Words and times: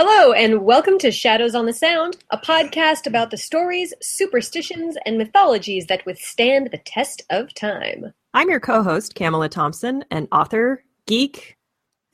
Hello, 0.00 0.32
and 0.32 0.62
welcome 0.62 0.96
to 0.98 1.10
Shadows 1.10 1.56
on 1.56 1.66
the 1.66 1.72
Sound, 1.72 2.18
a 2.30 2.38
podcast 2.38 3.08
about 3.08 3.32
the 3.32 3.36
stories, 3.36 3.92
superstitions, 4.00 4.96
and 5.04 5.18
mythologies 5.18 5.86
that 5.86 6.06
withstand 6.06 6.70
the 6.70 6.78
test 6.78 7.22
of 7.30 7.52
time. 7.52 8.14
I'm 8.32 8.48
your 8.48 8.60
co 8.60 8.84
host, 8.84 9.16
Kamala 9.16 9.48
Thompson, 9.48 10.04
an 10.12 10.28
author, 10.30 10.84
geek, 11.08 11.56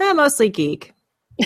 eh, 0.00 0.14
mostly 0.14 0.48
geek. 0.48 0.94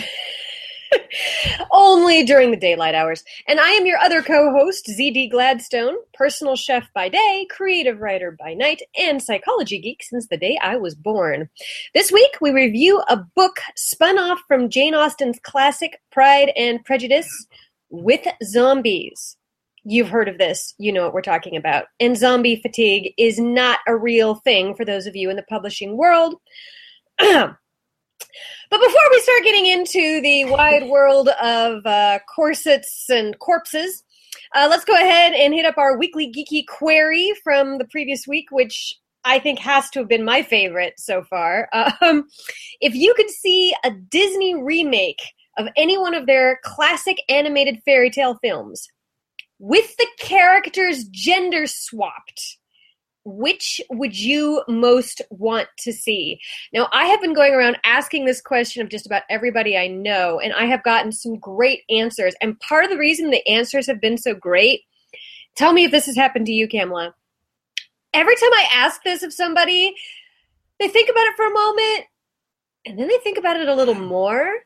Only 1.71 2.23
during 2.23 2.51
the 2.51 2.57
daylight 2.57 2.95
hours. 2.95 3.23
And 3.47 3.59
I 3.59 3.69
am 3.71 3.85
your 3.85 3.97
other 3.99 4.21
co 4.21 4.51
host, 4.51 4.87
ZD 4.87 5.31
Gladstone, 5.31 5.95
personal 6.13 6.55
chef 6.55 6.87
by 6.93 7.09
day, 7.09 7.47
creative 7.49 7.99
writer 7.99 8.35
by 8.39 8.53
night, 8.53 8.81
and 8.97 9.21
psychology 9.21 9.79
geek 9.79 10.03
since 10.03 10.27
the 10.27 10.37
day 10.37 10.57
I 10.61 10.77
was 10.77 10.95
born. 10.95 11.49
This 11.93 12.11
week, 12.11 12.37
we 12.41 12.51
review 12.51 13.01
a 13.09 13.17
book 13.17 13.59
spun 13.75 14.17
off 14.17 14.39
from 14.47 14.69
Jane 14.69 14.95
Austen's 14.95 15.39
classic 15.41 16.01
Pride 16.11 16.51
and 16.55 16.83
Prejudice 16.83 17.47
with 17.89 18.25
zombies. 18.43 19.37
You've 19.83 20.09
heard 20.09 20.27
of 20.27 20.37
this, 20.37 20.75
you 20.77 20.91
know 20.91 21.03
what 21.03 21.13
we're 21.13 21.21
talking 21.21 21.55
about. 21.55 21.85
And 21.99 22.17
zombie 22.17 22.61
fatigue 22.61 23.13
is 23.17 23.39
not 23.39 23.79
a 23.87 23.95
real 23.95 24.35
thing 24.35 24.75
for 24.75 24.85
those 24.85 25.07
of 25.07 25.15
you 25.15 25.29
in 25.29 25.35
the 25.35 25.43
publishing 25.43 25.97
world. 25.97 26.35
But 28.69 28.79
before 28.79 29.01
we 29.11 29.19
start 29.21 29.43
getting 29.43 29.65
into 29.65 30.21
the 30.21 30.45
wide 30.45 30.87
world 30.87 31.29
of 31.41 31.85
uh, 31.85 32.19
corsets 32.33 33.05
and 33.09 33.37
corpses, 33.39 34.03
uh, 34.55 34.67
let's 34.69 34.85
go 34.85 34.93
ahead 34.93 35.33
and 35.33 35.53
hit 35.53 35.65
up 35.65 35.77
our 35.77 35.97
weekly 35.97 36.31
geeky 36.31 36.65
query 36.67 37.33
from 37.43 37.77
the 37.77 37.85
previous 37.85 38.27
week, 38.27 38.47
which 38.51 38.95
I 39.25 39.39
think 39.39 39.59
has 39.59 39.89
to 39.91 39.99
have 39.99 40.07
been 40.07 40.23
my 40.23 40.43
favorite 40.43 40.93
so 40.97 41.23
far. 41.23 41.69
Um, 42.01 42.27
if 42.79 42.95
you 42.95 43.13
could 43.15 43.29
see 43.29 43.73
a 43.83 43.91
Disney 43.91 44.55
remake 44.55 45.21
of 45.57 45.67
any 45.75 45.97
one 45.97 46.13
of 46.13 46.25
their 46.25 46.59
classic 46.63 47.17
animated 47.27 47.81
fairy 47.83 48.09
tale 48.09 48.37
films 48.41 48.87
with 49.59 49.95
the 49.97 50.07
characters 50.17 51.03
gender 51.11 51.67
swapped, 51.67 52.58
which 53.25 53.81
would 53.89 54.17
you 54.17 54.63
most 54.67 55.21
want 55.29 55.67
to 55.79 55.91
see? 55.91 56.39
Now, 56.73 56.87
I 56.91 57.05
have 57.05 57.21
been 57.21 57.33
going 57.33 57.53
around 57.53 57.77
asking 57.83 58.25
this 58.25 58.41
question 58.41 58.81
of 58.81 58.89
just 58.89 59.05
about 59.05 59.23
everybody 59.29 59.77
I 59.77 59.87
know, 59.87 60.39
and 60.39 60.53
I 60.53 60.65
have 60.65 60.83
gotten 60.83 61.11
some 61.11 61.37
great 61.37 61.83
answers. 61.89 62.33
And 62.41 62.59
part 62.59 62.85
of 62.85 62.89
the 62.89 62.97
reason 62.97 63.29
the 63.29 63.47
answers 63.47 63.87
have 63.87 64.01
been 64.01 64.17
so 64.17 64.33
great, 64.33 64.81
tell 65.55 65.73
me 65.73 65.83
if 65.85 65.91
this 65.91 66.05
has 66.05 66.15
happened 66.15 66.45
to 66.47 66.53
you, 66.53 66.67
Kamala. 66.67 67.13
Every 68.13 68.35
time 68.35 68.53
I 68.53 68.67
ask 68.73 69.03
this 69.03 69.21
of 69.21 69.33
somebody, 69.33 69.93
they 70.79 70.87
think 70.87 71.09
about 71.09 71.27
it 71.27 71.35
for 71.35 71.45
a 71.45 71.53
moment, 71.53 72.05
and 72.85 72.97
then 72.97 73.07
they 73.07 73.17
think 73.17 73.37
about 73.37 73.57
it 73.57 73.67
a 73.67 73.75
little 73.75 73.95
more, 73.95 74.59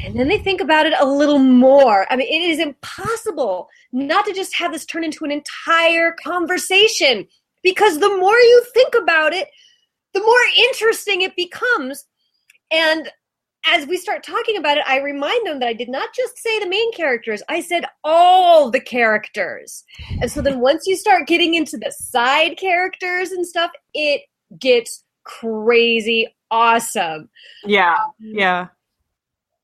and 0.00 0.18
then 0.18 0.28
they 0.28 0.38
think 0.38 0.60
about 0.60 0.86
it 0.86 0.94
a 0.98 1.06
little 1.06 1.38
more. 1.38 2.06
I 2.12 2.16
mean, 2.16 2.28
it 2.28 2.50
is 2.50 2.58
impossible 2.58 3.68
not 3.92 4.26
to 4.26 4.32
just 4.32 4.54
have 4.56 4.72
this 4.72 4.84
turn 4.84 5.04
into 5.04 5.24
an 5.24 5.30
entire 5.30 6.12
conversation 6.12 7.26
because 7.64 7.98
the 7.98 8.16
more 8.16 8.38
you 8.38 8.64
think 8.72 8.94
about 8.94 9.32
it, 9.32 9.48
the 10.12 10.20
more 10.20 10.68
interesting 10.68 11.22
it 11.22 11.34
becomes. 11.34 12.06
And 12.70 13.10
as 13.66 13.86
we 13.88 13.96
start 13.96 14.22
talking 14.22 14.56
about 14.56 14.76
it, 14.76 14.84
I 14.86 15.00
remind 15.00 15.46
them 15.46 15.58
that 15.58 15.68
I 15.68 15.72
did 15.72 15.88
not 15.88 16.14
just 16.14 16.38
say 16.38 16.60
the 16.60 16.68
main 16.68 16.92
characters, 16.92 17.42
I 17.48 17.60
said 17.60 17.86
all 18.04 18.70
the 18.70 18.80
characters. 18.80 19.82
And 20.20 20.30
so 20.30 20.40
then 20.40 20.60
once 20.60 20.86
you 20.86 20.96
start 20.96 21.26
getting 21.26 21.54
into 21.54 21.76
the 21.76 21.90
side 21.90 22.56
characters 22.58 23.32
and 23.32 23.44
stuff, 23.44 23.72
it 23.94 24.22
gets 24.60 25.02
crazy 25.24 26.28
awesome. 26.54 27.28
Yeah. 27.64 27.98
Yeah. 28.20 28.68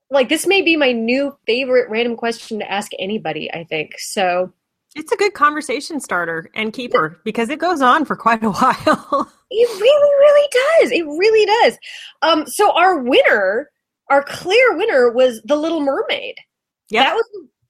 Like 0.09 0.27
this 0.27 0.45
may 0.45 0.61
be 0.61 0.75
my 0.75 0.91
new 0.91 1.37
favorite 1.47 1.89
random 1.89 2.17
question 2.17 2.59
to 2.59 2.69
ask 2.69 2.91
anybody, 2.99 3.51
I 3.53 3.63
think. 3.63 3.97
So 3.97 4.51
it's 4.95 5.11
a 5.11 5.17
good 5.17 5.33
conversation 5.33 5.99
starter 5.99 6.49
and 6.55 6.73
keeper 6.73 7.19
because 7.23 7.49
it 7.49 7.59
goes 7.59 7.81
on 7.81 8.05
for 8.05 8.15
quite 8.15 8.43
a 8.43 8.49
while. 8.51 9.31
it 9.49 9.81
really, 9.81 10.13
really 10.19 10.49
does. 10.51 10.91
It 10.91 11.05
really 11.05 11.45
does. 11.45 11.77
Um, 12.21 12.45
so 12.47 12.71
our 12.73 12.99
winner, 12.99 13.69
our 14.09 14.23
clear 14.23 14.77
winner, 14.77 15.11
was 15.11 15.41
the 15.45 15.55
Little 15.55 15.81
Mermaid. 15.81 16.35
Yeah, 16.89 17.03
that 17.03 17.15
was 17.15 17.25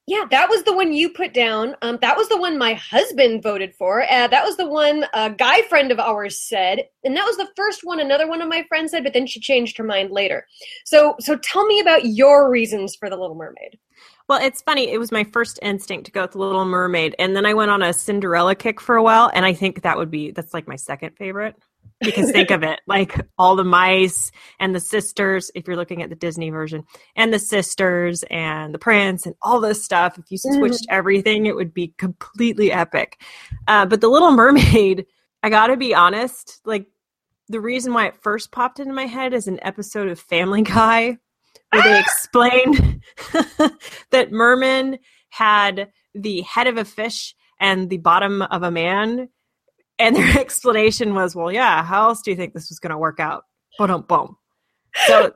yeah, 0.08 0.24
that 0.32 0.48
was 0.48 0.64
the 0.64 0.74
one 0.74 0.92
you 0.92 1.10
put 1.10 1.32
down. 1.32 1.76
Um, 1.80 1.96
that 2.00 2.16
was 2.16 2.28
the 2.28 2.36
one 2.36 2.58
my 2.58 2.74
husband 2.74 3.40
voted 3.40 3.72
for. 3.72 4.02
Uh, 4.02 4.26
that 4.26 4.44
was 4.44 4.56
the 4.56 4.66
one 4.66 5.06
a 5.14 5.30
guy 5.30 5.62
friend 5.62 5.92
of 5.92 6.00
ours 6.00 6.42
said, 6.42 6.88
and 7.04 7.16
that 7.16 7.24
was 7.24 7.36
the 7.36 7.48
first 7.56 7.84
one 7.84 8.00
another 8.00 8.28
one 8.28 8.42
of 8.42 8.48
my 8.48 8.64
friends 8.68 8.90
said. 8.90 9.04
But 9.04 9.12
then 9.12 9.28
she 9.28 9.38
changed 9.38 9.76
her 9.76 9.84
mind 9.84 10.10
later. 10.10 10.44
So, 10.84 11.14
so 11.20 11.36
tell 11.36 11.64
me 11.66 11.78
about 11.78 12.04
your 12.04 12.50
reasons 12.50 12.96
for 12.96 13.08
the 13.08 13.16
Little 13.16 13.36
Mermaid. 13.36 13.78
Well, 14.32 14.42
it's 14.42 14.62
funny. 14.62 14.90
It 14.90 14.96
was 14.96 15.12
my 15.12 15.24
first 15.24 15.58
instinct 15.60 16.06
to 16.06 16.10
go 16.10 16.22
with 16.22 16.34
Little 16.34 16.64
Mermaid, 16.64 17.14
and 17.18 17.36
then 17.36 17.44
I 17.44 17.52
went 17.52 17.70
on 17.70 17.82
a 17.82 17.92
Cinderella 17.92 18.54
kick 18.54 18.80
for 18.80 18.96
a 18.96 19.02
while, 19.02 19.30
and 19.34 19.44
I 19.44 19.52
think 19.52 19.82
that 19.82 19.98
would 19.98 20.10
be 20.10 20.30
that's 20.30 20.54
like 20.54 20.66
my 20.66 20.76
second 20.76 21.18
favorite. 21.18 21.54
Because 22.00 22.30
think 22.30 22.50
of 22.50 22.62
it, 22.62 22.80
like 22.86 23.14
all 23.36 23.56
the 23.56 23.62
mice 23.62 24.32
and 24.58 24.74
the 24.74 24.80
sisters, 24.80 25.50
if 25.54 25.66
you're 25.66 25.76
looking 25.76 26.02
at 26.02 26.08
the 26.08 26.16
Disney 26.16 26.48
version, 26.48 26.84
and 27.14 27.30
the 27.30 27.38
sisters 27.38 28.24
and 28.30 28.72
the 28.72 28.78
prince 28.78 29.26
and 29.26 29.34
all 29.42 29.60
this 29.60 29.84
stuff. 29.84 30.16
If 30.16 30.30
you 30.30 30.38
switched 30.38 30.84
mm-hmm. 30.84 30.96
everything, 30.96 31.44
it 31.44 31.54
would 31.54 31.74
be 31.74 31.92
completely 31.98 32.72
epic. 32.72 33.20
Uh, 33.68 33.84
but 33.84 34.00
the 34.00 34.08
Little 34.08 34.32
Mermaid, 34.34 35.04
I 35.42 35.50
got 35.50 35.66
to 35.66 35.76
be 35.76 35.94
honest, 35.94 36.62
like 36.64 36.86
the 37.48 37.60
reason 37.60 37.92
why 37.92 38.06
it 38.06 38.22
first 38.22 38.50
popped 38.50 38.80
into 38.80 38.94
my 38.94 39.04
head 39.04 39.34
is 39.34 39.46
an 39.46 39.58
episode 39.60 40.08
of 40.08 40.18
Family 40.18 40.62
Guy 40.62 41.18
where 41.72 41.82
they 41.82 41.94
ah! 41.94 42.00
explained 42.00 43.02
that 44.10 44.32
merman 44.32 44.98
had 45.30 45.90
the 46.14 46.42
head 46.42 46.66
of 46.66 46.76
a 46.76 46.84
fish 46.84 47.34
and 47.58 47.88
the 47.88 47.98
bottom 47.98 48.42
of 48.42 48.62
a 48.62 48.70
man. 48.70 49.28
And 49.98 50.16
their 50.16 50.38
explanation 50.40 51.14
was, 51.14 51.34
well, 51.34 51.50
yeah, 51.50 51.82
how 51.84 52.08
else 52.08 52.22
do 52.22 52.30
you 52.30 52.36
think 52.36 52.54
this 52.54 52.68
was 52.68 52.78
going 52.78 52.90
to 52.90 52.98
work 52.98 53.20
out? 53.20 53.44
Boom, 53.78 54.02
boom. 54.02 54.36
So 55.06 55.32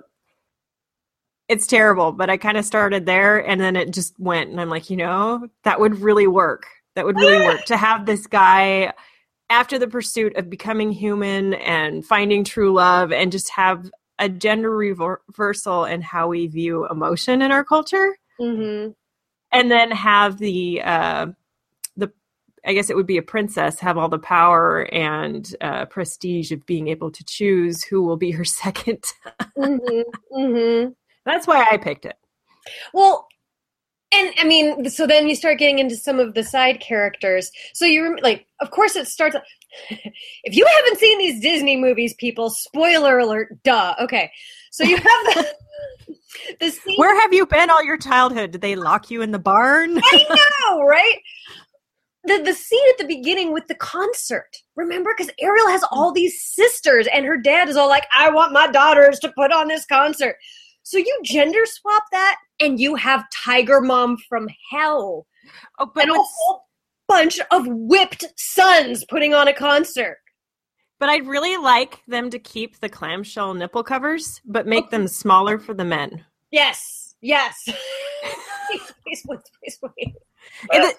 it's 1.49 1.67
terrible, 1.67 2.13
but 2.13 2.29
I 2.29 2.37
kind 2.37 2.59
of 2.59 2.65
started 2.65 3.07
there 3.07 3.39
and 3.39 3.61
then 3.61 3.77
it 3.77 3.93
just 3.93 4.19
went. 4.19 4.51
And 4.51 4.61
I'm 4.61 4.69
like, 4.69 4.91
you 4.91 4.97
know, 4.97 5.49
that 5.65 5.81
would 5.81 6.01
really 6.01 6.27
work. 6.27 6.67
That 6.95 7.07
would 7.07 7.17
really 7.17 7.47
work 7.47 7.65
to 7.67 7.77
have 7.77 8.07
this 8.07 8.27
guy 8.27 8.93
after 9.49 9.79
the 9.79 9.87
pursuit 9.87 10.37
of 10.37 10.51
becoming 10.51 10.91
human 10.91 11.55
and 11.55 12.05
finding 12.05 12.43
true 12.43 12.73
love 12.73 13.13
and 13.13 13.31
just 13.31 13.51
have 13.51 13.91
a 14.19 14.29
gender 14.29 14.71
reversal 14.71 15.85
in 15.85 16.03
how 16.03 16.29
we 16.29 16.47
view 16.47 16.87
emotion 16.89 17.43
in 17.43 17.53
our 17.53 17.65
culture, 17.65 18.17
mm-hmm. 18.41 18.93
and 19.53 19.71
then 19.71 19.91
have 19.91 20.39
the 20.39 20.83
uh, 20.83 21.27
the 21.97 22.13
I 22.65 22.73
guess 22.73 22.91
it 22.91 22.97
would 22.97 23.07
be 23.07 23.19
a 23.19 23.23
princess 23.23 23.81
have 23.81 23.99
all 23.99 24.09
the 24.09 24.19
power 24.19 24.83
and 24.93 25.55
uh, 25.61 25.87
prestige 25.87 26.53
of 26.53 26.67
being 26.67 26.89
able 26.89 27.11
to 27.11 27.25
choose 27.25 27.85
who 27.85 28.03
will 28.03 28.17
be 28.17 28.31
her 28.33 28.45
2nd 28.45 29.05
mm-hmm. 29.57 30.37
mm-hmm. 30.39 30.91
That's 31.25 31.47
why 31.47 31.67
I 31.71 31.77
picked 31.77 32.07
it. 32.07 32.17
Well, 32.95 33.27
and 34.13 34.33
I 34.39 34.45
mean, 34.45 34.89
so 34.89 35.07
then 35.07 35.29
you 35.29 35.35
start 35.35 35.59
getting 35.59 35.81
into 35.81 35.97
some 35.97 36.21
of 36.21 36.35
the 36.35 36.45
side 36.45 36.81
characters. 36.81 37.51
So 37.75 37.85
you 37.85 38.17
like, 38.23 38.47
of 38.61 38.71
course, 38.71 38.97
it 38.97 39.09
starts. 39.09 39.37
If 40.45 40.55
you 40.55 40.67
haven't 40.67 40.99
seen 40.99 41.19
these 41.19 41.41
Disney 41.41 41.77
movies, 41.77 42.15
people, 42.15 42.51
spoiler 42.51 43.19
alert, 43.19 43.63
duh. 43.63 43.95
Okay, 44.01 44.31
so 44.71 44.85
you 44.85 44.97
have 44.97 45.05
the. 45.05 45.47
the 46.61 46.71
scene. 46.71 46.97
Where 46.97 47.19
have 47.21 47.33
you 47.33 47.47
been 47.47 47.71
all 47.71 47.85
your 47.85 47.99
childhood? 47.99 48.53
Did 48.53 48.61
they 48.61 48.77
lock 48.77 49.11
you 49.11 49.23
in 49.23 49.33
the 49.33 49.39
barn? 49.39 49.99
I 50.03 50.37
know, 50.69 50.83
right? 50.83 51.19
The, 52.25 52.43
the 52.43 52.55
scene 52.55 52.85
at 52.91 52.99
the 52.99 53.07
beginning 53.07 53.53
with 53.53 53.69
the 53.69 53.77
concert. 53.77 54.57
Remember? 54.75 55.15
Because 55.17 55.33
Ariel 55.41 55.69
has 55.69 55.85
all 55.91 56.13
these 56.13 56.43
sisters, 56.43 57.07
and 57.13 57.25
her 57.25 57.37
dad 57.37 57.69
is 57.69 57.77
all 57.77 57.89
like, 57.89 58.07
I 58.15 58.31
want 58.31 58.53
my 58.53 58.67
daughters 58.67 59.19
to 59.21 59.33
put 59.33 59.53
on 59.53 59.69
this 59.69 59.87
concert. 59.87 60.37
So 60.83 60.99
you 60.99 61.19
gender 61.25 61.67
swap 61.67 62.05
that 62.13 62.37
and 62.61 62.79
you 62.79 62.95
have 62.95 63.25
Tiger 63.31 63.81
Mom 63.81 64.17
from 64.29 64.49
hell. 64.71 65.27
Oh, 65.81 65.91
but 65.93 66.05
and 66.05 66.13
a 66.13 66.15
whole 66.15 66.66
bunch 67.09 67.41
of 67.51 67.67
whipped 67.67 68.25
sons 68.37 69.05
putting 69.05 69.35
on 69.35 69.49
a 69.49 69.53
concert. 69.53 70.19
But 70.99 71.11
I'd 71.11 71.27
really 71.27 71.57
like 71.57 72.03
them 72.07 72.31
to 72.31 72.39
keep 72.39 72.81
the 72.81 72.89
clamshell 72.89 73.55
nipple 73.55 73.85
covers, 73.85 74.41
but 74.47 74.67
make 74.67 74.91
them 74.91 75.07
smaller 75.07 75.59
for 75.59 75.75
the 75.75 75.85
men. 75.85 76.25
Yes, 76.51 77.15
yes. 77.21 77.55
please, 78.67 78.93
please, 79.05 79.27
please, 79.27 79.79
please. 79.79 80.15
It, 80.73 80.97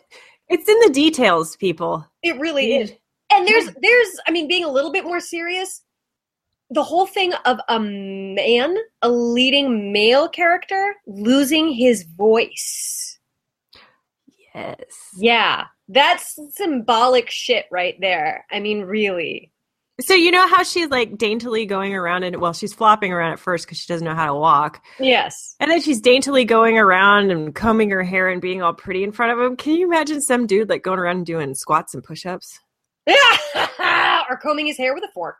it's 0.50 0.70
in 0.70 0.80
the 0.82 0.92
details, 0.94 1.56
people. 1.56 2.06
It 2.22 2.40
really 2.40 2.76
is. 2.76 2.94
And 3.34 3.48
there's, 3.48 3.74
there's, 3.82 4.20
I 4.28 4.32
mean, 4.32 4.48
being 4.48 4.64
a 4.64 4.72
little 4.72 4.92
bit 4.92 5.04
more 5.04 5.20
serious, 5.20 5.82
the 6.70 6.84
whole 6.84 7.08
thing 7.08 7.34
of 7.46 7.60
a 7.68 7.80
man, 7.80 8.76
a 9.02 9.10
leading 9.10 9.92
male 9.92 10.30
character, 10.30 10.96
losing 11.06 11.72
his 11.72 12.04
voice. 12.04 13.20
Yes. 14.54 14.78
Yeah. 15.18 15.66
That's 15.88 16.38
symbolic 16.52 17.30
shit 17.30 17.66
right 17.72 17.96
there. 18.00 18.46
I 18.52 18.60
mean, 18.60 18.82
really. 18.82 19.52
So 20.00 20.14
you 20.14 20.30
know 20.30 20.48
how 20.48 20.62
she's 20.62 20.90
like 20.90 21.18
daintily 21.18 21.66
going 21.66 21.96
around 21.96 22.24
and 22.24 22.36
well, 22.40 22.54
she's 22.54 22.74
flopping 22.74 23.12
around 23.12 23.32
at 23.32 23.40
first 23.40 23.66
because 23.66 23.80
she 23.80 23.92
doesn't 23.92 24.06
know 24.06 24.14
how 24.14 24.28
to 24.28 24.36
walk. 24.36 24.84
Yes. 25.00 25.56
And 25.60 25.72
then 25.72 25.82
she's 25.82 26.00
daintily 26.00 26.46
going 26.46 26.78
around 26.78 27.32
and 27.32 27.56
combing 27.56 27.90
her 27.90 28.04
hair 28.04 28.30
and 28.30 28.40
being 28.40 28.62
all 28.62 28.74
pretty 28.74 29.04
in 29.04 29.12
front 29.12 29.32
of 29.32 29.44
him. 29.44 29.56
Can 29.56 29.74
you 29.74 29.88
imagine 29.88 30.22
some 30.22 30.46
dude 30.46 30.70
like 30.70 30.84
going 30.84 31.00
around 31.00 31.18
and 31.18 31.26
doing 31.26 31.56
squats 31.56 31.96
and 31.96 32.04
push-ups? 32.04 32.60
Yeah. 33.08 34.26
or 34.30 34.38
combing 34.38 34.68
his 34.68 34.78
hair 34.78 34.94
with 34.94 35.04
a 35.04 35.12
fork. 35.14 35.40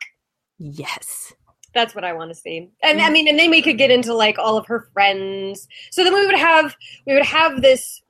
Yes. 0.58 1.32
That's 1.72 1.94
what 1.94 2.04
I 2.04 2.12
want 2.14 2.30
to 2.30 2.34
see. 2.34 2.70
And 2.82 3.00
I 3.00 3.10
mm. 3.10 3.12
mean, 3.12 3.28
and 3.28 3.38
then 3.38 3.50
we 3.50 3.62
could 3.62 3.78
get 3.78 3.92
into 3.92 4.14
like 4.14 4.38
all 4.38 4.56
of 4.56 4.66
her 4.66 4.88
friends. 4.92 5.68
So 5.92 6.02
then 6.02 6.14
we 6.14 6.26
would 6.26 6.38
have 6.38 6.74
we 7.06 7.14
would 7.14 7.26
have 7.26 7.62
this 7.62 8.02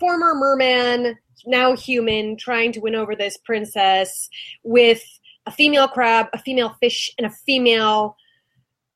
former 0.00 0.34
merman, 0.34 1.16
now 1.46 1.76
human, 1.76 2.36
trying 2.36 2.72
to 2.72 2.80
win 2.80 2.94
over 2.96 3.14
this 3.14 3.36
princess 3.36 4.28
with 4.64 5.02
a 5.46 5.52
female 5.52 5.86
crab, 5.86 6.26
a 6.32 6.38
female 6.38 6.70
fish, 6.80 7.10
and 7.18 7.26
a 7.26 7.30
female 7.30 8.16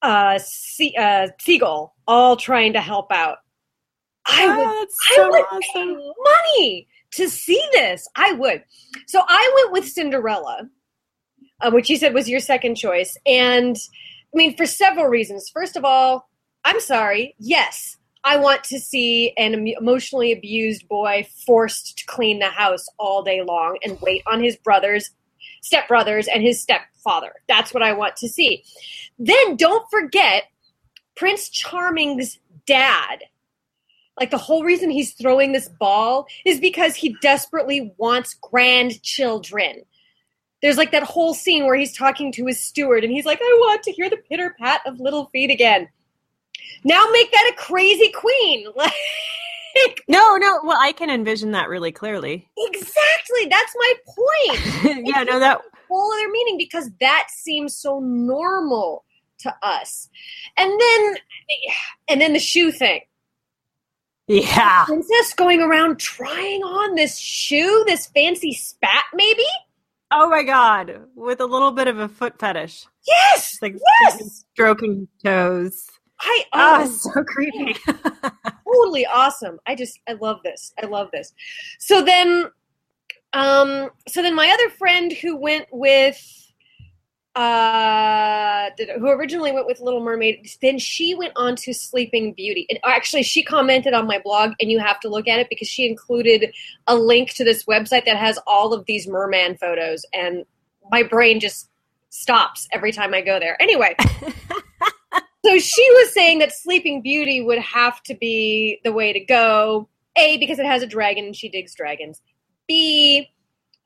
uh, 0.03 0.39
sea, 0.43 0.95
uh, 0.99 1.29
seagull, 1.41 1.95
all 2.09 2.37
trying 2.37 2.73
to 2.73 2.81
help 2.81 3.13
out. 3.13 3.39
I 4.27 4.45
Oh, 4.47 4.57
would, 4.59 4.67
that's 4.81 4.99
I 5.19 5.29
would 5.29 5.45
awesome. 5.53 5.63
pay 5.97 6.13
money 6.57 6.89
to 7.13 7.29
see 7.29 7.63
this. 7.73 8.09
I 8.17 8.33
would. 8.33 8.65
So 9.07 9.23
I 9.27 9.53
went 9.57 9.73
with 9.73 9.89
Cinderella, 9.89 10.69
uh, 11.61 11.71
which 11.71 11.89
you 11.91 11.97
said 11.97 12.13
was 12.15 12.29
your 12.29 12.41
second 12.41 12.75
choice, 12.77 13.17
and 13.27 13.77
I 13.77 14.37
mean 14.37 14.57
for 14.57 14.67
several 14.67 15.07
reasons. 15.07 15.51
First 15.53 15.77
of 15.77 15.85
all, 15.85 16.29
I'm 16.65 16.81
sorry. 16.81 17.35
Yes, 17.39 17.97
I 18.25 18.39
want 18.39 18.65
to 18.65 18.81
see 18.81 19.35
an 19.37 19.67
emotionally 19.69 20.33
abused 20.33 20.89
boy 20.89 21.29
forced 21.47 21.99
to 21.99 22.07
clean 22.07 22.39
the 22.39 22.49
house 22.49 22.89
all 22.99 23.23
day 23.23 23.43
long 23.43 23.79
and 23.85 24.01
wait 24.01 24.23
on 24.27 24.43
his 24.43 24.57
brothers, 24.57 25.11
stepbrothers, 25.63 26.27
and 26.33 26.43
his 26.43 26.61
stepfather. 26.61 27.33
That's 27.49 27.75
what 27.75 27.83
I 27.83 27.93
want 27.93 28.17
to 28.17 28.29
see. 28.29 28.65
Then 29.19 29.57
don't 29.57 29.89
forget 29.91 30.45
Prince 31.17 31.51
Charming's 31.51 32.39
dad. 32.67 33.25
Like 34.19 34.31
the 34.31 34.39
whole 34.39 34.65
reason 34.65 34.91
he's 34.91 35.13
throwing 35.13 35.53
this 35.53 35.69
ball 35.69 36.27
is 36.47 36.61
because 36.61 36.95
he 36.95 37.17
desperately 37.21 37.93
wants 37.99 38.35
grandchildren. 38.35 39.83
There's 40.63 40.79
like 40.79 40.93
that 40.93 41.03
whole 41.03 41.35
scene 41.35 41.67
where 41.67 41.77
he's 41.77 41.95
talking 41.95 42.33
to 42.33 42.47
his 42.47 42.59
steward 42.59 43.05
and 43.05 43.13
he's 43.13 43.27
like, 43.27 43.41
I 43.43 43.59
want 43.61 43.83
to 43.83 43.93
hear 43.93 44.09
the 44.09 44.17
pitter 44.17 44.55
pat 44.59 44.81
of 44.87 44.99
little 44.99 45.27
feet 45.27 45.51
again. 45.51 45.89
Now 46.85 47.05
make 47.13 47.33
that 47.33 47.51
a 47.53 47.57
crazy 47.57 48.11
queen. 48.13 48.67
Like, 48.77 50.05
No, 50.07 50.37
no. 50.37 50.61
Well, 50.63 50.79
I 50.81 50.93
can 50.93 51.11
envision 51.11 51.51
that 51.51 51.69
really 51.69 51.91
clearly. 51.91 52.49
exactly. 52.57 53.47
That's 53.51 53.75
my 53.77 53.93
point. 54.07 55.05
yeah, 55.05 55.25
no, 55.25 55.41
that 55.41 55.61
whole 55.89 56.13
other 56.13 56.31
meaning 56.31 56.57
because 56.59 56.91
that 57.01 57.27
seems 57.31 57.77
so 57.77 57.99
normal 57.99 59.05
to 59.39 59.53
us. 59.65 60.09
And 60.57 60.71
then 60.81 61.17
and 62.07 62.21
then 62.21 62.35
the 62.35 62.39
shoe 62.39 62.71
thing. 62.71 63.01
yeah. 64.29 64.85
Princess 64.85 65.35
going 65.35 65.61
around 65.61 65.99
trying 65.99 66.63
on 66.63 66.95
this 66.95 67.19
shoe, 67.19 67.83
this 67.87 68.07
fancy 68.07 68.53
spat 68.53 69.05
maybe? 69.13 69.43
Oh 70.13 70.29
my 70.31 70.45
god, 70.45 71.01
with 71.17 71.41
a 71.41 71.47
little 71.47 71.73
bit 71.73 71.89
of 71.89 71.99
a 71.99 72.09
foot 72.09 72.39
fetish. 72.39 72.87
Yes. 73.09 73.59
Like 73.61 73.75
Yes! 74.03 74.45
stroking 74.53 75.09
toes. 75.25 75.89
I 76.25 76.45
Oh, 76.53 76.81
oh, 76.85 76.91
so 76.91 77.25
creepy. 77.25 77.77
totally 78.67 79.07
awesome. 79.07 79.59
I 79.67 79.75
just 79.75 80.01
I 80.09 80.13
love 80.15 80.41
this. 80.43 80.73
I 80.83 80.87
love 80.87 81.11
this. 81.13 81.33
So 81.79 82.03
then 82.03 82.47
um 83.33 83.91
so 84.09 84.23
then 84.23 84.35
my 84.35 84.49
other 84.49 84.71
friend 84.71 85.13
who 85.13 85.37
went 85.37 85.67
with 85.71 86.41
uh 87.35 88.71
who 88.99 89.09
originally 89.09 89.51
went 89.53 89.67
with 89.67 89.81
Little 89.81 90.01
Mermaid, 90.03 90.49
then 90.63 90.79
she 90.79 91.15
went 91.15 91.33
on 91.37 91.57
to 91.57 91.75
Sleeping 91.75 92.33
Beauty. 92.33 92.67
And 92.71 92.79
actually 92.85 93.23
she 93.23 93.43
commented 93.43 93.93
on 93.93 94.07
my 94.07 94.19
blog 94.19 94.53
and 94.61 94.71
you 94.71 94.79
have 94.79 95.01
to 95.01 95.09
look 95.09 95.29
at 95.29 95.41
it 95.41 95.49
because 95.51 95.69
she 95.69 95.87
included 95.87 96.53
a 96.87 96.97
link 96.97 97.35
to 97.35 97.45
this 97.45 97.65
website 97.65 98.05
that 98.07 98.17
has 98.17 98.39
all 98.47 98.73
of 98.73 98.87
these 98.87 99.07
merman 99.07 99.57
photos 99.57 100.05
and 100.15 100.45
my 100.91 101.03
brain 101.03 101.41
just 101.41 101.69
stops 102.11 102.69
every 102.73 102.93
time 102.93 103.13
I 103.13 103.21
go 103.21 103.41
there. 103.41 103.61
Anyway, 103.61 103.97
so 105.45 105.59
she 105.59 105.91
was 105.93 106.15
saying 106.15 106.39
that 106.39 106.53
Sleeping 106.53 107.03
Beauty 107.03 107.41
would 107.41 107.59
have 107.59 108.03
to 108.05 108.15
be 108.15 108.81
the 108.83 108.93
way 108.93 109.13
to 109.13 109.21
go. 109.21 109.89
A 110.17 110.39
because 110.39 110.59
it 110.59 110.67
has 110.67 110.83
a 110.83 110.87
dragon 110.87 111.25
and 111.25 111.37
she 111.37 111.49
digs 111.49 111.75
dragons. 111.75 112.23
B 112.67 113.29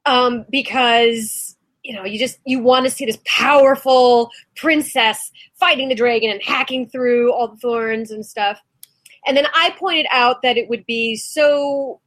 um, 0.05 0.45
because 0.51 1.57
you 1.83 1.95
know 1.95 2.05
you 2.05 2.19
just 2.19 2.39
you 2.45 2.61
want 2.61 2.85
to 2.85 2.91
see 2.91 3.07
this 3.07 3.19
powerful 3.25 4.31
princess 4.57 5.31
fighting 5.59 5.89
the 5.89 5.95
dragon 5.95 6.31
and 6.31 6.43
hacking 6.43 6.89
through 6.89 7.33
all 7.33 7.49
the 7.49 7.57
thorns 7.57 8.11
and 8.11 8.25
stuff. 8.25 8.61
And 9.27 9.37
then 9.37 9.47
I 9.53 9.75
pointed 9.79 10.07
out 10.13 10.43
that 10.43 10.57
it 10.57 10.69
would 10.69 10.87
be 10.87 11.17
so 11.17 12.01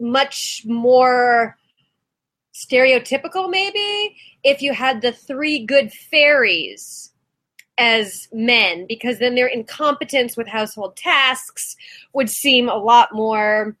much 0.00 0.62
more 0.66 1.56
stereotypical 2.54 3.50
maybe 3.50 4.16
if 4.44 4.62
you 4.62 4.72
had 4.72 5.00
the 5.00 5.12
three 5.12 5.64
good 5.64 5.90
fairies 5.92 7.13
as 7.78 8.28
men 8.32 8.86
because 8.88 9.18
then 9.18 9.34
their 9.34 9.46
incompetence 9.46 10.36
with 10.36 10.46
household 10.46 10.96
tasks 10.96 11.76
would 12.12 12.30
seem 12.30 12.68
a 12.68 12.76
lot 12.76 13.12
more 13.12 13.76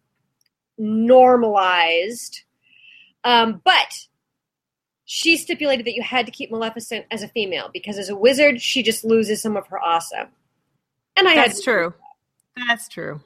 normalized. 0.78 2.42
Um, 3.22 3.60
but 3.64 4.06
she 5.04 5.36
stipulated 5.36 5.86
that 5.86 5.94
you 5.94 6.02
had 6.02 6.26
to 6.26 6.32
keep 6.32 6.50
Maleficent 6.50 7.06
as 7.10 7.22
a 7.22 7.28
female 7.28 7.70
because 7.72 7.98
as 7.98 8.08
a 8.08 8.16
wizard, 8.16 8.60
she 8.60 8.82
just 8.82 9.04
loses 9.04 9.40
some 9.40 9.56
of 9.56 9.66
her 9.68 9.80
awesome. 9.80 10.28
And 11.16 11.28
I 11.28 11.34
That's 11.34 11.62
true. 11.62 11.94
That's 12.68 12.88
true. 12.88 13.20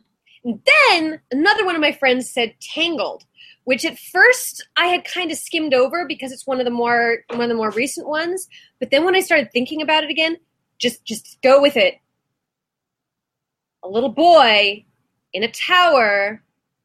then 0.44 1.20
another 1.30 1.64
one 1.64 1.74
of 1.74 1.80
my 1.80 1.92
friends 1.92 2.30
said 2.30 2.54
Tangled, 2.60 3.24
which 3.64 3.84
at 3.84 3.98
first 3.98 4.66
I 4.76 4.86
had 4.86 5.04
kind 5.04 5.30
of 5.30 5.38
skimmed 5.38 5.74
over 5.74 6.06
because 6.06 6.32
it's 6.32 6.46
one 6.46 6.58
of 6.58 6.64
the 6.64 6.70
more 6.70 7.18
one 7.30 7.42
of 7.42 7.48
the 7.48 7.54
more 7.54 7.70
recent 7.70 8.08
ones. 8.08 8.48
But 8.80 8.90
then 8.90 9.04
when 9.04 9.14
I 9.14 9.20
started 9.20 9.50
thinking 9.52 9.82
about 9.82 10.04
it 10.04 10.10
again, 10.10 10.36
just 10.78 11.04
just 11.04 11.38
go 11.42 11.60
with 11.60 11.76
it. 11.76 11.94
A 13.84 13.88
little 13.88 14.08
boy 14.08 14.84
in 15.32 15.42
a 15.42 15.50
tower 15.50 16.42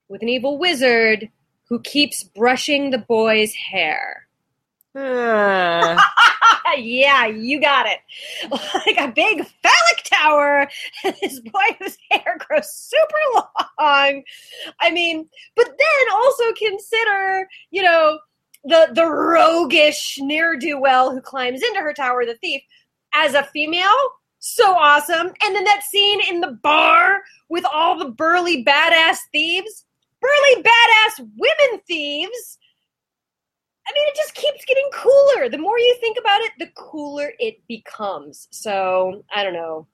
with 0.09 0.21
an 0.21 0.29
evil 0.29 0.57
wizard 0.57 1.29
who 1.69 1.79
keeps 1.79 2.23
brushing 2.23 2.91
the 2.91 2.97
boy's 2.97 3.53
hair. 3.53 4.27
Uh, 4.95 5.97
yeah, 6.77 7.25
you 7.25 7.59
got 7.59 7.87
it. 7.87 7.99
Like 8.51 8.97
a 8.99 9.11
big 9.11 9.43
phallic 9.63 10.03
tower, 10.05 10.67
and 11.03 11.15
this 11.21 11.39
boy 11.39 11.77
whose 11.79 11.97
hair 12.11 12.37
grows 12.47 12.71
super 12.71 13.15
long. 13.79 14.23
I 14.79 14.91
mean, 14.91 15.27
but 15.55 15.65
then 15.65 16.15
also 16.15 16.43
consider, 16.57 17.47
you 17.71 17.81
know, 17.81 18.19
the 18.65 18.89
the 18.93 19.05
roguish 19.05 20.17
ne'er 20.21 20.55
do 20.55 20.79
well 20.79 21.11
who 21.11 21.21
climbs 21.21 21.61
into 21.63 21.79
her 21.79 21.93
tower, 21.93 22.25
the 22.25 22.35
thief, 22.35 22.61
as 23.13 23.33
a 23.33 23.43
female. 23.43 23.97
So 24.39 24.75
awesome. 24.75 25.27
And 25.43 25.55
then 25.55 25.63
that 25.63 25.83
scene 25.89 26.19
in 26.29 26.41
the 26.41 26.59
bar 26.63 27.21
with 27.49 27.65
all 27.71 27.97
the 27.97 28.09
burly 28.09 28.63
badass 28.65 29.17
thieves, 29.31 29.85
burly 30.19 30.63
badass 30.63 31.19
women 31.19 31.81
thieves. 31.87 32.57
I 33.87 33.91
mean, 33.93 34.07
it 34.07 34.15
just 34.15 34.33
keeps 34.35 34.65
getting 34.65 34.89
cooler. 34.93 35.49
The 35.49 35.57
more 35.57 35.77
you 35.77 35.97
think 35.99 36.17
about 36.19 36.41
it, 36.41 36.51
the 36.59 36.71
cooler 36.75 37.33
it 37.39 37.65
becomes. 37.67 38.47
So, 38.51 39.23
I 39.33 39.43
don't 39.43 39.53
know. 39.53 39.87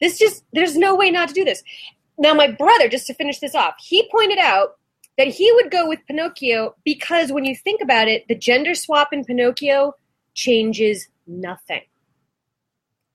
This 0.00 0.18
just, 0.18 0.44
there's 0.52 0.76
no 0.76 0.96
way 0.96 1.10
not 1.10 1.28
to 1.28 1.34
do 1.34 1.44
this. 1.44 1.62
Now, 2.18 2.34
my 2.34 2.48
brother, 2.48 2.88
just 2.88 3.06
to 3.06 3.14
finish 3.14 3.38
this 3.38 3.54
off, 3.54 3.74
he 3.80 4.08
pointed 4.10 4.38
out 4.38 4.78
that 5.16 5.28
he 5.28 5.50
would 5.52 5.70
go 5.70 5.88
with 5.88 6.00
Pinocchio 6.06 6.74
because 6.84 7.32
when 7.32 7.44
you 7.44 7.54
think 7.54 7.82
about 7.82 8.08
it, 8.08 8.26
the 8.28 8.34
gender 8.34 8.74
swap 8.74 9.12
in 9.12 9.24
Pinocchio 9.24 9.94
changes 10.34 11.08
nothing. 11.26 11.82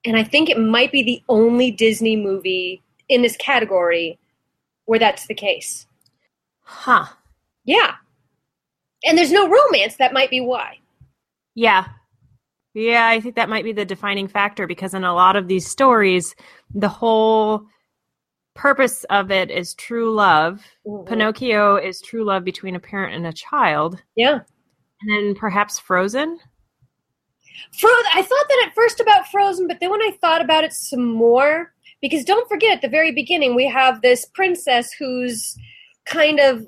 And 0.05 0.15
I 0.17 0.23
think 0.23 0.49
it 0.49 0.59
might 0.59 0.91
be 0.91 1.03
the 1.03 1.21
only 1.29 1.71
Disney 1.71 2.15
movie 2.15 2.81
in 3.09 3.21
this 3.21 3.35
category 3.37 4.19
where 4.85 4.99
that's 4.99 5.27
the 5.27 5.33
case. 5.33 5.87
huh. 6.61 7.05
Yeah. 7.65 7.95
And 9.03 9.17
there's 9.17 9.31
no 9.31 9.47
romance, 9.49 9.95
that 9.97 10.13
might 10.13 10.29
be 10.29 10.41
why. 10.41 10.77
Yeah. 11.55 11.87
Yeah, 12.73 13.07
I 13.07 13.19
think 13.19 13.35
that 13.35 13.49
might 13.49 13.63
be 13.63 13.71
the 13.71 13.85
defining 13.85 14.27
factor 14.27 14.67
because 14.67 14.93
in 14.93 15.03
a 15.03 15.13
lot 15.13 15.35
of 15.35 15.47
these 15.47 15.67
stories, 15.67 16.35
the 16.73 16.89
whole 16.89 17.65
purpose 18.53 19.03
of 19.05 19.31
it 19.31 19.49
is 19.49 19.73
true 19.75 20.13
love. 20.13 20.61
Mhm. 20.85 21.07
Pinocchio 21.07 21.77
is 21.77 22.01
true 22.01 22.23
love 22.23 22.43
between 22.43 22.75
a 22.75 22.79
parent 22.79 23.15
and 23.15 23.25
a 23.27 23.33
child. 23.33 24.01
Yeah. 24.15 24.39
And 25.01 25.09
then 25.11 25.35
perhaps 25.35 25.79
Frozen. 25.79 26.39
Fro- 27.77 27.89
I 28.13 28.21
thought 28.21 28.45
that 28.49 28.65
at 28.67 28.75
first 28.75 28.99
about 28.99 29.27
Frozen, 29.27 29.67
but 29.67 29.79
then 29.79 29.89
when 29.89 30.01
I 30.01 30.11
thought 30.21 30.41
about 30.41 30.63
it 30.63 30.73
some 30.73 31.05
more, 31.05 31.73
because 32.01 32.23
don't 32.23 32.47
forget 32.47 32.73
at 32.73 32.81
the 32.81 32.89
very 32.89 33.11
beginning 33.11 33.55
we 33.55 33.67
have 33.67 34.01
this 34.01 34.25
princess 34.25 34.91
who's 34.93 35.57
kind 36.05 36.39
of 36.39 36.67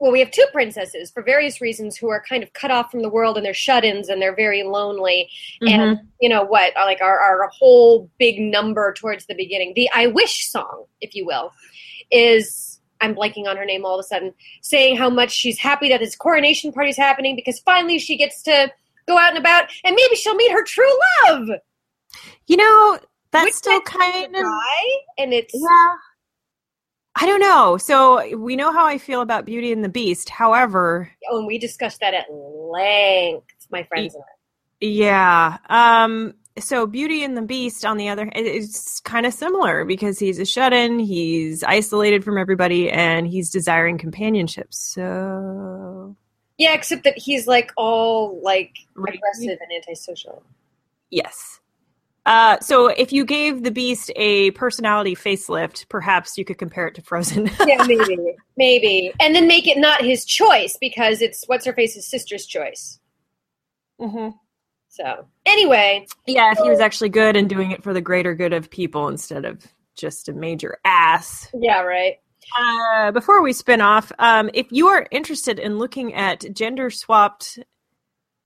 well, 0.00 0.12
we 0.12 0.20
have 0.20 0.30
two 0.30 0.46
princesses 0.52 1.10
for 1.10 1.24
various 1.24 1.60
reasons 1.60 1.96
who 1.96 2.08
are 2.08 2.22
kind 2.28 2.44
of 2.44 2.52
cut 2.52 2.70
off 2.70 2.90
from 2.90 3.02
the 3.02 3.08
world 3.08 3.36
and 3.36 3.44
they're 3.44 3.52
shut-ins 3.52 4.08
and 4.08 4.22
they're 4.22 4.34
very 4.34 4.62
lonely. 4.62 5.28
Mm-hmm. 5.60 5.80
And 5.80 5.98
you 6.20 6.28
know 6.28 6.44
what? 6.44 6.72
Like 6.76 7.00
our 7.00 7.18
our 7.18 7.48
whole 7.48 8.08
big 8.18 8.40
number 8.40 8.92
towards 8.92 9.26
the 9.26 9.34
beginning, 9.34 9.72
the 9.74 9.90
"I 9.92 10.06
Wish" 10.06 10.48
song, 10.48 10.84
if 11.00 11.14
you 11.14 11.26
will, 11.26 11.52
is 12.10 12.80
I'm 13.00 13.14
blanking 13.14 13.46
on 13.46 13.56
her 13.56 13.64
name 13.64 13.84
all 13.84 13.98
of 13.98 14.04
a 14.04 14.06
sudden, 14.06 14.34
saying 14.62 14.96
how 14.96 15.10
much 15.10 15.32
she's 15.32 15.58
happy 15.58 15.88
that 15.88 16.00
this 16.00 16.16
coronation 16.16 16.72
party's 16.72 16.96
happening 16.96 17.34
because 17.34 17.58
finally 17.60 17.98
she 17.98 18.16
gets 18.16 18.42
to 18.44 18.72
go 19.08 19.18
out 19.18 19.30
and 19.30 19.38
about 19.38 19.64
and 19.84 19.96
maybe 19.96 20.14
she'll 20.14 20.36
meet 20.36 20.52
her 20.52 20.62
true 20.64 20.90
love. 21.26 21.48
You 22.46 22.56
know, 22.56 22.98
that's 23.32 23.46
Which 23.46 23.54
still 23.54 23.80
kind 23.80 24.36
of 24.36 24.44
and 25.18 25.34
it's 25.34 25.54
yeah. 25.54 25.96
I 27.20 27.26
don't 27.26 27.40
know. 27.40 27.78
So 27.78 28.36
we 28.36 28.54
know 28.54 28.72
how 28.72 28.86
I 28.86 28.98
feel 28.98 29.22
about 29.22 29.44
Beauty 29.44 29.72
and 29.72 29.82
the 29.82 29.88
Beast. 29.88 30.28
However, 30.28 31.10
oh, 31.30 31.38
and 31.38 31.46
we 31.48 31.58
discussed 31.58 32.00
that 32.00 32.14
at 32.14 32.26
length, 32.32 33.66
my 33.70 33.82
friends. 33.82 34.14
and 34.14 34.22
I. 34.22 34.26
yeah. 34.80 35.58
Um 35.68 36.34
so 36.58 36.86
Beauty 36.86 37.24
and 37.24 37.36
the 37.36 37.42
Beast 37.42 37.84
on 37.84 37.96
the 37.96 38.08
other 38.08 38.30
is 38.34 39.00
kind 39.04 39.26
of 39.26 39.34
similar 39.34 39.84
because 39.84 40.18
he's 40.18 40.38
a 40.38 40.44
shut-in, 40.44 40.98
he's 40.98 41.62
isolated 41.64 42.24
from 42.24 42.38
everybody 42.38 42.90
and 42.90 43.26
he's 43.26 43.50
desiring 43.50 43.98
companionship. 43.98 44.72
So 44.72 46.16
Yeah, 46.58 46.74
except 46.74 47.04
that 47.04 47.16
he's 47.16 47.46
like 47.46 47.72
all 47.76 48.40
like 48.42 48.76
Right. 48.94 49.14
aggressive 49.14 49.58
and 49.60 49.72
antisocial. 49.76 50.42
Yes. 51.10 51.60
Uh, 52.26 52.58
so 52.60 52.88
if 52.88 53.10
you 53.12 53.24
gave 53.24 53.62
the 53.62 53.70
Beast 53.70 54.10
a 54.16 54.50
personality 54.50 55.14
facelift, 55.14 55.88
perhaps 55.88 56.36
you 56.36 56.44
could 56.44 56.58
compare 56.58 56.86
it 56.86 56.94
to 56.96 57.00
Frozen. 57.00 57.46
yeah, 57.66 57.82
maybe, 57.86 58.18
maybe, 58.58 59.12
and 59.18 59.34
then 59.34 59.46
make 59.46 59.66
it 59.66 59.78
not 59.78 60.02
his 60.04 60.26
choice 60.26 60.76
because 60.78 61.22
it's 61.22 61.44
what's 61.46 61.64
her 61.64 61.72
face's 61.72 62.06
sister's 62.06 62.44
choice. 62.44 62.98
mm-hmm. 63.98 64.36
So 64.90 65.26
anyway, 65.46 66.06
Yeah, 66.26 66.50
if 66.52 66.58
he 66.58 66.68
was 66.68 66.80
actually 66.80 67.10
good 67.10 67.36
and 67.36 67.48
doing 67.48 67.70
it 67.70 67.82
for 67.82 67.94
the 67.94 68.00
greater 68.00 68.34
good 68.34 68.52
of 68.52 68.68
people 68.68 69.08
instead 69.08 69.44
of 69.44 69.64
just 69.96 70.28
a 70.28 70.32
major 70.32 70.78
ass. 70.84 71.48
yeah, 71.58 71.80
right. 71.82 72.16
Uh, 72.56 73.10
before 73.12 73.42
we 73.42 73.52
spin 73.52 73.80
off, 73.80 74.12
um, 74.18 74.50
if 74.54 74.66
you 74.70 74.88
are 74.88 75.06
interested 75.10 75.58
in 75.58 75.78
looking 75.78 76.14
at 76.14 76.44
gender 76.54 76.90
swapped 76.90 77.58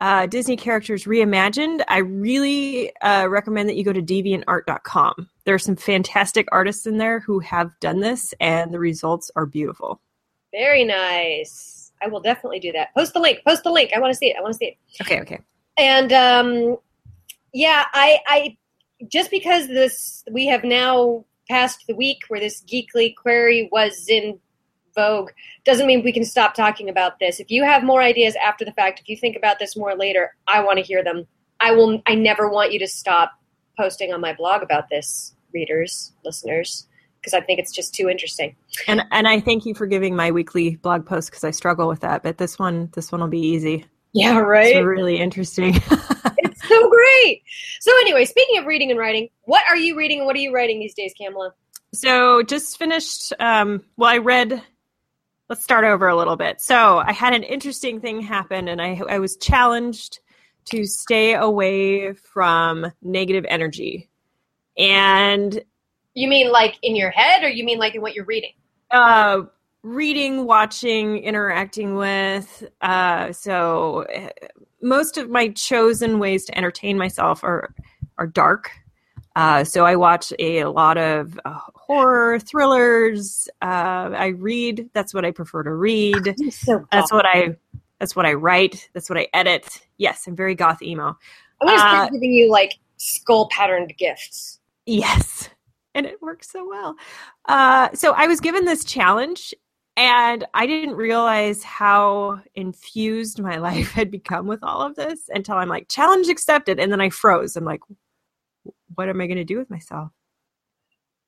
uh, 0.00 0.26
Disney 0.26 0.56
characters 0.56 1.04
reimagined, 1.04 1.82
I 1.86 1.98
really 1.98 2.94
uh, 2.96 3.28
recommend 3.28 3.68
that 3.68 3.76
you 3.76 3.84
go 3.84 3.92
to 3.92 4.02
deviantart.com. 4.02 5.28
There 5.44 5.54
are 5.54 5.60
some 5.60 5.76
fantastic 5.76 6.48
artists 6.50 6.86
in 6.86 6.98
there 6.98 7.20
who 7.20 7.38
have 7.40 7.78
done 7.80 8.00
this, 8.00 8.34
and 8.40 8.74
the 8.74 8.80
results 8.80 9.30
are 9.36 9.46
beautiful. 9.46 10.00
Very 10.52 10.84
nice. 10.84 11.92
I 12.02 12.08
will 12.08 12.20
definitely 12.20 12.58
do 12.58 12.72
that. 12.72 12.92
Post 12.94 13.14
the 13.14 13.20
link. 13.20 13.38
Post 13.46 13.62
the 13.62 13.70
link. 13.70 13.90
I 13.94 14.00
want 14.00 14.12
to 14.12 14.16
see 14.16 14.26
it. 14.26 14.36
I 14.36 14.42
want 14.42 14.54
to 14.54 14.58
see 14.58 14.66
it. 14.66 14.76
Okay, 15.00 15.20
okay. 15.20 15.38
And 15.78 16.12
um, 16.12 16.78
yeah, 17.54 17.84
I, 17.92 18.18
I 18.26 18.56
just 19.06 19.30
because 19.30 19.68
this 19.68 20.24
we 20.30 20.46
have 20.46 20.64
now 20.64 21.24
passed 21.52 21.84
the 21.86 21.94
week 21.94 22.22
where 22.28 22.40
this 22.40 22.62
geekly 22.62 23.14
query 23.14 23.68
was 23.70 24.06
in 24.08 24.38
vogue 24.94 25.28
doesn't 25.66 25.86
mean 25.86 26.02
we 26.02 26.12
can 26.12 26.24
stop 26.24 26.54
talking 26.54 26.88
about 26.88 27.18
this. 27.18 27.40
If 27.40 27.50
you 27.50 27.62
have 27.62 27.84
more 27.84 28.00
ideas 28.00 28.34
after 28.36 28.64
the 28.64 28.72
fact, 28.72 29.00
if 29.00 29.08
you 29.10 29.18
think 29.18 29.36
about 29.36 29.58
this 29.58 29.76
more 29.76 29.94
later, 29.94 30.34
I 30.48 30.64
want 30.64 30.78
to 30.78 30.82
hear 30.82 31.04
them. 31.04 31.26
I 31.60 31.72
will. 31.72 32.00
I 32.06 32.14
never 32.14 32.48
want 32.48 32.72
you 32.72 32.78
to 32.78 32.88
stop 32.88 33.32
posting 33.78 34.14
on 34.14 34.20
my 34.22 34.32
blog 34.32 34.62
about 34.62 34.88
this, 34.88 35.34
readers, 35.52 36.14
listeners, 36.24 36.86
because 37.20 37.34
I 37.34 37.42
think 37.42 37.58
it's 37.58 37.72
just 37.72 37.94
too 37.94 38.08
interesting. 38.08 38.56
And 38.88 39.02
and 39.10 39.28
I 39.28 39.38
thank 39.38 39.66
you 39.66 39.74
for 39.74 39.86
giving 39.86 40.16
my 40.16 40.30
weekly 40.30 40.76
blog 40.76 41.04
post 41.04 41.30
because 41.30 41.44
I 41.44 41.50
struggle 41.50 41.86
with 41.86 42.00
that, 42.00 42.22
but 42.22 42.38
this 42.38 42.58
one 42.58 42.88
this 42.94 43.12
one 43.12 43.20
will 43.20 43.28
be 43.28 43.46
easy. 43.46 43.84
Yeah, 44.14 44.38
right. 44.38 44.76
It's 44.76 44.84
really 44.84 45.18
interesting. 45.18 45.74
so 46.68 46.90
great. 46.90 47.42
So 47.80 47.90
anyway, 48.00 48.24
speaking 48.24 48.58
of 48.58 48.66
reading 48.66 48.90
and 48.90 48.98
writing, 48.98 49.28
what 49.44 49.62
are 49.68 49.76
you 49.76 49.96
reading 49.96 50.18
and 50.18 50.26
what 50.26 50.36
are 50.36 50.40
you 50.40 50.54
writing 50.54 50.80
these 50.80 50.94
days, 50.94 51.12
Kamala? 51.16 51.52
So 51.94 52.42
just 52.42 52.78
finished. 52.78 53.32
Um, 53.38 53.82
well, 53.96 54.10
I 54.10 54.18
read. 54.18 54.62
Let's 55.48 55.62
start 55.62 55.84
over 55.84 56.08
a 56.08 56.16
little 56.16 56.36
bit. 56.36 56.60
So 56.62 56.98
I 56.98 57.12
had 57.12 57.34
an 57.34 57.42
interesting 57.42 58.00
thing 58.00 58.22
happen, 58.22 58.68
and 58.68 58.80
I 58.80 59.02
I 59.08 59.18
was 59.18 59.36
challenged 59.36 60.20
to 60.66 60.86
stay 60.86 61.34
away 61.34 62.12
from 62.14 62.90
negative 63.02 63.44
energy, 63.48 64.08
and 64.78 65.62
You 66.14 66.28
mean 66.28 66.50
like 66.50 66.78
in 66.82 66.96
your 66.96 67.10
head, 67.10 67.42
or 67.42 67.48
you 67.48 67.64
mean 67.64 67.78
like 67.78 67.94
in 67.94 68.00
what 68.00 68.14
you're 68.14 68.24
reading? 68.24 68.52
uh, 68.90 69.42
reading, 69.82 70.46
watching, 70.46 71.18
interacting 71.18 71.96
with. 71.96 72.64
Uh, 72.80 73.32
so 73.32 74.04
uh, 74.14 74.28
most 74.80 75.18
of 75.18 75.30
my 75.30 75.48
chosen 75.48 76.18
ways 76.18 76.44
to 76.46 76.56
entertain 76.56 76.96
myself 76.98 77.42
are 77.44 77.74
are 78.18 78.26
dark. 78.26 78.70
Uh, 79.34 79.64
so 79.64 79.86
I 79.86 79.96
watch 79.96 80.32
a 80.38 80.64
lot 80.64 80.98
of 80.98 81.40
uh, 81.44 81.58
horror 81.74 82.38
thrillers. 82.38 83.48
Uh, 83.62 84.10
I 84.14 84.26
read. 84.38 84.90
That's 84.92 85.14
what 85.14 85.24
I 85.24 85.30
prefer 85.30 85.62
to 85.62 85.72
read. 85.72 86.34
so 86.50 86.84
That's 86.92 87.12
what 87.12 87.24
I. 87.26 87.56
That's 87.98 88.16
what 88.16 88.26
I 88.26 88.32
write. 88.34 88.88
That's 88.94 89.08
what 89.08 89.18
I 89.18 89.28
edit. 89.32 89.80
Yes, 89.96 90.26
I'm 90.26 90.34
very 90.34 90.54
goth 90.54 90.82
emo. 90.82 91.16
I'm 91.60 91.68
gonna 91.68 91.78
start 91.78 92.12
giving 92.12 92.32
you 92.32 92.50
like 92.50 92.74
skull 92.96 93.48
patterned 93.50 93.94
gifts. 93.96 94.60
Yes. 94.86 95.48
And 95.94 96.06
it 96.06 96.20
works 96.22 96.50
so 96.50 96.66
well. 96.66 96.96
Uh, 97.46 97.90
so 97.94 98.12
I 98.12 98.26
was 98.26 98.40
given 98.40 98.64
this 98.64 98.84
challenge, 98.84 99.54
and 99.96 100.44
I 100.54 100.66
didn't 100.66 100.96
realize 100.96 101.62
how 101.62 102.40
infused 102.54 103.40
my 103.40 103.56
life 103.58 103.92
had 103.92 104.10
become 104.10 104.46
with 104.46 104.62
all 104.62 104.82
of 104.82 104.96
this 104.96 105.28
until 105.28 105.56
I'm 105.56 105.68
like, 105.68 105.88
challenge 105.88 106.28
accepted. 106.28 106.80
And 106.80 106.90
then 106.90 107.00
I 107.00 107.10
froze. 107.10 107.56
I'm 107.56 107.64
like, 107.64 107.80
what 108.94 109.08
am 109.08 109.20
I 109.20 109.26
going 109.26 109.36
to 109.36 109.44
do 109.44 109.58
with 109.58 109.70
myself? 109.70 110.10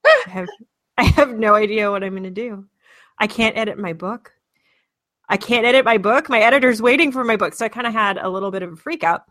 I 0.06 0.24
have, 0.28 0.48
I 0.98 1.04
have 1.04 1.36
no 1.36 1.54
idea 1.54 1.90
what 1.90 2.04
I'm 2.04 2.12
going 2.12 2.24
to 2.24 2.30
do. 2.30 2.66
I 3.18 3.26
can't 3.26 3.56
edit 3.56 3.78
my 3.78 3.92
book. 3.92 4.32
I 5.28 5.36
can't 5.36 5.64
edit 5.64 5.84
my 5.84 5.98
book. 5.98 6.28
My 6.28 6.40
editor's 6.40 6.82
waiting 6.82 7.10
for 7.10 7.24
my 7.24 7.36
book. 7.36 7.54
So 7.54 7.64
I 7.64 7.68
kind 7.68 7.86
of 7.86 7.92
had 7.92 8.18
a 8.18 8.28
little 8.28 8.50
bit 8.50 8.62
of 8.62 8.72
a 8.72 8.76
freak 8.76 9.02
out. 9.02 9.22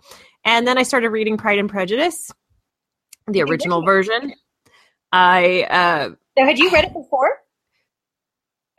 And 0.44 0.66
then 0.66 0.78
I 0.78 0.84
started 0.84 1.10
reading 1.10 1.38
Pride 1.38 1.60
and 1.60 1.70
Prejudice, 1.70 2.32
the 3.28 3.44
original 3.44 3.84
version. 3.84 4.34
I 5.12 5.68
uh, 5.70 6.16
Now, 6.38 6.46
had 6.46 6.58
you 6.58 6.72
read 6.72 6.86
it 6.86 6.94
before? 6.94 7.33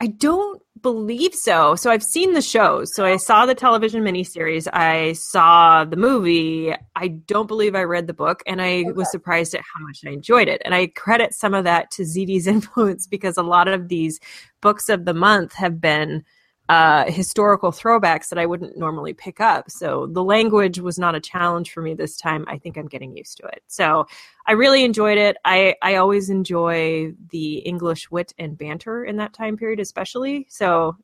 I 0.01 0.07
don't 0.07 0.61
believe 0.81 1.33
so. 1.33 1.75
So 1.75 1.89
I've 1.89 2.03
seen 2.03 2.33
the 2.33 2.41
shows. 2.41 2.93
So 2.93 3.05
I 3.05 3.17
saw 3.17 3.45
the 3.45 3.55
television 3.55 4.03
miniseries. 4.03 4.67
I 4.71 5.13
saw 5.13 5.85
the 5.85 5.95
movie. 5.95 6.73
I 6.95 7.07
don't 7.07 7.47
believe 7.47 7.75
I 7.75 7.83
read 7.83 8.07
the 8.07 8.13
book, 8.13 8.43
and 8.45 8.61
I 8.61 8.81
Okay. 8.81 8.91
was 8.91 9.09
surprised 9.09 9.55
at 9.55 9.61
how 9.61 9.83
much 9.83 10.01
I 10.05 10.09
enjoyed 10.11 10.47
it. 10.47 10.61
And 10.65 10.75
I 10.75 10.87
credit 10.87 11.33
some 11.33 11.53
of 11.53 11.63
that 11.63 11.91
to 11.91 12.03
ZD's 12.03 12.45
influence 12.55 13.07
because 13.07 13.37
a 13.37 13.43
lot 13.43 13.67
of 13.67 13.87
these 13.87 14.19
books 14.61 14.89
of 14.89 15.05
the 15.05 15.13
month 15.13 15.53
have 15.53 15.79
been 15.79 16.23
uh, 16.67 17.11
historical 17.11 17.71
throwbacks 17.71 18.29
that 18.29 18.39
I 18.39 18.45
wouldn't 18.45 18.77
normally 18.77 19.13
pick 19.13 19.39
up. 19.39 19.69
So 19.69 20.07
the 20.07 20.23
language 20.23 20.79
was 20.79 20.97
not 20.97 21.13
a 21.13 21.19
challenge 21.19 21.71
for 21.71 21.81
me 21.81 21.93
this 21.93 22.17
time. 22.17 22.43
I 22.47 22.57
think 22.57 22.77
I'm 22.77 22.87
getting 22.87 23.15
used 23.15 23.37
to 23.37 23.45
it. 23.47 23.61
So 23.67 24.07
I 24.47 24.53
really 24.53 24.83
enjoyed 24.83 25.17
it. 25.17 25.37
I, 25.45 25.75
I 25.83 25.95
always 25.95 26.29
enjoy 26.29 27.13
the 27.29 27.57
English 27.59 28.09
wit 28.09 28.33
and 28.39 28.57
banter 28.57 29.05
in 29.05 29.17
that 29.17 29.33
time 29.33 29.57
period, 29.57 29.79
especially. 29.79 30.47
So, 30.49 30.97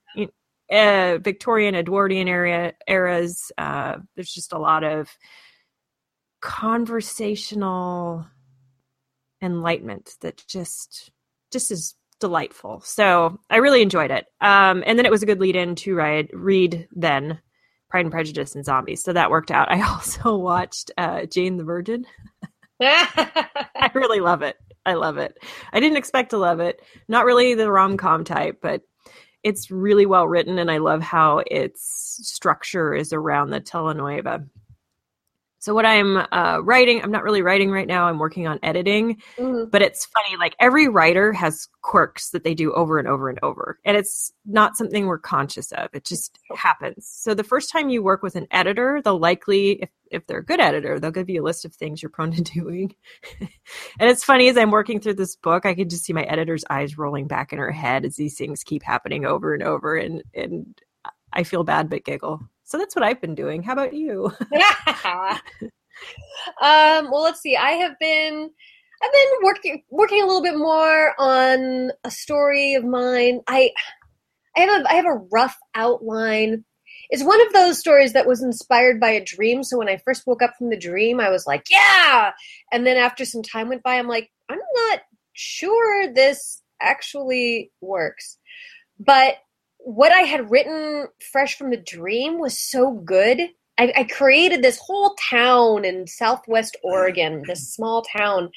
uh, 0.71 1.17
Victorian, 1.17 1.75
Edwardian 1.75 2.27
area 2.27 2.73
eras. 2.87 3.51
Uh, 3.57 3.97
there's 4.15 4.33
just 4.33 4.53
a 4.53 4.57
lot 4.57 4.83
of 4.83 5.09
conversational 6.39 8.25
enlightenment 9.41 10.15
that 10.21 10.43
just 10.47 11.11
just 11.51 11.71
is 11.71 11.95
delightful. 12.21 12.79
So 12.81 13.39
I 13.49 13.57
really 13.57 13.81
enjoyed 13.81 14.11
it. 14.11 14.27
Um, 14.39 14.83
and 14.85 14.97
then 14.97 15.05
it 15.05 15.11
was 15.11 15.23
a 15.23 15.25
good 15.25 15.41
lead 15.41 15.57
in 15.57 15.75
to 15.75 15.95
read, 15.95 16.29
read 16.33 16.87
then 16.93 17.39
Pride 17.89 18.05
and 18.05 18.11
Prejudice 18.11 18.55
and 18.55 18.63
Zombies. 18.63 19.03
So 19.03 19.11
that 19.11 19.29
worked 19.29 19.51
out. 19.51 19.69
I 19.71 19.81
also 19.81 20.37
watched 20.37 20.91
uh, 20.97 21.25
Jane 21.25 21.57
the 21.57 21.65
Virgin. 21.65 22.05
I 22.81 23.91
really 23.93 24.21
love 24.21 24.41
it. 24.41 24.55
I 24.85 24.93
love 24.93 25.17
it. 25.17 25.37
I 25.73 25.79
didn't 25.79 25.97
expect 25.97 26.31
to 26.31 26.37
love 26.37 26.59
it. 26.59 26.81
Not 27.07 27.25
really 27.25 27.53
the 27.53 27.69
rom 27.69 27.97
com 27.97 28.23
type, 28.23 28.59
but 28.61 28.81
it's 29.43 29.69
really 29.69 30.05
well 30.05 30.27
written, 30.27 30.59
and 30.59 30.71
I 30.71 30.77
love 30.77 31.01
how 31.01 31.43
its 31.47 32.19
structure 32.23 32.93
is 32.93 33.13
around 33.13 33.49
the 33.49 33.61
telenovela. 33.61 34.47
So, 35.61 35.75
what 35.75 35.85
I'm 35.85 36.17
uh, 36.31 36.57
writing, 36.63 37.03
I'm 37.03 37.11
not 37.11 37.21
really 37.21 37.43
writing 37.43 37.69
right 37.69 37.85
now. 37.85 38.05
I'm 38.07 38.17
working 38.17 38.47
on 38.47 38.57
editing, 38.63 39.21
Mhm. 39.37 39.69
but 39.69 39.83
it's 39.83 40.05
funny. 40.07 40.35
Like 40.35 40.55
every 40.59 40.87
writer 40.87 41.31
has 41.33 41.69
quirks 41.83 42.31
that 42.31 42.43
they 42.43 42.55
do 42.55 42.73
over 42.73 42.97
and 42.97 43.07
over 43.07 43.29
and 43.29 43.37
over, 43.43 43.79
and 43.85 43.95
it's 43.95 44.33
not 44.43 44.75
something 44.75 45.05
we're 45.05 45.19
conscious 45.19 45.71
of. 45.73 45.89
It 45.93 46.03
just 46.03 46.39
happens. 46.55 47.05
So, 47.07 47.35
the 47.35 47.43
first 47.43 47.69
time 47.71 47.89
you 47.89 48.01
work 48.01 48.23
with 48.23 48.35
an 48.35 48.47
editor, 48.49 49.01
they'll 49.05 49.19
likely, 49.19 49.73
if 49.83 49.89
if 50.09 50.25
they're 50.25 50.39
a 50.39 50.43
good 50.45 50.59
editor, 50.59 50.99
they'll 50.99 51.11
give 51.11 51.29
you 51.29 51.43
a 51.43 51.45
list 51.45 51.63
of 51.63 51.75
things 51.75 52.01
you're 52.01 52.09
prone 52.09 52.31
to 52.33 52.41
doing. 52.41 52.95
and 53.39 54.09
it's 54.09 54.23
funny 54.23 54.49
as 54.49 54.57
I'm 54.57 54.71
working 54.71 54.99
through 54.99 55.13
this 55.13 55.35
book, 55.35 55.67
I 55.67 55.75
can 55.75 55.89
just 55.89 56.05
see 56.05 56.11
my 56.13 56.23
editor's 56.23 56.65
eyes 56.71 56.97
rolling 56.97 57.27
back 57.27 57.53
in 57.53 57.59
her 57.59 57.71
head 57.71 58.03
as 58.03 58.15
these 58.15 58.35
things 58.35 58.63
keep 58.63 58.81
happening 58.81 59.25
over 59.25 59.53
and 59.53 59.61
over. 59.61 59.95
And 59.95 60.23
and 60.33 60.75
I 61.33 61.43
feel 61.43 61.63
bad 61.63 61.87
but 61.87 62.03
giggle. 62.03 62.41
So 62.71 62.77
that's 62.77 62.95
what 62.95 63.03
I've 63.03 63.19
been 63.19 63.35
doing. 63.35 63.63
How 63.63 63.73
about 63.73 63.93
you? 63.93 64.31
um, 66.61 67.11
well, 67.11 67.21
let's 67.21 67.41
see. 67.41 67.57
I 67.57 67.71
have 67.71 67.99
been 67.99 68.49
I've 69.03 69.11
been 69.11 69.29
working 69.43 69.83
working 69.89 70.23
a 70.23 70.25
little 70.25 70.41
bit 70.41 70.57
more 70.57 71.13
on 71.19 71.91
a 72.05 72.09
story 72.09 72.75
of 72.75 72.85
mine. 72.85 73.41
I 73.45 73.71
I 74.55 74.61
have 74.61 74.81
a 74.81 74.89
I 74.89 74.93
have 74.93 75.05
a 75.05 75.21
rough 75.33 75.57
outline. 75.75 76.63
It's 77.09 77.25
one 77.25 77.45
of 77.45 77.51
those 77.51 77.77
stories 77.77 78.13
that 78.13 78.25
was 78.25 78.41
inspired 78.41 79.01
by 79.01 79.09
a 79.09 79.25
dream. 79.25 79.65
So 79.65 79.77
when 79.77 79.89
I 79.89 79.97
first 80.05 80.25
woke 80.25 80.41
up 80.41 80.53
from 80.57 80.69
the 80.69 80.79
dream, 80.79 81.19
I 81.19 81.29
was 81.29 81.45
like, 81.45 81.65
"Yeah!" 81.69 82.31
And 82.71 82.87
then 82.87 82.95
after 82.95 83.25
some 83.25 83.43
time 83.43 83.67
went 83.67 83.83
by, 83.83 83.95
I'm 83.95 84.07
like, 84.07 84.31
"I'm 84.47 84.59
not 84.87 85.01
sure 85.33 86.07
this 86.07 86.61
actually 86.79 87.69
works." 87.81 88.37
But 88.97 89.35
what 89.83 90.11
I 90.11 90.21
had 90.21 90.51
written 90.51 91.07
fresh 91.31 91.57
from 91.57 91.71
the 91.71 91.77
dream 91.77 92.39
was 92.39 92.57
so 92.57 92.91
good. 92.91 93.39
I, 93.77 93.93
I 93.95 94.03
created 94.03 94.61
this 94.61 94.77
whole 94.77 95.15
town 95.29 95.85
in 95.85 96.07
Southwest 96.07 96.77
Oregon, 96.83 97.43
this 97.47 97.67
small 97.73 98.03
town 98.03 98.49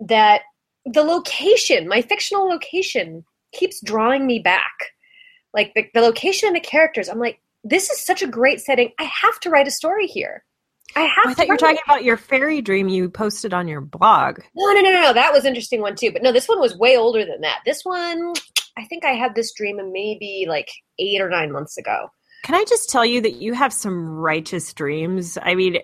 that 0.00 0.42
the 0.84 1.02
location, 1.02 1.88
my 1.88 2.02
fictional 2.02 2.48
location, 2.48 3.24
keeps 3.52 3.80
drawing 3.82 4.26
me 4.26 4.38
back. 4.38 4.92
Like 5.54 5.72
the, 5.74 5.86
the 5.94 6.00
location 6.00 6.48
and 6.48 6.56
the 6.56 6.60
characters, 6.60 7.08
I'm 7.08 7.18
like, 7.18 7.40
this 7.64 7.90
is 7.90 8.04
such 8.04 8.22
a 8.22 8.26
great 8.26 8.60
setting. 8.60 8.90
I 8.98 9.04
have 9.04 9.38
to 9.40 9.50
write 9.50 9.68
a 9.68 9.72
story 9.72 10.06
here. 10.06 10.44
I 10.96 11.02
have. 11.02 11.26
Oh, 11.26 11.30
I 11.30 11.34
thought 11.34 11.46
you 11.46 11.52
were 11.52 11.58
talking 11.58 11.78
about 11.86 12.04
your 12.04 12.16
fairy 12.16 12.60
dream 12.60 12.88
you 12.88 13.08
posted 13.08 13.54
on 13.54 13.68
your 13.68 13.80
blog. 13.80 14.40
No, 14.54 14.72
no, 14.72 14.80
no, 14.80 14.90
no. 14.90 15.12
That 15.12 15.32
was 15.32 15.44
interesting 15.44 15.80
one 15.80 15.94
too. 15.94 16.10
But 16.10 16.22
no, 16.22 16.32
this 16.32 16.48
one 16.48 16.60
was 16.60 16.76
way 16.76 16.96
older 16.96 17.24
than 17.24 17.40
that. 17.42 17.60
This 17.64 17.84
one, 17.84 18.34
I 18.76 18.84
think 18.84 19.04
I 19.04 19.12
had 19.12 19.34
this 19.34 19.52
dream 19.52 19.76
maybe 19.92 20.46
like 20.48 20.68
eight 20.98 21.20
or 21.20 21.28
nine 21.28 21.52
months 21.52 21.76
ago. 21.76 22.08
Can 22.44 22.54
I 22.56 22.64
just 22.64 22.90
tell 22.90 23.04
you 23.04 23.20
that 23.20 23.36
you 23.36 23.52
have 23.52 23.72
some 23.72 24.08
righteous 24.08 24.72
dreams? 24.72 25.38
I 25.40 25.54
mean, 25.54 25.78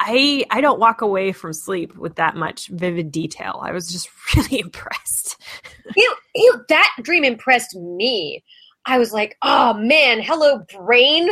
I 0.00 0.44
I 0.50 0.60
don't 0.60 0.80
walk 0.80 1.00
away 1.00 1.32
from 1.32 1.52
sleep 1.52 1.96
with 1.96 2.16
that 2.16 2.34
much 2.34 2.68
vivid 2.68 3.12
detail. 3.12 3.60
I 3.62 3.72
was 3.72 3.90
just 3.90 4.08
really 4.36 4.60
impressed. 4.60 5.40
you, 5.96 6.14
you, 6.34 6.64
that 6.68 6.92
dream 7.02 7.24
impressed 7.24 7.76
me. 7.76 8.42
I 8.84 8.98
was 8.98 9.12
like, 9.12 9.36
oh 9.42 9.74
man, 9.74 10.20
hello 10.20 10.64
brain, 10.76 11.30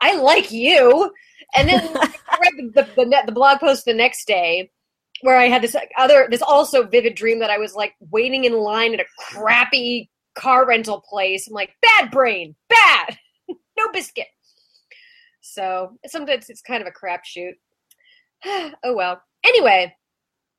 I 0.00 0.16
like 0.16 0.52
you. 0.52 1.12
And 1.56 1.68
then 1.68 1.88
I 1.96 2.14
read 2.40 2.74
the, 2.74 2.82
the, 2.82 3.04
the, 3.04 3.22
the 3.26 3.32
blog 3.32 3.58
post 3.58 3.84
the 3.84 3.94
next 3.94 4.26
day 4.26 4.70
where 5.22 5.36
I 5.36 5.48
had 5.48 5.62
this 5.62 5.74
other, 5.98 6.28
this 6.30 6.42
also 6.42 6.84
vivid 6.84 7.14
dream 7.14 7.38
that 7.40 7.50
I 7.50 7.58
was 7.58 7.74
like 7.74 7.94
waiting 8.10 8.44
in 8.44 8.52
line 8.52 8.94
at 8.94 9.00
a 9.00 9.06
crappy 9.18 10.10
car 10.34 10.66
rental 10.66 11.00
place. 11.08 11.46
I'm 11.48 11.54
like, 11.54 11.74
bad 11.82 12.10
brain, 12.10 12.54
bad, 12.68 13.18
no 13.48 13.88
biscuit. 13.92 14.26
So 15.40 15.96
sometimes 16.06 16.48
it's 16.48 16.62
kind 16.62 16.82
of 16.82 16.88
a 16.88 16.90
crapshoot. 16.90 17.52
oh 18.84 18.94
well. 18.94 19.22
Anyway, 19.44 19.94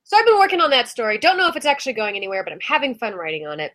so 0.04 0.16
I've 0.16 0.26
been 0.26 0.38
working 0.38 0.60
on 0.60 0.70
that 0.70 0.88
story. 0.88 1.18
Don't 1.18 1.36
know 1.36 1.48
if 1.48 1.56
it's 1.56 1.66
actually 1.66 1.94
going 1.94 2.16
anywhere, 2.16 2.44
but 2.44 2.52
I'm 2.52 2.60
having 2.60 2.94
fun 2.94 3.14
writing 3.14 3.46
on 3.46 3.60
it. 3.60 3.72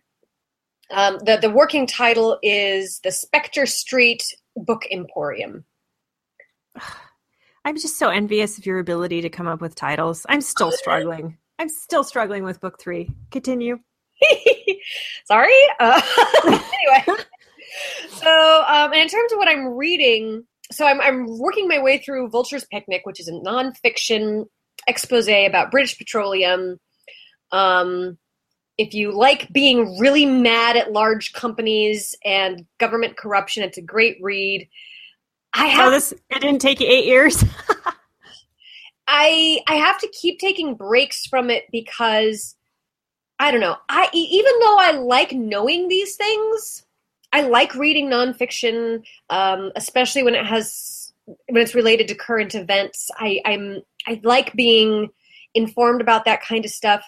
Um, 0.90 1.18
the 1.24 1.38
the 1.40 1.50
working 1.50 1.86
title 1.86 2.38
is 2.42 3.00
the 3.04 3.12
Spectre 3.12 3.66
Street 3.66 4.24
Book 4.56 4.82
Emporium. 4.90 5.64
I'm 7.64 7.76
just 7.76 7.96
so 7.96 8.08
envious 8.08 8.58
of 8.58 8.66
your 8.66 8.80
ability 8.80 9.20
to 9.20 9.28
come 9.28 9.46
up 9.46 9.60
with 9.60 9.76
titles. 9.76 10.26
I'm 10.28 10.40
still 10.40 10.72
struggling. 10.72 11.38
I'm 11.60 11.68
still 11.68 12.02
struggling 12.02 12.42
with 12.42 12.60
book 12.60 12.80
three. 12.80 13.08
Continue. 13.30 13.78
Sorry. 15.24 15.52
Uh, 15.80 16.00
anyway, 16.44 17.22
so 18.08 18.64
um, 18.68 18.92
and 18.92 19.02
in 19.02 19.08
terms 19.08 19.32
of 19.32 19.38
what 19.38 19.48
I'm 19.48 19.68
reading, 19.68 20.44
so 20.70 20.86
I'm 20.86 21.00
I'm 21.00 21.38
working 21.38 21.68
my 21.68 21.80
way 21.80 21.98
through 21.98 22.28
Vulture's 22.30 22.64
Picnic, 22.64 23.02
which 23.04 23.20
is 23.20 23.28
a 23.28 23.32
nonfiction 23.32 24.46
expose 24.86 25.28
about 25.28 25.70
British 25.70 25.96
Petroleum. 25.96 26.78
Um, 27.50 28.18
if 28.78 28.94
you 28.94 29.12
like 29.12 29.52
being 29.52 29.98
really 29.98 30.26
mad 30.26 30.76
at 30.76 30.92
large 30.92 31.32
companies 31.32 32.14
and 32.24 32.66
government 32.78 33.16
corruption, 33.16 33.62
it's 33.62 33.78
a 33.78 33.82
great 33.82 34.16
read. 34.20 34.68
I 35.52 35.66
have 35.66 35.86
so 35.86 35.90
this. 35.90 36.12
It 36.30 36.40
didn't 36.40 36.60
take 36.60 36.80
you 36.80 36.86
eight 36.88 37.04
years. 37.04 37.44
I 39.06 39.60
I 39.66 39.74
have 39.74 39.98
to 39.98 40.08
keep 40.08 40.38
taking 40.38 40.74
breaks 40.74 41.26
from 41.26 41.50
it 41.50 41.64
because 41.70 42.56
I 43.42 43.50
don't 43.50 43.60
know. 43.60 43.76
I 43.88 44.08
even 44.14 44.52
though 44.60 44.78
I 44.78 44.92
like 44.92 45.32
knowing 45.32 45.88
these 45.88 46.14
things, 46.14 46.86
I 47.32 47.40
like 47.42 47.74
reading 47.74 48.08
nonfiction, 48.08 49.02
um, 49.30 49.72
especially 49.74 50.22
when 50.22 50.36
it 50.36 50.46
has 50.46 51.12
when 51.24 51.60
it's 51.60 51.74
related 51.74 52.06
to 52.08 52.14
current 52.14 52.54
events. 52.54 53.10
I, 53.18 53.40
I'm 53.44 53.82
I 54.06 54.20
like 54.22 54.52
being 54.52 55.10
informed 55.54 56.00
about 56.00 56.24
that 56.26 56.40
kind 56.40 56.64
of 56.64 56.70
stuff. 56.70 57.04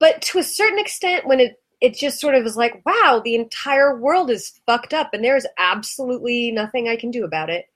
But 0.00 0.22
to 0.22 0.40
a 0.40 0.42
certain 0.42 0.80
extent, 0.80 1.24
when 1.24 1.38
it 1.38 1.62
it 1.80 1.94
just 1.94 2.18
sort 2.18 2.34
of 2.34 2.44
is 2.44 2.56
like, 2.56 2.84
wow, 2.84 3.22
the 3.24 3.36
entire 3.36 3.96
world 3.96 4.30
is 4.30 4.60
fucked 4.66 4.92
up, 4.92 5.10
and 5.12 5.22
there 5.22 5.36
is 5.36 5.46
absolutely 5.56 6.50
nothing 6.50 6.88
I 6.88 6.96
can 6.96 7.12
do 7.12 7.22
about 7.24 7.48
it. 7.48 7.66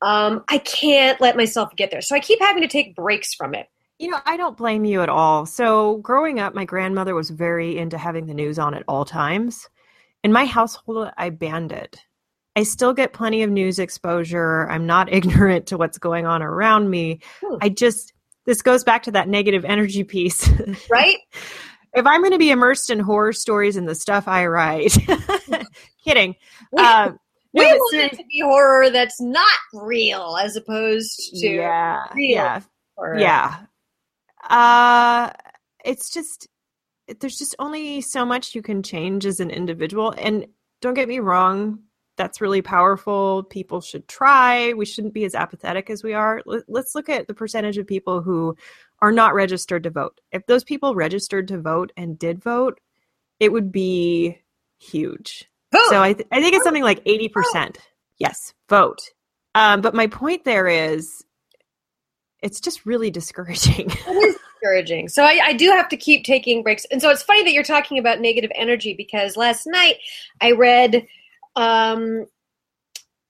Um, 0.00 0.42
I 0.48 0.56
can't 0.56 1.20
let 1.20 1.36
myself 1.36 1.76
get 1.76 1.90
there, 1.90 2.00
so 2.00 2.16
I 2.16 2.20
keep 2.20 2.40
having 2.40 2.62
to 2.62 2.68
take 2.68 2.96
breaks 2.96 3.34
from 3.34 3.54
it. 3.54 3.68
You 3.98 4.10
know, 4.10 4.20
I 4.26 4.36
don't 4.36 4.56
blame 4.56 4.84
you 4.84 5.02
at 5.02 5.08
all. 5.08 5.44
So, 5.44 5.96
growing 5.98 6.38
up, 6.38 6.54
my 6.54 6.64
grandmother 6.64 7.14
was 7.14 7.30
very 7.30 7.78
into 7.78 7.98
having 7.98 8.26
the 8.26 8.34
news 8.34 8.58
on 8.58 8.74
at 8.74 8.84
all 8.86 9.04
times. 9.04 9.68
In 10.22 10.32
my 10.32 10.44
household, 10.44 11.10
I 11.16 11.30
banned 11.30 11.72
it. 11.72 12.04
I 12.54 12.62
still 12.62 12.92
get 12.92 13.12
plenty 13.12 13.42
of 13.42 13.50
news 13.50 13.78
exposure. 13.78 14.68
I'm 14.70 14.86
not 14.86 15.12
ignorant 15.12 15.66
to 15.68 15.78
what's 15.78 15.98
going 15.98 16.26
on 16.26 16.42
around 16.42 16.90
me. 16.90 17.20
Hmm. 17.42 17.56
I 17.60 17.68
just, 17.70 18.12
this 18.46 18.62
goes 18.62 18.84
back 18.84 19.02
to 19.04 19.10
that 19.12 19.28
negative 19.28 19.64
energy 19.64 20.04
piece. 20.04 20.48
Right? 20.90 21.18
if 21.94 22.06
I'm 22.06 22.20
going 22.20 22.32
to 22.32 22.38
be 22.38 22.50
immersed 22.50 22.90
in 22.90 22.98
horror 23.00 23.32
stories 23.32 23.76
and 23.76 23.88
the 23.88 23.94
stuff 23.94 24.28
I 24.28 24.46
write, 24.46 24.96
kidding. 26.04 26.36
We, 26.72 26.82
uh, 26.82 27.12
we 27.52 27.64
no, 27.64 27.76
want 27.76 28.12
it 28.12 28.16
to 28.16 28.24
be 28.24 28.40
horror 28.42 28.90
that's 28.90 29.20
not 29.20 29.58
real 29.72 30.36
as 30.40 30.56
opposed 30.56 31.16
to 31.40 31.48
yeah, 31.48 32.04
yeah, 32.14 32.60
horror. 32.96 33.18
yeah. 33.18 33.56
Uh, 34.48 35.30
it's 35.84 36.10
just 36.10 36.48
there's 37.20 37.36
just 37.36 37.56
only 37.58 38.00
so 38.00 38.24
much 38.24 38.54
you 38.54 38.62
can 38.62 38.82
change 38.82 39.24
as 39.24 39.40
an 39.40 39.50
individual. 39.50 40.14
And 40.16 40.46
don't 40.80 40.94
get 40.94 41.08
me 41.08 41.20
wrong, 41.20 41.80
that's 42.16 42.40
really 42.40 42.60
powerful. 42.60 43.44
People 43.44 43.80
should 43.80 44.06
try. 44.08 44.72
We 44.74 44.84
shouldn't 44.84 45.14
be 45.14 45.24
as 45.24 45.34
apathetic 45.34 45.88
as 45.88 46.02
we 46.02 46.12
are. 46.12 46.42
Let's 46.46 46.94
look 46.94 47.08
at 47.08 47.28
the 47.28 47.34
percentage 47.34 47.78
of 47.78 47.86
people 47.86 48.20
who 48.20 48.56
are 49.00 49.12
not 49.12 49.34
registered 49.34 49.84
to 49.84 49.90
vote. 49.90 50.20
If 50.32 50.44
those 50.46 50.64
people 50.64 50.94
registered 50.94 51.48
to 51.48 51.60
vote 51.60 51.92
and 51.96 52.18
did 52.18 52.42
vote, 52.42 52.80
it 53.40 53.52
would 53.52 53.72
be 53.72 54.38
huge. 54.78 55.48
Vote. 55.72 55.90
So 55.90 56.02
I, 56.02 56.12
th- 56.14 56.28
I 56.32 56.40
think 56.40 56.54
it's 56.54 56.64
something 56.64 56.82
like 56.82 57.04
80%. 57.04 57.32
Vote. 57.32 57.78
Yes, 58.18 58.52
vote. 58.68 58.98
Um, 59.54 59.80
but 59.80 59.94
my 59.94 60.08
point 60.08 60.44
there 60.44 60.66
is 60.66 61.24
it's 62.42 62.60
just 62.60 62.86
really 62.86 63.10
discouraging. 63.10 63.90
it 63.90 64.08
is 64.08 64.36
discouraging. 64.54 65.08
So 65.08 65.24
I, 65.24 65.40
I, 65.44 65.52
do 65.52 65.70
have 65.70 65.88
to 65.88 65.96
keep 65.96 66.24
taking 66.24 66.62
breaks. 66.62 66.84
And 66.90 67.00
so 67.00 67.10
it's 67.10 67.22
funny 67.22 67.44
that 67.44 67.52
you're 67.52 67.62
talking 67.62 67.98
about 67.98 68.20
negative 68.20 68.50
energy 68.54 68.94
because 68.94 69.36
last 69.36 69.66
night 69.66 69.96
I 70.40 70.52
read 70.52 71.06
um, 71.56 72.26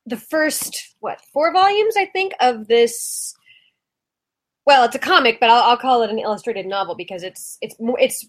the 0.07 0.17
first, 0.17 0.95
what, 1.01 1.21
four 1.33 1.53
volumes, 1.53 1.95
I 1.97 2.07
think, 2.07 2.33
of 2.41 2.69
this. 2.69 3.35
Well, 4.67 4.85
it's 4.85 4.95
a 4.95 4.99
comic, 4.99 5.41
but 5.41 5.49
I'll, 5.49 5.63
I'll 5.63 5.77
call 5.79 6.03
it 6.03 6.11
an 6.11 6.19
illustrated 6.19 6.67
novel 6.67 6.95
because 6.95 7.23
it's 7.23 7.57
it's 7.63 7.75
it's 7.79 8.29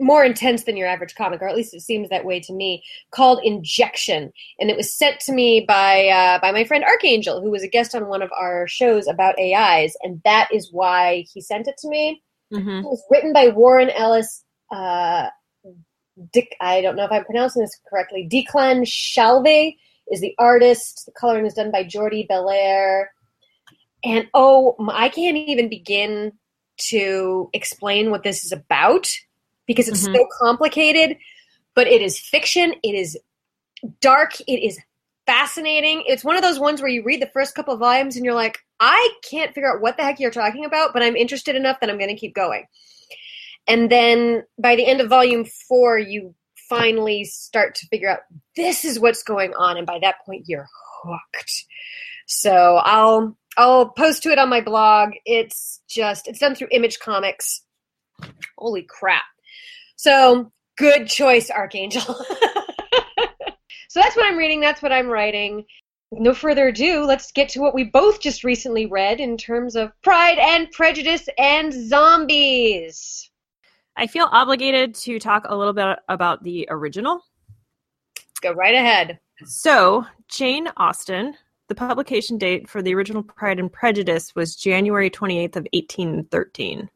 more 0.00 0.24
intense 0.24 0.64
than 0.64 0.76
your 0.76 0.88
average 0.88 1.14
comic, 1.14 1.42
or 1.42 1.48
at 1.48 1.54
least 1.54 1.74
it 1.74 1.82
seems 1.82 2.08
that 2.08 2.24
way 2.24 2.40
to 2.40 2.52
me, 2.52 2.82
called 3.10 3.40
Injection, 3.44 4.32
and 4.58 4.70
it 4.70 4.76
was 4.76 4.96
sent 4.96 5.20
to 5.20 5.32
me 5.32 5.64
by 5.66 6.08
uh, 6.08 6.40
by 6.40 6.50
my 6.50 6.64
friend 6.64 6.84
Archangel, 6.84 7.40
who 7.40 7.50
was 7.50 7.62
a 7.62 7.68
guest 7.68 7.94
on 7.94 8.08
one 8.08 8.22
of 8.22 8.30
our 8.32 8.66
shows 8.66 9.06
about 9.06 9.38
AIs, 9.38 9.94
and 10.02 10.20
that 10.24 10.48
is 10.52 10.70
why 10.72 11.24
he 11.32 11.40
sent 11.40 11.68
it 11.68 11.76
to 11.78 11.88
me. 11.88 12.22
Mm-hmm. 12.52 12.78
It 12.78 12.84
was 12.84 13.04
written 13.10 13.32
by 13.32 13.48
Warren 13.48 13.90
Ellis. 13.90 14.44
Uh, 14.70 15.28
Dick, 16.32 16.54
I 16.60 16.80
don't 16.80 16.96
know 16.96 17.04
if 17.04 17.12
I'm 17.12 17.24
pronouncing 17.24 17.62
this 17.62 17.78
correctly. 17.88 18.28
Declan 18.30 18.82
Shalvey 18.86 19.76
is 20.10 20.20
the 20.20 20.34
artist. 20.38 21.04
The 21.06 21.12
coloring 21.12 21.46
is 21.46 21.54
done 21.54 21.70
by 21.70 21.84
Jordie 21.84 22.26
Bellaire. 22.28 23.06
And 24.04 24.28
oh, 24.34 24.76
I 24.90 25.08
can't 25.08 25.36
even 25.36 25.68
begin 25.68 26.32
to 26.88 27.50
explain 27.52 28.10
what 28.10 28.22
this 28.22 28.44
is 28.44 28.52
about 28.52 29.10
because 29.70 29.86
it's 29.86 30.02
mm-hmm. 30.02 30.16
so 30.16 30.26
complicated, 30.40 31.16
but 31.76 31.86
it 31.86 32.02
is 32.02 32.18
fiction. 32.18 32.74
It 32.82 32.96
is 32.96 33.16
dark. 34.00 34.40
It 34.40 34.66
is 34.66 34.80
fascinating. 35.26 36.02
It's 36.08 36.24
one 36.24 36.34
of 36.34 36.42
those 36.42 36.58
ones 36.58 36.80
where 36.80 36.90
you 36.90 37.04
read 37.04 37.22
the 37.22 37.30
first 37.32 37.54
couple 37.54 37.72
of 37.72 37.78
volumes 37.78 38.16
and 38.16 38.24
you're 38.24 38.34
like, 38.34 38.58
I 38.80 39.10
can't 39.22 39.54
figure 39.54 39.72
out 39.72 39.80
what 39.80 39.96
the 39.96 40.02
heck 40.02 40.18
you're 40.18 40.32
talking 40.32 40.64
about, 40.64 40.92
but 40.92 41.04
I'm 41.04 41.14
interested 41.14 41.54
enough 41.54 41.78
that 41.78 41.88
I'm 41.88 41.98
going 41.98 42.10
to 42.10 42.16
keep 42.16 42.34
going. 42.34 42.66
And 43.68 43.88
then 43.88 44.42
by 44.60 44.74
the 44.74 44.84
end 44.84 45.00
of 45.00 45.08
volume 45.08 45.44
four, 45.44 45.96
you 45.96 46.34
finally 46.68 47.22
start 47.22 47.76
to 47.76 47.86
figure 47.86 48.08
out 48.08 48.20
this 48.56 48.84
is 48.84 48.98
what's 48.98 49.22
going 49.22 49.54
on. 49.54 49.76
And 49.76 49.86
by 49.86 50.00
that 50.00 50.16
point, 50.26 50.46
you're 50.48 50.66
hooked. 51.04 51.64
So 52.26 52.80
I'll 52.82 53.36
I'll 53.56 53.90
post 53.90 54.24
to 54.24 54.30
it 54.30 54.38
on 54.40 54.48
my 54.48 54.62
blog. 54.62 55.10
It's 55.24 55.80
just 55.88 56.26
it's 56.26 56.40
done 56.40 56.56
through 56.56 56.68
Image 56.72 56.98
Comics. 56.98 57.62
Holy 58.58 58.82
crap! 58.82 59.22
So 60.00 60.50
good 60.78 61.08
choice, 61.08 61.50
Archangel. 61.50 62.00
so 63.90 64.00
that's 64.00 64.16
what 64.16 64.24
I'm 64.24 64.38
reading. 64.38 64.58
That's 64.58 64.80
what 64.80 64.92
I'm 64.92 65.08
writing. 65.08 65.66
With 66.10 66.22
no 66.22 66.32
further 66.32 66.68
ado, 66.68 67.04
let's 67.04 67.30
get 67.32 67.50
to 67.50 67.60
what 67.60 67.74
we 67.74 67.84
both 67.84 68.18
just 68.18 68.42
recently 68.42 68.86
read 68.86 69.20
in 69.20 69.36
terms 69.36 69.76
of 69.76 69.92
Pride 70.00 70.38
and 70.38 70.70
Prejudice 70.70 71.28
and 71.36 71.70
zombies. 71.74 73.30
I 73.94 74.06
feel 74.06 74.26
obligated 74.32 74.94
to 74.94 75.18
talk 75.18 75.44
a 75.46 75.54
little 75.54 75.74
bit 75.74 75.98
about 76.08 76.42
the 76.44 76.66
original. 76.70 77.20
Go 78.40 78.52
right 78.52 78.74
ahead. 78.74 79.20
So, 79.44 80.06
Jane 80.28 80.68
Austen, 80.78 81.36
the 81.68 81.74
publication 81.74 82.38
date 82.38 82.70
for 82.70 82.80
the 82.80 82.94
original 82.94 83.22
Pride 83.22 83.60
and 83.60 83.70
Prejudice 83.70 84.34
was 84.34 84.56
January 84.56 85.10
28th 85.10 85.56
of 85.56 85.66
1813. 85.74 86.88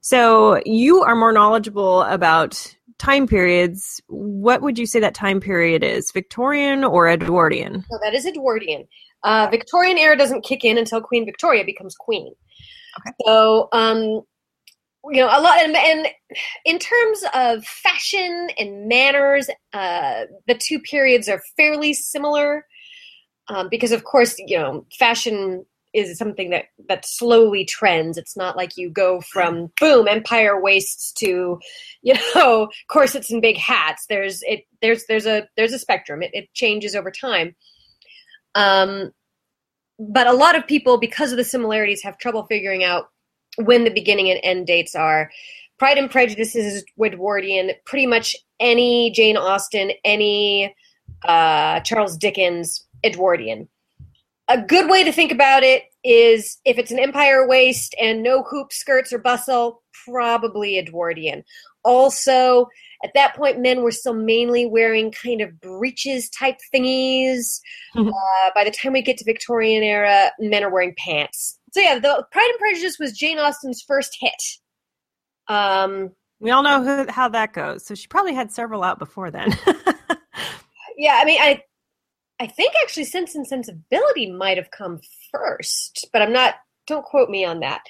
So, 0.00 0.60
you 0.64 1.02
are 1.02 1.16
more 1.16 1.32
knowledgeable 1.32 2.02
about 2.02 2.76
time 2.98 3.26
periods. 3.26 4.00
What 4.08 4.62
would 4.62 4.78
you 4.78 4.86
say 4.86 5.00
that 5.00 5.14
time 5.14 5.40
period 5.40 5.84
is? 5.84 6.10
Victorian 6.12 6.84
or 6.84 7.08
Edwardian? 7.08 7.84
No, 7.90 7.98
that 8.02 8.14
is 8.14 8.26
Edwardian. 8.26 8.86
Uh, 9.22 9.48
Victorian 9.50 9.98
era 9.98 10.16
doesn't 10.16 10.44
kick 10.44 10.64
in 10.64 10.78
until 10.78 11.00
Queen 11.00 11.24
Victoria 11.24 11.64
becomes 11.64 11.94
queen. 11.96 12.32
Okay. 12.98 13.14
So, 13.26 13.68
um, 13.72 14.22
you 15.10 15.20
know, 15.20 15.26
a 15.26 15.40
lot, 15.40 15.58
and, 15.58 15.76
and 15.76 16.08
in 16.64 16.78
terms 16.78 17.24
of 17.34 17.64
fashion 17.64 18.48
and 18.58 18.88
manners, 18.88 19.48
uh, 19.72 20.22
the 20.46 20.54
two 20.54 20.80
periods 20.80 21.28
are 21.28 21.42
fairly 21.56 21.92
similar. 21.92 22.66
Um, 23.48 23.68
because 23.70 23.92
of 23.92 24.02
course, 24.02 24.34
you 24.38 24.58
know, 24.58 24.86
fashion 24.98 25.64
is 25.96 26.18
something 26.18 26.50
that 26.50 26.66
that 26.88 27.06
slowly 27.06 27.64
trends. 27.64 28.18
It's 28.18 28.36
not 28.36 28.56
like 28.56 28.76
you 28.76 28.90
go 28.90 29.20
from 29.20 29.72
boom 29.80 30.06
empire 30.08 30.60
waists 30.60 31.12
to, 31.14 31.58
you 32.02 32.14
know, 32.34 32.68
corsets 32.88 33.30
and 33.30 33.42
big 33.42 33.56
hats. 33.56 34.06
There's 34.08 34.42
it. 34.42 34.64
There's 34.82 35.06
there's 35.06 35.26
a 35.26 35.48
there's 35.56 35.72
a 35.72 35.78
spectrum. 35.78 36.22
It, 36.22 36.30
it 36.32 36.54
changes 36.54 36.94
over 36.94 37.10
time. 37.10 37.56
Um, 38.54 39.12
but 39.98 40.26
a 40.26 40.32
lot 40.32 40.56
of 40.56 40.66
people, 40.66 40.98
because 40.98 41.32
of 41.32 41.38
the 41.38 41.44
similarities, 41.44 42.02
have 42.02 42.18
trouble 42.18 42.44
figuring 42.46 42.84
out 42.84 43.08
when 43.56 43.84
the 43.84 43.90
beginning 43.90 44.30
and 44.30 44.40
end 44.42 44.66
dates 44.66 44.94
are. 44.94 45.30
Pride 45.78 45.98
and 45.98 46.10
Prejudice 46.10 46.54
is 46.54 46.84
Edwardian. 47.02 47.72
Pretty 47.84 48.06
much 48.06 48.36
any 48.60 49.10
Jane 49.10 49.36
Austen, 49.36 49.92
any 50.04 50.74
uh, 51.24 51.80
Charles 51.80 52.16
Dickens, 52.16 52.84
Edwardian. 53.04 53.68
A 54.48 54.60
good 54.60 54.88
way 54.88 55.02
to 55.04 55.12
think 55.12 55.32
about 55.32 55.62
it 55.64 55.84
is 56.04 56.58
if 56.64 56.78
it's 56.78 56.92
an 56.92 56.98
empire 57.00 57.48
waist 57.48 57.94
and 58.00 58.22
no 58.22 58.44
hoop 58.44 58.72
skirts 58.72 59.12
or 59.12 59.18
bustle, 59.18 59.82
probably 60.04 60.78
Edwardian. 60.78 61.42
Also, 61.84 62.68
at 63.04 63.12
that 63.14 63.34
point, 63.34 63.60
men 63.60 63.82
were 63.82 63.90
still 63.90 64.14
mainly 64.14 64.64
wearing 64.66 65.10
kind 65.10 65.40
of 65.40 65.60
breeches 65.60 66.28
type 66.30 66.58
thingies. 66.74 67.60
Mhm. 67.96 68.08
Uh, 68.08 68.50
by 68.54 68.62
the 68.64 68.70
time 68.70 68.92
we 68.92 69.02
get 69.02 69.18
to 69.18 69.24
Victorian 69.24 69.82
era, 69.82 70.30
men 70.38 70.62
are 70.64 70.70
wearing 70.70 70.94
pants. 70.96 71.58
So 71.72 71.80
yeah, 71.80 71.98
the 71.98 72.24
Pride 72.30 72.48
and 72.48 72.58
Prejudice 72.58 72.98
was 72.98 73.12
Jane 73.18 73.38
Austen's 73.38 73.82
first 73.86 74.16
hit. 74.20 74.32
Um, 75.48 76.12
We 76.40 76.50
all 76.50 76.62
know 76.62 76.82
who, 76.82 77.10
how 77.10 77.28
that 77.30 77.52
goes. 77.52 77.86
So, 77.86 77.94
she 77.94 78.06
probably 78.08 78.34
had 78.34 78.50
several 78.52 78.82
out 78.82 78.98
before 78.98 79.30
then. 79.30 79.56
yeah, 80.96 81.18
I 81.20 81.24
mean, 81.24 81.40
I, 81.40 81.62
I 82.38 82.46
think 82.46 82.74
actually 82.82 83.04
Sense 83.04 83.34
and 83.34 83.46
Sensibility 83.46 84.30
might 84.30 84.58
have 84.58 84.70
come 84.70 85.00
first, 85.32 86.08
but 86.12 86.22
I'm 86.22 86.32
not. 86.32 86.54
Don't 86.86 87.04
quote 87.04 87.30
me 87.30 87.44
on 87.44 87.60
that. 87.60 87.82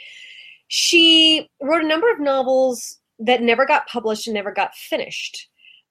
She 0.68 1.50
wrote 1.60 1.84
a 1.84 1.88
number 1.88 2.10
of 2.10 2.20
novels 2.20 2.98
that 3.18 3.42
never 3.42 3.66
got 3.66 3.86
published 3.88 4.26
and 4.26 4.34
never 4.34 4.52
got 4.52 4.74
finished. 4.74 5.48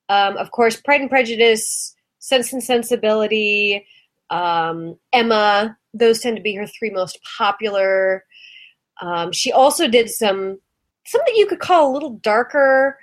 Um, 0.10 0.38
of 0.38 0.52
course, 0.52 0.80
Pride 0.80 1.02
and 1.02 1.10
Prejudice, 1.10 1.96
Sense 2.20 2.54
and 2.54 2.64
Sensibility, 2.64 3.86
um, 4.30 4.98
Emma. 5.14 5.78
Those 5.94 6.20
tend 6.20 6.38
to 6.38 6.44
be 6.44 6.56
her 6.56 6.68
three 6.68 6.90
most 6.90 7.20
popular. 7.38 8.26
Um, 9.02 9.32
she 9.32 9.52
also 9.52 9.88
did 9.88 10.10
some 10.10 10.60
something 11.06 11.36
you 11.36 11.46
could 11.46 11.60
call 11.60 11.92
a 11.92 11.94
little 11.94 12.18
darker. 12.18 12.98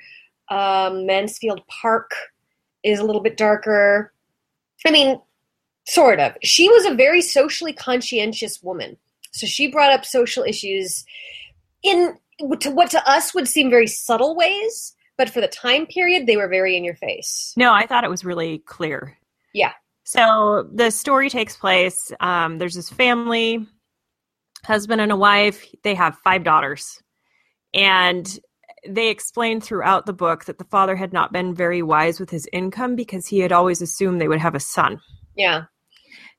Um, 0.49 1.07
Mansfield 1.07 1.63
Park 1.69 2.13
is 2.83 2.99
a 2.99 3.05
little 3.05 3.23
bit 3.23 3.37
darker. 3.37 4.13
I 4.85 4.91
mean, 4.91 5.21
sort 5.87 6.21
of. 6.21 6.37
She 6.43 6.69
was 6.69 6.87
a 6.87 6.95
very 6.95 7.23
socially 7.23 7.73
conscientious 7.73 8.63
woman. 8.63 8.97
So 9.33 9.47
she 9.47 9.71
brought 9.71 9.93
up 9.93 10.05
social 10.05 10.45
issues 10.45 11.05
in 11.83 12.17
to 12.61 12.71
what 12.71 12.91
to 12.91 13.09
us 13.09 13.35
would 13.35 13.49
seem 13.49 13.71
very 13.71 13.87
subtle 13.87 14.35
ways, 14.35 14.95
but 15.17 15.31
for 15.31 15.41
the 15.41 15.49
time 15.49 15.87
period, 15.87 16.27
they 16.27 16.37
were 16.37 16.49
very 16.49 16.77
in 16.77 16.85
your 16.85 16.97
face. 16.97 17.53
no, 17.57 17.73
I 17.73 17.87
thought 17.87 18.05
it 18.05 18.11
was 18.11 18.25
really 18.25 18.59
clear. 18.59 19.17
Yeah. 19.55 19.73
So, 20.05 20.69
the 20.73 20.91
story 20.91 21.31
takes 21.31 21.57
place. 21.57 22.11
Um, 22.21 22.59
there's 22.59 22.75
this 22.75 22.91
family, 22.91 23.67
husband 24.65 25.01
and 25.01 25.13
a 25.13 25.17
wife. 25.17 25.65
They 25.85 25.95
have 25.95 26.19
five 26.25 26.43
daughters. 26.43 27.01
And 27.75 28.39
they 28.87 29.09
explain 29.09 29.61
throughout 29.61 30.07
the 30.07 30.13
book 30.13 30.47
that 30.47 30.59
the 30.59 30.65
father 30.65 30.97
had 30.97 31.13
not 31.13 31.33
been 31.33 31.55
very 31.55 31.83
wise 31.83 32.19
with 32.19 32.31
his 32.31 32.49
income 32.53 32.97
because 32.97 33.27
he 33.27 33.39
had 33.39 33.53
always 33.53 33.81
assumed 33.81 34.21
they 34.21 34.29
would 34.29 34.41
have 34.41 34.57
a 34.57 34.61
son. 34.61 35.01
Yeah. 35.37 35.65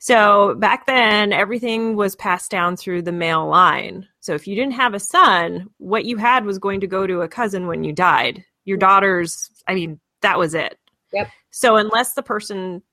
So 0.03 0.55
back 0.55 0.85
then, 0.85 1.31
everything 1.31 1.95
was 1.95 2.13
passed 2.17 2.51
down 2.51 2.75
through 2.75 3.03
the 3.03 3.13
male 3.13 3.47
line. 3.47 4.05
So 4.19 4.33
if 4.33 4.49
you 4.49 4.53
didn't 4.53 4.73
have 4.73 4.93
a 4.93 4.99
son, 4.99 5.69
what 5.77 6.03
you 6.03 6.17
had 6.17 6.43
was 6.43 6.59
going 6.59 6.81
to 6.81 6.87
go 6.87 7.07
to 7.07 7.21
a 7.21 7.29
cousin 7.29 7.67
when 7.67 7.85
you 7.85 7.93
died. 7.93 8.43
Your 8.65 8.75
daughters, 8.75 9.49
I 9.65 9.75
mean, 9.75 10.01
that 10.21 10.37
was 10.37 10.55
it. 10.55 10.77
Yep. 11.13 11.29
So 11.51 11.77
unless 11.77 12.15
the 12.15 12.21
person 12.21 12.83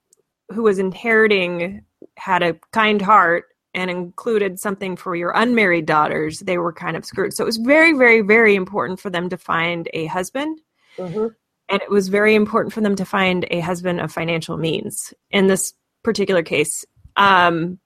who 0.53 0.63
was 0.63 0.79
inheriting 0.79 1.85
had 2.17 2.45
a 2.45 2.55
kind 2.73 3.03
heart 3.03 3.47
and 3.75 3.91
included 3.91 4.61
something 4.61 4.95
for 4.95 5.17
your 5.17 5.33
unmarried 5.35 5.87
daughters, 5.87 6.39
they 6.39 6.59
were 6.59 6.73
kind 6.73 6.97
of 6.97 7.05
screwed. 7.05 7.35
So 7.35 7.43
it 7.43 7.47
was 7.47 7.57
very, 7.57 7.93
very, 7.93 8.21
very 8.21 8.55
important 8.55 9.01
for 9.01 9.11
them 9.11 9.29
to 9.31 9.37
find 9.37 9.89
a 9.95 10.07
husband 10.07 10.61
hmm 10.97 11.27
and 11.73 11.81
it 11.83 11.89
was 11.91 12.09
very 12.09 12.35
important 12.35 12.75
for 12.75 12.81
them 12.81 12.97
to 12.97 13.05
find 13.05 13.47
a 13.53 13.61
husband 13.61 14.01
of 14.01 14.11
financial 14.11 14.57
means 14.57 15.15
in 15.31 15.47
this 15.47 15.73
particular 16.03 16.43
case 16.43 16.85
um, 17.21 17.79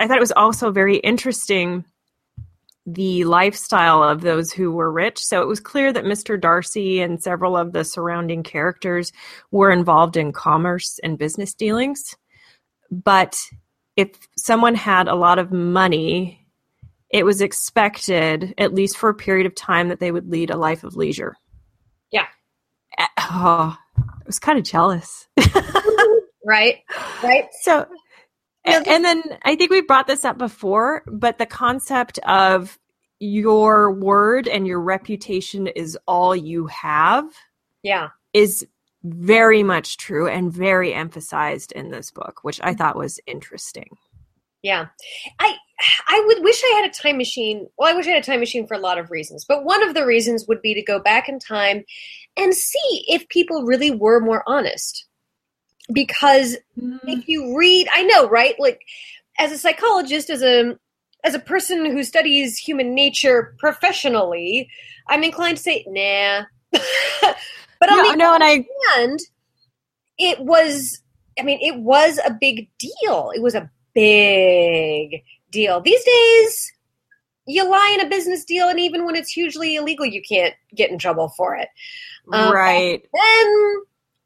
i 0.00 0.06
thought 0.06 0.16
it 0.16 0.20
was 0.28 0.32
also 0.32 0.70
very 0.70 0.96
interesting 0.98 1.84
the 2.86 3.24
lifestyle 3.24 4.02
of 4.02 4.22
those 4.22 4.50
who 4.52 4.72
were 4.72 4.90
rich 4.90 5.18
so 5.18 5.42
it 5.42 5.48
was 5.48 5.60
clear 5.60 5.92
that 5.92 6.04
mr 6.04 6.40
darcy 6.40 7.00
and 7.00 7.22
several 7.22 7.56
of 7.56 7.72
the 7.72 7.84
surrounding 7.84 8.42
characters 8.42 9.12
were 9.50 9.70
involved 9.70 10.16
in 10.16 10.32
commerce 10.32 10.98
and 11.04 11.18
business 11.18 11.52
dealings 11.54 12.16
but 12.90 13.36
if 13.96 14.10
someone 14.36 14.74
had 14.74 15.08
a 15.08 15.14
lot 15.14 15.38
of 15.38 15.52
money 15.52 16.46
it 17.10 17.24
was 17.24 17.40
expected 17.42 18.54
at 18.58 18.74
least 18.74 18.96
for 18.96 19.10
a 19.10 19.14
period 19.14 19.46
of 19.46 19.54
time 19.54 19.88
that 19.88 20.00
they 20.00 20.12
would 20.12 20.30
lead 20.30 20.50
a 20.50 20.56
life 20.56 20.84
of 20.84 20.96
leisure 20.96 21.36
Yeah. 22.10 22.26
uh, 22.98 23.06
oh, 23.18 23.76
I 23.98 24.02
was 24.26 24.38
kind 24.38 24.58
of 24.58 24.64
jealous. 24.64 25.26
Right. 26.44 26.76
Right. 27.22 27.44
so, 27.62 27.86
Yeah, 28.70 28.82
and 28.86 29.04
then 29.04 29.22
I 29.44 29.56
think 29.56 29.70
we 29.70 29.80
brought 29.80 30.06
this 30.06 30.24
up 30.24 30.38
before, 30.38 31.02
but 31.06 31.38
the 31.38 31.46
concept 31.46 32.18
of 32.20 32.78
your 33.20 33.92
word 33.92 34.46
and 34.48 34.66
your 34.66 34.80
reputation 34.80 35.66
is 35.66 35.98
all 36.06 36.36
you 36.36 36.66
have 36.66 37.24
Yeah. 37.82 38.08
is 38.32 38.66
very 39.02 39.62
much 39.62 39.96
true 39.96 40.28
and 40.28 40.52
very 40.52 40.92
emphasized 40.94 41.72
in 41.72 41.90
this 41.90 42.10
book, 42.10 42.40
which 42.42 42.60
I 42.62 42.74
thought 42.74 42.96
was 42.96 43.20
interesting. 43.26 43.88
Yeah. 44.62 44.86
I 45.38 45.56
I 46.08 46.22
would 46.26 46.42
wish 46.42 46.60
I 46.64 46.80
had 46.80 46.90
a 46.90 46.92
time 46.92 47.16
machine. 47.16 47.68
Well, 47.78 47.88
I 47.92 47.96
wish 47.96 48.06
I 48.06 48.10
had 48.10 48.22
a 48.22 48.26
time 48.26 48.40
machine 48.40 48.66
for 48.66 48.74
a 48.74 48.80
lot 48.80 48.98
of 48.98 49.10
reasons, 49.10 49.44
but 49.48 49.64
one 49.64 49.82
of 49.86 49.94
the 49.94 50.04
reasons 50.04 50.46
would 50.48 50.60
be 50.60 50.74
to 50.74 50.82
go 50.82 50.98
back 50.98 51.28
in 51.28 51.38
time 51.38 51.84
and 52.36 52.54
see 52.54 53.04
if 53.08 53.28
people 53.28 53.64
really 53.64 53.92
were 53.92 54.20
more 54.20 54.42
honest. 54.46 55.06
Because 55.92 56.56
if 57.06 57.28
you 57.28 57.56
read 57.56 57.88
i 57.94 58.02
know 58.02 58.28
right? 58.28 58.54
Like 58.58 58.80
as 59.38 59.52
a 59.52 59.58
psychologist 59.58 60.30
as 60.30 60.42
a 60.42 60.78
as 61.24 61.34
a 61.34 61.38
person 61.40 61.84
who 61.86 62.04
studies 62.04 62.58
human 62.58 62.94
nature 62.94 63.54
professionally 63.58 64.68
i'm 65.08 65.24
inclined 65.24 65.56
to 65.56 65.62
say 65.62 65.84
nah. 65.88 66.44
But 67.80 67.90
on 67.90 67.98
No, 67.98 68.10
the 68.10 68.16
no, 68.16 68.34
and 68.34 68.44
I 68.44 68.66
hand 68.96 69.20
it 70.18 70.40
was 70.40 71.00
i 71.38 71.42
mean 71.42 71.58
it 71.62 71.76
was 71.80 72.18
a 72.24 72.36
big 72.38 72.68
deal. 72.78 73.30
It 73.34 73.42
was 73.42 73.54
a 73.54 73.70
big 73.94 75.22
deal. 75.50 75.80
These 75.80 76.04
days 76.04 76.72
you 77.46 77.68
lie 77.68 77.96
in 77.98 78.06
a 78.06 78.10
business 78.10 78.44
deal 78.44 78.68
and 78.68 78.78
even 78.78 79.06
when 79.06 79.16
it's 79.16 79.32
hugely 79.32 79.76
illegal 79.76 80.04
you 80.04 80.22
can't 80.22 80.54
get 80.74 80.90
in 80.90 80.98
trouble 80.98 81.32
for 81.36 81.56
it. 81.56 81.68
Um, 82.32 82.52
right. 82.52 83.00
then 83.14 83.74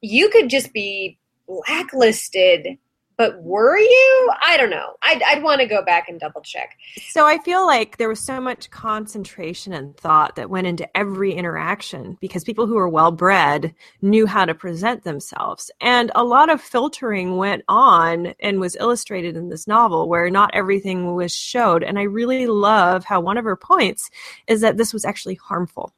you 0.01 0.29
could 0.31 0.51
just 0.51 0.73
be 0.73 1.19
blacklisted 1.47 2.79
but 3.23 3.43
were 3.43 3.79
you? 3.79 4.31
I 4.43 4.57
don't 4.57 4.71
know. 4.71 4.95
I'd, 5.03 5.23
I'd 5.23 5.43
want 5.43 5.61
to 5.61 5.67
go 5.67 5.85
back 5.85 6.09
and 6.09 6.19
double 6.19 6.41
check. 6.41 6.77
So 7.11 7.27
I 7.27 7.39
feel 7.39 7.65
like 7.67 7.97
there 7.97 8.09
was 8.09 8.19
so 8.19 8.41
much 8.41 8.71
concentration 8.71 9.73
and 9.73 9.97
thought 9.97 10.37
that 10.37 10.51
went 10.51 10.67
into 10.67 10.97
every 10.97 11.33
interaction 11.33 12.17
because 12.21 12.43
people 12.43 12.67
who 12.67 12.75
were 12.75 12.89
well 12.89 13.13
bred 13.13 13.75
knew 14.01 14.27
how 14.27 14.45
to 14.45 14.55
present 14.55 15.05
themselves. 15.05 15.71
And 15.81 16.11
a 16.15 16.25
lot 16.25 16.51
of 16.51 16.61
filtering 16.61 17.37
went 17.37 17.63
on 17.69 18.35
and 18.41 18.59
was 18.59 18.77
illustrated 18.77 19.37
in 19.37 19.51
this 19.51 19.69
novel 19.69 20.09
where 20.09 20.29
not 20.31 20.51
everything 20.55 21.15
was 21.15 21.33
showed. 21.33 21.85
And 21.85 21.99
I 21.99 22.03
really 22.03 22.47
love 22.47 23.05
how 23.05 23.21
one 23.21 23.39
of 23.39 23.45
her 23.45 23.57
points 23.57 24.11
is 24.47 24.63
that 24.63 24.79
this 24.79 24.93
was 24.93 25.05
actually 25.05 25.37
harmful. 25.37 25.95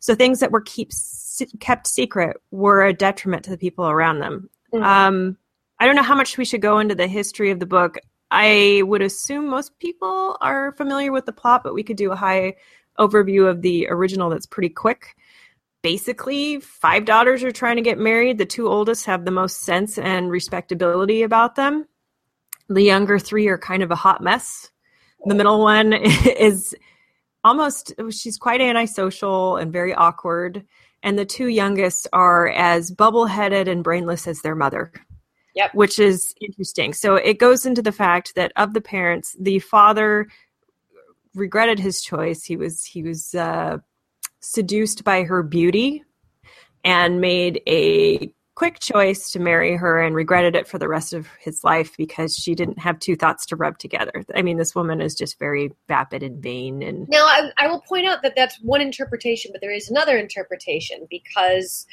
So 0.00 0.14
things 0.14 0.40
that 0.40 0.52
were 0.52 0.60
keep, 0.60 0.92
kept 1.58 1.86
secret 1.86 2.36
were 2.50 2.84
a 2.84 2.92
detriment 2.92 3.42
to 3.44 3.50
the 3.50 3.58
people 3.58 3.88
around 3.88 4.20
them. 4.20 4.50
Mm-hmm. 4.72 4.84
Um, 4.84 5.36
I 5.78 5.86
don't 5.86 5.96
know 5.96 6.02
how 6.02 6.14
much 6.14 6.38
we 6.38 6.44
should 6.44 6.62
go 6.62 6.78
into 6.78 6.94
the 6.94 7.06
history 7.06 7.50
of 7.50 7.60
the 7.60 7.66
book. 7.66 7.98
I 8.30 8.82
would 8.86 9.02
assume 9.02 9.48
most 9.48 9.78
people 9.78 10.36
are 10.40 10.72
familiar 10.72 11.12
with 11.12 11.26
the 11.26 11.32
plot, 11.32 11.62
but 11.62 11.74
we 11.74 11.82
could 11.82 11.96
do 11.96 12.12
a 12.12 12.16
high 12.16 12.54
overview 12.98 13.48
of 13.48 13.62
the 13.62 13.88
original 13.88 14.30
that's 14.30 14.46
pretty 14.46 14.68
quick. 14.68 15.16
Basically, 15.82 16.60
five 16.60 17.04
daughters 17.04 17.42
are 17.42 17.50
trying 17.50 17.76
to 17.76 17.82
get 17.82 17.98
married. 17.98 18.38
The 18.38 18.46
two 18.46 18.68
oldest 18.68 19.04
have 19.06 19.24
the 19.24 19.30
most 19.30 19.62
sense 19.62 19.98
and 19.98 20.30
respectability 20.30 21.22
about 21.22 21.56
them. 21.56 21.86
The 22.68 22.82
younger 22.82 23.18
three 23.18 23.48
are 23.48 23.58
kind 23.58 23.82
of 23.82 23.90
a 23.90 23.96
hot 23.96 24.22
mess. 24.22 24.70
The 25.26 25.34
middle 25.34 25.60
one 25.60 25.92
is 25.92 26.74
almost, 27.44 27.92
she's 28.10 28.38
quite 28.38 28.60
antisocial 28.60 29.56
and 29.56 29.72
very 29.72 29.92
awkward. 29.94 30.64
And 31.02 31.18
the 31.18 31.24
two 31.24 31.48
youngest 31.48 32.06
are 32.12 32.48
as 32.48 32.90
bubble 32.90 33.26
headed 33.26 33.68
and 33.68 33.82
brainless 33.82 34.26
as 34.26 34.40
their 34.42 34.54
mother. 34.54 34.92
Yep. 35.54 35.74
Which 35.74 35.98
is 35.98 36.34
interesting. 36.40 36.94
So 36.94 37.16
it 37.16 37.38
goes 37.38 37.66
into 37.66 37.82
the 37.82 37.92
fact 37.92 38.34
that 38.36 38.52
of 38.56 38.72
the 38.72 38.80
parents, 38.80 39.36
the 39.38 39.58
father 39.58 40.28
regretted 41.34 41.78
his 41.78 42.02
choice. 42.02 42.44
He 42.44 42.56
was 42.56 42.84
he 42.84 43.02
was 43.02 43.34
uh, 43.34 43.78
seduced 44.40 45.04
by 45.04 45.24
her 45.24 45.42
beauty 45.42 46.04
and 46.84 47.20
made 47.20 47.60
a 47.66 48.32
quick 48.54 48.78
choice 48.80 49.30
to 49.30 49.38
marry 49.38 49.76
her 49.76 50.00
and 50.00 50.14
regretted 50.14 50.54
it 50.54 50.68
for 50.68 50.78
the 50.78 50.88
rest 50.88 51.12
of 51.12 51.26
his 51.40 51.64
life 51.64 51.96
because 51.96 52.36
she 52.36 52.54
didn't 52.54 52.78
have 52.78 52.98
two 52.98 53.16
thoughts 53.16 53.46
to 53.46 53.56
rub 53.56 53.78
together. 53.78 54.24
I 54.34 54.42
mean, 54.42 54.58
this 54.58 54.74
woman 54.74 55.00
is 55.00 55.14
just 55.14 55.38
very 55.38 55.72
vapid 55.88 56.22
and 56.22 56.42
vain. 56.42 56.82
And 56.82 57.08
now 57.08 57.24
I, 57.24 57.50
I 57.58 57.66
will 57.68 57.80
point 57.80 58.06
out 58.06 58.22
that 58.22 58.34
that's 58.36 58.60
one 58.60 58.80
interpretation, 58.80 59.52
but 59.52 59.60
there 59.60 59.72
is 59.72 59.90
another 59.90 60.18
interpretation 60.18 61.06
because 61.08 61.86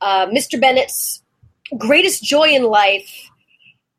uh, 0.00 0.26
Mr. 0.26 0.60
Bennet's 0.60 1.22
greatest 1.78 2.24
joy 2.24 2.48
in 2.48 2.64
life 2.64 3.30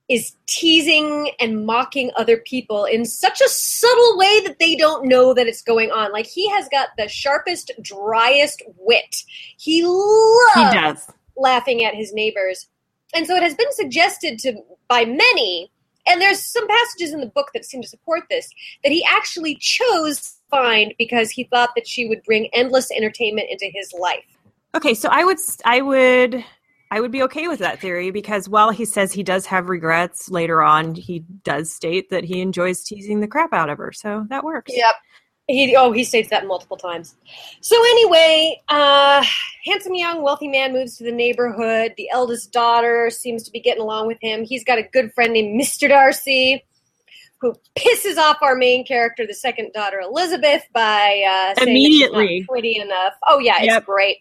is 0.10 0.36
teasing 0.45 1.32
and 1.39 1.65
mocking 1.65 2.12
other 2.17 2.36
people 2.36 2.84
in 2.84 3.06
such 3.06 3.39
a 3.39 3.47
subtle 3.47 4.17
way 4.17 4.41
that 4.45 4.58
they 4.60 4.76
don't 4.76 5.08
know 5.08 5.34
that 5.34 5.47
it's 5.47 5.62
going 5.62 5.89
on. 5.91 6.12
Like 6.12 6.26
he 6.26 6.50
has 6.50 6.67
got 6.67 6.89
the 6.97 7.08
sharpest, 7.08 7.71
driest 7.82 8.62
wit. 8.78 9.24
He 9.58 9.86
loves 9.86 10.54
he 10.56 10.78
does. 10.78 11.08
Laughing 11.41 11.84
at 11.84 11.95
his 11.95 12.13
neighbors. 12.13 12.67
And 13.13 13.27
so 13.27 13.36
it 13.36 13.43
has 13.43 13.56
been 13.56 13.71
suggested 13.71 14.39
to 14.39 14.54
by 14.88 15.06
many, 15.06 15.71
and 16.08 16.21
there's 16.21 16.39
some 16.39 16.67
passages 16.67 17.13
in 17.13 17.19
the 17.19 17.25
book 17.25 17.51
that 17.54 17.65
seem 17.65 17.82
to 17.82 17.88
support 17.88 18.23
this, 18.30 18.49
that 18.84 18.91
he 18.91 19.04
actually 19.06 19.56
chose 19.60 20.38
Find 20.51 20.93
because 20.97 21.32
he 21.32 21.45
thought 21.45 21.69
that 21.75 21.88
she 21.88 22.10
would 22.10 22.23
bring 22.23 22.49
endless 22.51 22.91
entertainment 22.91 23.47
into 23.49 23.67
his 23.73 23.93
life. 23.93 24.25
Okay, 24.75 24.93
so 24.93 25.08
I 25.10 25.23
would 25.23 25.38
I 25.63 25.82
would 25.82 26.43
I 26.91 26.99
would 26.99 27.12
be 27.12 27.23
okay 27.23 27.47
with 27.47 27.60
that 27.60 27.80
theory 27.80 28.12
because 28.12 28.49
while 28.49 28.69
he 28.69 28.84
says 28.84 29.13
he 29.13 29.23
does 29.23 29.45
have 29.45 29.69
regrets 29.69 30.30
later 30.30 30.62
on, 30.62 30.93
he 30.95 31.19
does 31.45 31.71
state 31.71 32.10
that 32.10 32.25
he 32.25 32.41
enjoys 32.41 32.84
teasing 32.84 33.21
the 33.21 33.30
crap 33.30 33.54
out 33.54 33.69
of 33.69 33.77
her. 33.77 33.93
So 33.93 34.25
that 34.30 34.43
works. 34.43 34.73
Yep. 34.75 34.95
He 35.47 35.75
oh 35.75 35.91
he 35.91 36.04
states 36.04 36.30
that 36.30 36.45
multiple 36.45 36.77
times. 36.77 37.15
So 37.62 37.75
anyway, 37.75 38.62
uh, 38.69 39.23
handsome 39.65 39.95
young 39.95 40.21
wealthy 40.21 40.47
man 40.47 40.71
moves 40.71 40.97
to 40.97 41.04
the 41.04 41.12
neighborhood. 41.12 41.93
The 41.97 42.10
eldest 42.12 42.51
daughter 42.54 43.10
seems 43.10 43.43
to 43.43 43.51
be 43.51 43.60
getting 43.60 43.82
along 43.82 44.08
with 44.08 44.17
him. 44.21 44.43
He's 44.43 44.63
got 44.63 44.77
a 44.77 44.84
good 44.84 45.13
friend 45.13 45.34
named 45.34 45.56
Mister 45.58 45.88
Darcy, 45.88 46.63
who 47.39 47.56
pisses 47.75 48.17
off 48.17 48.38
our 48.41 48.56
main 48.56 48.86
character, 48.86 49.27
the 49.27 49.34
second 49.34 49.73
daughter 49.73 49.99
Elizabeth, 49.99 50.63
by 50.73 51.23
uh, 51.58 51.62
immediately 51.62 52.45
pretty 52.47 52.77
enough. 52.77 53.13
Oh 53.27 53.39
yeah, 53.39 53.58
it's 53.58 53.65
yep. 53.65 53.86
great. 53.86 54.19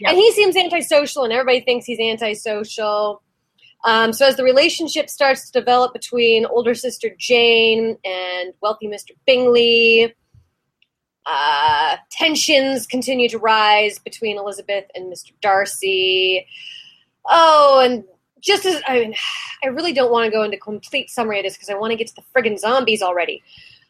Yep. 0.00 0.10
And 0.10 0.18
he 0.18 0.32
seems 0.32 0.56
antisocial, 0.56 1.24
and 1.24 1.32
everybody 1.32 1.60
thinks 1.60 1.86
he's 1.86 2.00
antisocial. 2.00 3.22
Um, 3.84 4.14
so 4.14 4.26
as 4.26 4.36
the 4.36 4.44
relationship 4.44 5.10
starts 5.10 5.50
to 5.50 5.60
develop 5.60 5.92
between 5.92 6.46
older 6.46 6.74
sister 6.74 7.10
Jane 7.18 7.98
and 8.04 8.54
wealthy 8.62 8.88
Mr. 8.88 9.10
Bingley, 9.26 10.14
uh, 11.26 11.96
tensions 12.10 12.86
continue 12.86 13.28
to 13.28 13.38
rise 13.38 13.98
between 13.98 14.38
Elizabeth 14.38 14.84
and 14.94 15.12
Mr. 15.12 15.32
Darcy. 15.40 16.46
Oh, 17.26 17.80
and 17.82 18.04
just 18.40 18.66
as 18.66 18.82
I 18.86 19.00
mean, 19.00 19.14
I 19.62 19.68
really 19.68 19.92
don't 19.92 20.12
want 20.12 20.26
to 20.26 20.30
go 20.30 20.42
into 20.42 20.58
complete 20.58 21.10
summary 21.10 21.38
of 21.38 21.44
this 21.44 21.54
because 21.54 21.70
I 21.70 21.74
want 21.74 21.92
to 21.92 21.96
get 21.96 22.08
to 22.08 22.14
the 22.14 22.22
friggin' 22.34 22.58
zombies 22.58 23.02
already. 23.02 23.42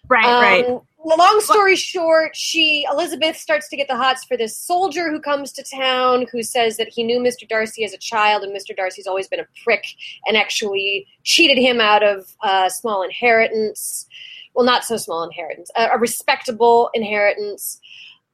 Right, 0.08 0.24
um, 0.24 0.42
right 0.42 0.80
long 1.04 1.40
story 1.40 1.76
short, 1.76 2.34
she 2.34 2.86
Elizabeth 2.90 3.36
starts 3.36 3.68
to 3.68 3.76
get 3.76 3.88
the 3.88 3.96
hots 3.96 4.24
for 4.24 4.36
this 4.36 4.56
soldier 4.56 5.10
who 5.10 5.20
comes 5.20 5.52
to 5.52 5.62
town 5.62 6.26
who 6.32 6.42
says 6.42 6.76
that 6.76 6.88
he 6.88 7.04
knew 7.04 7.20
Mr. 7.20 7.48
Darcy 7.48 7.84
as 7.84 7.92
a 7.92 7.98
child 7.98 8.42
and 8.42 8.54
Mr. 8.54 8.74
Darcy's 8.76 9.06
always 9.06 9.28
been 9.28 9.40
a 9.40 9.46
prick 9.62 9.84
and 10.26 10.36
actually 10.36 11.06
cheated 11.22 11.58
him 11.58 11.80
out 11.80 12.02
of 12.02 12.34
a 12.42 12.70
small 12.70 13.02
inheritance. 13.02 14.06
Well, 14.54 14.64
not 14.64 14.84
so 14.84 14.96
small 14.96 15.24
inheritance, 15.24 15.70
a, 15.76 15.88
a 15.94 15.98
respectable 15.98 16.90
inheritance. 16.94 17.80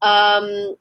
Um, 0.02 0.76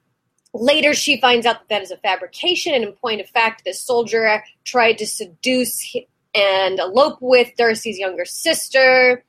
later, 0.54 0.94
she 0.94 1.20
finds 1.22 1.46
out 1.46 1.60
that 1.60 1.70
that 1.70 1.82
is 1.82 1.92
a 1.92 1.98
fabrication, 1.98 2.74
and 2.74 2.84
in 2.84 2.94
point 2.94 3.22
of 3.22 3.30
fact, 3.30 3.64
this 3.64 3.82
soldier 3.82 4.44
tried 4.66 4.98
to 4.98 5.08
seduce 5.08 5.96
and 6.36 6.80
elope 6.80 7.18
with 7.22 7.56
Darcy's 7.58 7.98
younger 7.98 8.26
sister 8.26 9.24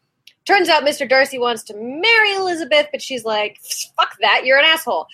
Turns 0.51 0.69
out 0.69 0.83
Mr. 0.83 1.09
Darcy 1.09 1.39
wants 1.39 1.63
to 1.65 1.75
marry 1.77 2.35
Elizabeth, 2.35 2.89
but 2.91 3.01
she's 3.01 3.25
like, 3.25 3.59
fuck 3.97 4.17
that, 4.21 4.43
you're 4.45 4.59
an 4.59 4.65
asshole. 4.65 5.07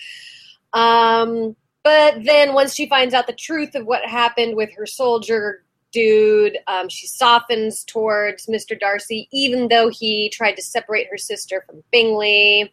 Um, 0.72 1.56
but 1.82 2.24
then 2.24 2.54
once 2.54 2.74
she 2.74 2.88
finds 2.88 3.12
out 3.12 3.26
the 3.26 3.34
truth 3.34 3.74
of 3.74 3.86
what 3.86 4.04
happened 4.04 4.56
with 4.56 4.72
her 4.74 4.86
soldier 4.86 5.62
dude, 5.96 6.58
um, 6.66 6.90
she 6.90 7.06
softens 7.06 7.82
towards 7.84 8.46
Mr. 8.46 8.78
Darcy, 8.78 9.28
even 9.32 9.68
though 9.68 9.88
he 9.88 10.28
tried 10.28 10.52
to 10.56 10.62
separate 10.62 11.06
her 11.10 11.16
sister 11.16 11.64
from 11.66 11.82
Bingley. 11.90 12.72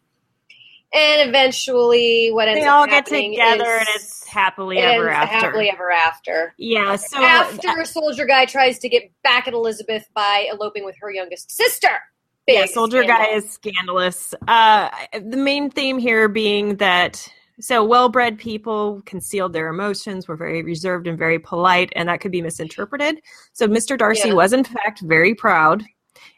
And 0.96 1.30
eventually, 1.30 2.30
what 2.32 2.50
ends 2.50 2.62
they 2.62 2.68
all 2.68 2.86
get 2.86 3.06
together, 3.06 3.64
and 3.64 3.88
it's 3.96 4.28
happily 4.28 4.78
ever 4.78 5.10
after. 5.10 5.38
Happily 5.38 5.72
ever 5.72 5.90
after. 5.90 6.54
Yeah. 6.58 6.98
So 6.98 7.24
after 7.24 7.82
a 7.82 7.86
soldier 7.86 8.26
guy 8.26 8.46
tries 8.46 8.78
to 8.80 8.90
get 8.90 9.12
back 9.24 9.48
at 9.48 9.54
Elizabeth 9.54 10.06
by 10.14 10.48
eloping 10.52 10.86
with 10.86 10.96
her 11.00 11.12
youngest 11.12 11.50
sister 11.52 12.00
yeah, 12.48 12.66
Soldier 12.66 13.04
scandal. 13.04 13.26
Guy 13.26 13.36
is 13.36 13.50
scandalous. 13.50 14.34
Uh, 14.48 14.90
the 15.14 15.38
main 15.38 15.70
theme 15.70 15.98
here 15.98 16.28
being 16.28 16.78
that 16.78 17.28
so 17.64 17.82
well-bred 17.82 18.38
people 18.38 19.02
concealed 19.06 19.54
their 19.54 19.70
emotions, 19.70 20.28
were 20.28 20.36
very 20.36 20.64
reserved 20.64 21.08
and 21.08 21.18
very 21.18 21.40
polite, 21.40 21.94
and 21.96 22.10
that 22.10 22.20
could 22.20 22.32
be 22.32 22.42
misinterpreted. 22.42 23.22
So 23.54 23.70
Mr. 23.70 23.98
Darcy 23.98 24.28
yeah. 24.28 24.34
was 24.34 24.52
in 24.52 24.66
fact 24.66 25.00
very 25.00 25.34
proud, 25.34 25.82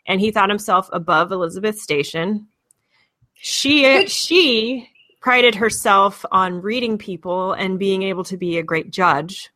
and 0.06 0.22
he 0.22 0.30
thought 0.30 0.50
himself 0.50 0.88
above 0.94 1.32
Elizabeth's 1.32 1.82
station. 1.82 2.48
She 3.34 3.84
Which, 3.84 4.12
she 4.12 4.88
prided 5.20 5.56
herself 5.56 6.24
on 6.32 6.62
reading 6.62 6.96
people 6.96 7.54
and 7.54 7.80
being 7.80 8.04
able 8.04 8.24
to 8.26 8.38
be 8.38 8.60
a 8.60 8.64
great 8.64 8.92
judge, 8.92 9.50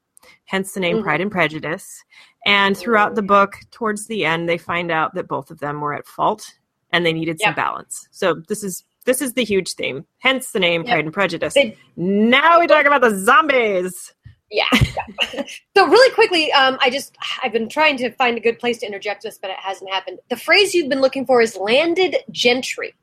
hence 0.45 0.73
the 0.73 0.79
name 0.79 0.95
mm-hmm. 0.95 1.03
Pride 1.03 1.21
and 1.21 1.31
Prejudice. 1.31 2.03
And 2.47 2.75
throughout 2.75 3.13
the 3.13 3.21
book, 3.21 3.53
towards 3.69 4.07
the 4.07 4.25
end, 4.25 4.49
they 4.49 4.57
find 4.57 4.89
out 4.89 5.13
that 5.13 5.27
both 5.27 5.51
of 5.51 5.59
them 5.59 5.81
were 5.81 5.93
at 5.93 6.07
fault 6.07 6.51
and 6.91 7.05
they 7.05 7.13
needed 7.13 7.39
some 7.39 7.53
balance. 7.53 8.07
So 8.09 8.41
this 8.47 8.63
is 8.63 8.85
this 9.05 9.21
is 9.21 9.33
the 9.33 9.43
huge 9.43 9.73
theme. 9.73 10.05
Hence 10.19 10.51
the 10.51 10.59
name 10.59 10.81
yep. 10.81 10.91
Pride 10.91 11.05
and 11.05 11.13
Prejudice. 11.13 11.55
Now 11.95 12.59
we 12.59 12.67
talk 12.67 12.85
about 12.85 13.01
the 13.01 13.15
zombies. 13.15 14.13
Yeah. 14.51 14.65
yeah. 14.71 15.43
so 15.77 15.87
really 15.87 16.13
quickly, 16.13 16.51
um, 16.53 16.77
I 16.81 16.89
just 16.89 17.15
I've 17.43 17.53
been 17.53 17.69
trying 17.69 17.97
to 17.97 18.11
find 18.11 18.37
a 18.37 18.41
good 18.41 18.59
place 18.59 18.79
to 18.79 18.85
interject 18.85 19.23
this, 19.23 19.37
but 19.37 19.51
it 19.51 19.57
hasn't 19.59 19.91
happened. 19.91 20.19
The 20.29 20.37
phrase 20.37 20.73
you've 20.73 20.89
been 20.89 21.01
looking 21.01 21.25
for 21.25 21.41
is 21.41 21.55
landed 21.55 22.17
gentry. 22.31 22.95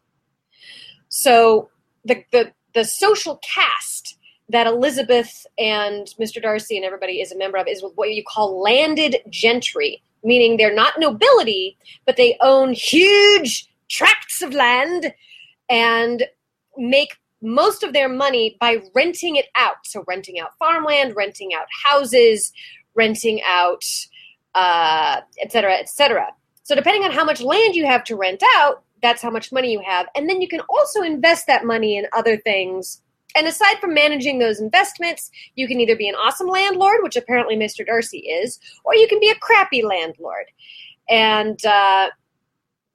So 1.08 1.70
the 2.04 2.24
the 2.32 2.52
the 2.74 2.84
social 2.84 3.40
caste 3.42 4.18
that 4.48 4.66
Elizabeth 4.66 5.46
and 5.58 6.06
Mr. 6.20 6.40
Darcy 6.40 6.76
and 6.76 6.84
everybody 6.84 7.20
is 7.20 7.32
a 7.32 7.38
member 7.38 7.58
of 7.58 7.66
is 7.66 7.84
what 7.94 8.12
you 8.12 8.22
call 8.22 8.60
landed 8.60 9.16
gentry, 9.28 10.02
meaning 10.22 10.56
they're 10.56 10.74
not 10.74 10.98
nobility, 10.98 11.76
but 12.04 12.16
they 12.16 12.36
own 12.40 12.72
huge 12.72 13.68
tracts 13.88 14.42
of 14.42 14.52
land 14.52 15.12
and 15.68 16.24
make 16.76 17.16
most 17.42 17.82
of 17.82 17.92
their 17.92 18.08
money 18.08 18.56
by 18.60 18.82
renting 18.94 19.36
it 19.36 19.46
out. 19.56 19.76
So, 19.84 20.04
renting 20.06 20.38
out 20.40 20.50
farmland, 20.58 21.14
renting 21.16 21.54
out 21.54 21.66
houses, 21.84 22.52
renting 22.94 23.40
out 23.46 23.84
uh, 24.56 25.20
et 25.40 25.52
cetera, 25.52 25.74
et 25.74 25.88
cetera. 25.88 26.28
So 26.64 26.74
depending 26.74 27.04
on 27.04 27.12
how 27.12 27.24
much 27.24 27.40
land 27.40 27.76
you 27.76 27.86
have 27.86 28.02
to 28.04 28.16
rent 28.16 28.42
out, 28.56 28.82
that's 29.02 29.22
how 29.22 29.30
much 29.30 29.52
money 29.52 29.70
you 29.70 29.80
have. 29.86 30.06
And 30.16 30.28
then 30.28 30.40
you 30.40 30.48
can 30.48 30.60
also 30.68 31.02
invest 31.02 31.46
that 31.46 31.64
money 31.64 31.96
in 31.96 32.06
other 32.12 32.38
things. 32.38 33.02
And 33.36 33.46
aside 33.46 33.78
from 33.80 33.92
managing 33.92 34.38
those 34.38 34.58
investments, 34.58 35.30
you 35.54 35.68
can 35.68 35.78
either 35.80 35.94
be 35.94 36.08
an 36.08 36.14
awesome 36.14 36.48
landlord, 36.48 37.00
which 37.02 37.16
apparently 37.16 37.54
Mr. 37.54 37.86
Darcy 37.86 38.18
is, 38.18 38.58
or 38.82 38.94
you 38.94 39.06
can 39.06 39.20
be 39.20 39.28
a 39.28 39.34
crappy 39.36 39.82
landlord. 39.84 40.46
And 41.08 41.64
uh, 41.66 42.08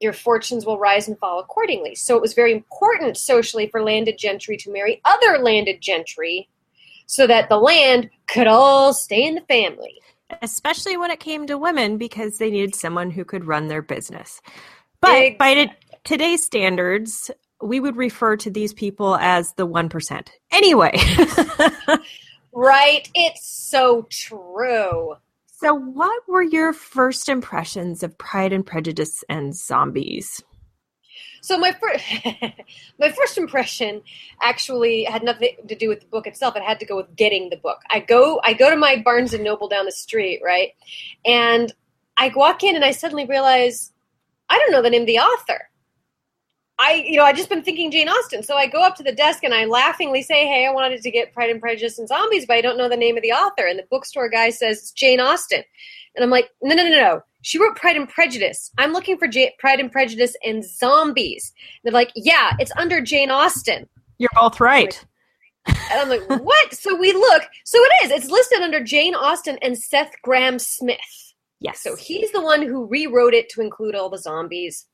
your 0.01 0.13
fortunes 0.13 0.65
will 0.65 0.79
rise 0.79 1.07
and 1.07 1.17
fall 1.19 1.39
accordingly. 1.39 1.95
So 1.95 2.15
it 2.15 2.21
was 2.21 2.33
very 2.33 2.51
important 2.51 3.17
socially 3.17 3.67
for 3.67 3.83
landed 3.83 4.17
gentry 4.17 4.57
to 4.57 4.71
marry 4.71 4.99
other 5.05 5.37
landed 5.37 5.79
gentry 5.79 6.49
so 7.05 7.27
that 7.27 7.49
the 7.49 7.57
land 7.57 8.09
could 8.27 8.47
all 8.47 8.93
stay 8.93 9.25
in 9.25 9.35
the 9.35 9.41
family. 9.41 10.01
Especially 10.41 10.97
when 10.97 11.11
it 11.11 11.19
came 11.19 11.45
to 11.47 11.57
women 11.57 11.97
because 11.97 12.37
they 12.37 12.49
needed 12.49 12.73
someone 12.73 13.11
who 13.11 13.23
could 13.23 13.45
run 13.45 13.67
their 13.67 13.81
business. 13.81 14.41
But 15.01 15.21
exactly. 15.21 15.65
by 15.65 15.75
today's 16.03 16.43
standards, 16.43 17.29
we 17.61 17.79
would 17.79 17.97
refer 17.97 18.37
to 18.37 18.49
these 18.49 18.73
people 18.73 19.15
as 19.17 19.53
the 19.53 19.67
1%. 19.67 20.27
Anyway. 20.51 20.97
right. 22.53 23.09
It's 23.13 23.45
so 23.45 24.07
true. 24.09 25.15
So, 25.61 25.75
what 25.75 26.27
were 26.27 26.41
your 26.41 26.73
first 26.73 27.29
impressions 27.29 28.01
of 28.01 28.17
Pride 28.17 28.51
and 28.51 28.65
Prejudice 28.65 29.23
and 29.29 29.55
zombies? 29.55 30.43
So 31.41 31.55
my 31.55 31.71
first 31.71 32.03
my 32.99 33.11
first 33.11 33.37
impression 33.37 34.01
actually 34.41 35.03
had 35.03 35.21
nothing 35.21 35.57
to 35.67 35.75
do 35.75 35.87
with 35.87 35.99
the 35.99 36.07
book 36.07 36.25
itself. 36.25 36.55
It 36.55 36.63
had 36.63 36.79
to 36.79 36.87
go 36.87 36.95
with 36.95 37.15
getting 37.15 37.51
the 37.51 37.57
book. 37.57 37.77
I 37.91 37.99
go 37.99 38.41
I 38.43 38.53
go 38.53 38.71
to 38.71 38.75
my 38.75 39.03
Barnes 39.05 39.35
and 39.35 39.43
Noble 39.43 39.67
down 39.67 39.85
the 39.85 39.91
street, 39.91 40.41
right? 40.43 40.71
And 41.27 41.71
I 42.17 42.31
walk 42.35 42.63
in 42.63 42.75
and 42.75 42.83
I 42.83 42.89
suddenly 42.89 43.27
realize 43.27 43.93
I 44.49 44.57
don't 44.57 44.71
know 44.71 44.81
the 44.81 44.89
name 44.89 45.01
of 45.01 45.07
the 45.07 45.19
author. 45.19 45.69
I, 46.81 47.05
you 47.07 47.17
know, 47.17 47.23
I 47.23 47.31
just 47.31 47.47
been 47.47 47.61
thinking 47.61 47.91
Jane 47.91 48.09
Austen. 48.09 48.41
So 48.41 48.55
I 48.57 48.65
go 48.65 48.81
up 48.81 48.95
to 48.95 49.03
the 49.03 49.11
desk 49.11 49.43
and 49.43 49.53
I 49.53 49.65
laughingly 49.65 50.23
say, 50.23 50.47
"Hey, 50.47 50.65
I 50.65 50.71
wanted 50.71 51.03
to 51.03 51.11
get 51.11 51.31
Pride 51.31 51.51
and 51.51 51.61
Prejudice 51.61 51.99
and 51.99 52.07
Zombies, 52.07 52.47
but 52.47 52.57
I 52.57 52.61
don't 52.61 52.77
know 52.77 52.89
the 52.89 52.97
name 52.97 53.15
of 53.15 53.21
the 53.21 53.31
author." 53.31 53.67
And 53.67 53.77
the 53.77 53.85
bookstore 53.91 54.29
guy 54.29 54.49
says 54.49 54.79
it's 54.79 54.91
Jane 54.91 55.19
Austen, 55.19 55.63
and 56.15 56.23
I'm 56.23 56.31
like, 56.31 56.49
"No, 56.63 56.73
no, 56.73 56.83
no, 56.83 56.89
no. 56.89 57.21
She 57.43 57.59
wrote 57.59 57.75
Pride 57.75 57.97
and 57.97 58.09
Prejudice. 58.09 58.71
I'm 58.79 58.93
looking 58.93 59.17
for 59.19 59.27
J- 59.27 59.53
Pride 59.59 59.79
and 59.79 59.91
Prejudice 59.91 60.35
and 60.43 60.65
Zombies." 60.65 61.53
They're 61.83 61.93
like, 61.93 62.11
"Yeah, 62.15 62.53
it's 62.57 62.71
under 62.75 62.99
Jane 62.99 63.29
Austen." 63.29 63.87
You're 64.17 64.29
both 64.33 64.59
right. 64.59 65.05
and 65.67 65.77
I'm 65.91 66.09
like, 66.09 66.27
"What?" 66.41 66.73
so 66.83 66.95
we 66.95 67.13
look. 67.13 67.43
So 67.63 67.77
it 67.77 68.05
is. 68.05 68.11
It's 68.11 68.31
listed 68.31 68.61
under 68.61 68.83
Jane 68.83 69.13
Austen 69.13 69.59
and 69.61 69.77
Seth 69.77 70.13
Grahame-Smith. 70.25 70.97
Yes. 71.59 71.79
So 71.83 71.95
he's 71.95 72.31
the 72.31 72.41
one 72.41 72.63
who 72.63 72.87
rewrote 72.87 73.35
it 73.35 73.49
to 73.49 73.61
include 73.61 73.93
all 73.93 74.09
the 74.09 74.17
zombies. 74.17 74.87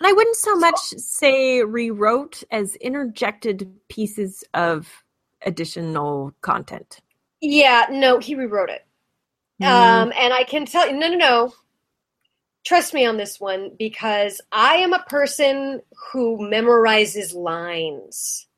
And 0.00 0.06
I 0.06 0.12
wouldn't 0.12 0.36
so 0.36 0.56
much 0.56 0.78
say 0.78 1.62
rewrote 1.62 2.42
as 2.50 2.76
interjected 2.76 3.70
pieces 3.88 4.44
of 4.54 4.88
additional 5.42 6.34
content. 6.42 7.00
Yeah, 7.40 7.86
no, 7.90 8.18
he 8.18 8.34
rewrote 8.34 8.70
it. 8.70 8.86
Mm. 9.62 9.66
Um, 9.66 10.12
and 10.18 10.34
I 10.34 10.44
can 10.44 10.66
tell 10.66 10.88
you, 10.88 10.98
no, 10.98 11.08
no, 11.08 11.16
no. 11.16 11.52
Trust 12.64 12.94
me 12.94 13.06
on 13.06 13.16
this 13.16 13.40
one 13.40 13.70
because 13.78 14.40
I 14.50 14.76
am 14.76 14.92
a 14.92 15.04
person 15.04 15.80
who 16.12 16.38
memorizes 16.38 17.34
lines. 17.34 18.48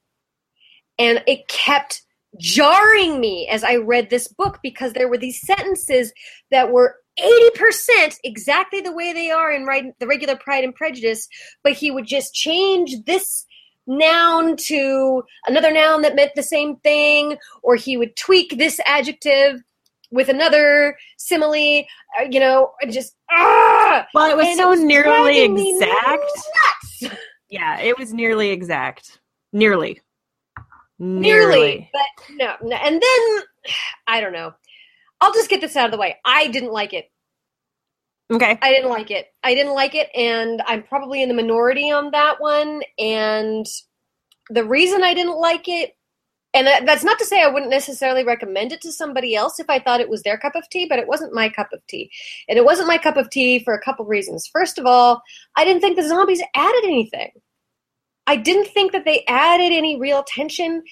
And 0.99 1.23
it 1.27 1.47
kept 1.47 2.03
jarring 2.39 3.21
me 3.21 3.49
as 3.49 3.63
I 3.65 3.77
read 3.77 4.11
this 4.11 4.29
book 4.29 4.61
because 4.63 4.93
there 4.93 5.09
were 5.09 5.19
these 5.19 5.41
sentences 5.41 6.13
that 6.51 6.73
were 6.73 6.97
80% 7.19 8.19
exactly 8.25 8.81
the 8.81 8.93
way 8.93 9.13
they 9.13 9.31
are 9.31 9.51
in 9.53 9.65
the 9.99 10.07
regular 10.07 10.37
Pride 10.37 10.65
and 10.65 10.75
Prejudice, 10.75 11.29
but 11.63 11.73
he 11.73 11.91
would 11.91 12.07
just 12.07 12.35
change 12.35 13.05
this 13.05 13.45
noun 13.87 14.57
to 14.57 15.25
another 15.47 15.73
noun 15.73 16.03
that 16.03 16.15
meant 16.15 16.33
the 16.35 16.43
same 16.43 16.77
thing, 16.77 17.39
or 17.63 17.75
he 17.77 17.97
would 17.97 18.17
tweak 18.17 18.57
this 18.59 18.81
adjective 18.87 19.63
with 20.11 20.29
another 20.29 20.97
simile, 21.17 21.85
uh, 22.19 22.25
you 22.31 22.41
know, 22.41 22.73
just 22.91 23.15
ah! 23.31 24.07
Well, 24.15 24.31
it 24.31 24.37
was 24.37 24.47
and 24.47 24.57
so 24.57 24.67
it 24.67 24.69
was 24.71 24.81
nearly 24.81 25.43
exact. 25.43 27.17
Yeah, 27.51 27.81
it 27.81 27.99
was 27.99 28.13
nearly 28.13 28.51
exact. 28.51 29.21
Nearly. 29.53 30.01
Nearly. 30.99 31.21
Nearly. 31.21 31.91
But 31.93 32.35
no, 32.37 32.55
no. 32.63 32.77
And 32.77 33.01
then 33.01 33.43
I 34.07 34.21
don't 34.21 34.33
know. 34.33 34.53
I'll 35.21 35.33
just 35.33 35.51
get 35.51 35.61
this 35.61 35.77
out 35.77 35.87
of 35.87 35.93
the 35.93 35.99
way. 35.99 36.17
I 36.25 36.49
didn't 36.49 36.73
like 36.73 36.93
it. 36.93 37.11
Okay. 38.31 38.59
I 38.61 38.71
didn't 38.71 38.91
like 38.91 39.11
it. 39.11 39.27
I 39.43 39.55
didn't 39.55 39.75
like 39.75 39.95
it, 39.95 40.11
and 40.15 40.63
I'm 40.67 40.83
probably 40.83 41.23
in 41.23 41.29
the 41.29 41.35
minority 41.35 41.91
on 41.91 42.11
that 42.11 42.41
one. 42.41 42.83
And 42.99 43.67
the 44.51 44.65
reason 44.65 45.03
I 45.03 45.15
didn't 45.15 45.39
like 45.39 45.67
it, 45.67 45.97
and 46.53 46.67
that's 46.87 47.05
not 47.05 47.19
to 47.19 47.25
say 47.25 47.43
I 47.43 47.49
wouldn't 47.49 47.71
necessarily 47.71 48.25
recommend 48.25 48.73
it 48.73 48.81
to 48.83 48.93
somebody 48.93 49.35
else 49.35 49.59
if 49.61 49.71
I 49.71 49.79
thought 49.79 50.01
it 50.01 50.09
was 50.09 50.23
their 50.23 50.39
cup 50.39 50.57
of 50.57 50.69
tea, 50.69 50.87
but 50.87 50.99
it 50.99 51.07
wasn't 51.07 51.35
my 51.35 51.49
cup 51.49 51.69
of 51.73 51.87
tea. 51.87 52.11
And 52.49 52.59
it 52.59 52.65
wasn't 52.65 52.89
my 52.89 52.99
cup 52.99 53.17
of 53.17 53.31
tea 53.31 53.61
for 53.61 53.75
a 53.75 53.81
couple 53.81 54.05
reasons. 54.05 54.47
First 54.47 54.79
of 54.79 54.87
all, 54.87 55.23
I 55.57 55.65
didn't 55.65 55.81
think 55.81 55.97
the 55.97 56.09
zombies 56.09 56.43
added 56.55 56.85
anything. 56.85 57.31
I 58.27 58.37
didn't 58.37 58.69
think 58.69 58.93
that 58.93 59.07
they 59.07 59.25
added 59.27 59.73
any 59.73 59.99
real 59.99 60.23
tension. 60.23 60.83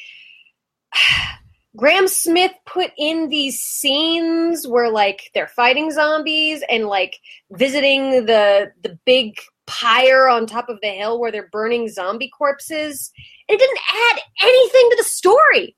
Grahame-Smith 1.77 2.53
put 2.65 2.91
in 2.97 3.29
these 3.29 3.61
scenes 3.61 4.67
where 4.67 4.91
like 4.91 5.31
they're 5.35 5.47
fighting 5.49 5.91
zombies 5.91 6.63
and 6.71 6.87
like 6.87 7.19
visiting 7.53 8.27
the 8.27 8.73
the 8.83 8.99
big 9.05 9.39
pyre 9.67 10.29
on 10.29 10.47
top 10.47 10.69
of 10.69 10.79
the 10.81 10.89
hill 10.89 11.21
where 11.21 11.31
they're 11.31 11.49
burning 11.51 11.89
zombie 11.89 12.31
corpses. 12.31 13.11
It 13.49 13.59
didn't 13.59 13.79
add 13.95 14.21
anything 14.43 14.91
to 14.91 14.97
the 14.97 15.05
story. 15.05 15.77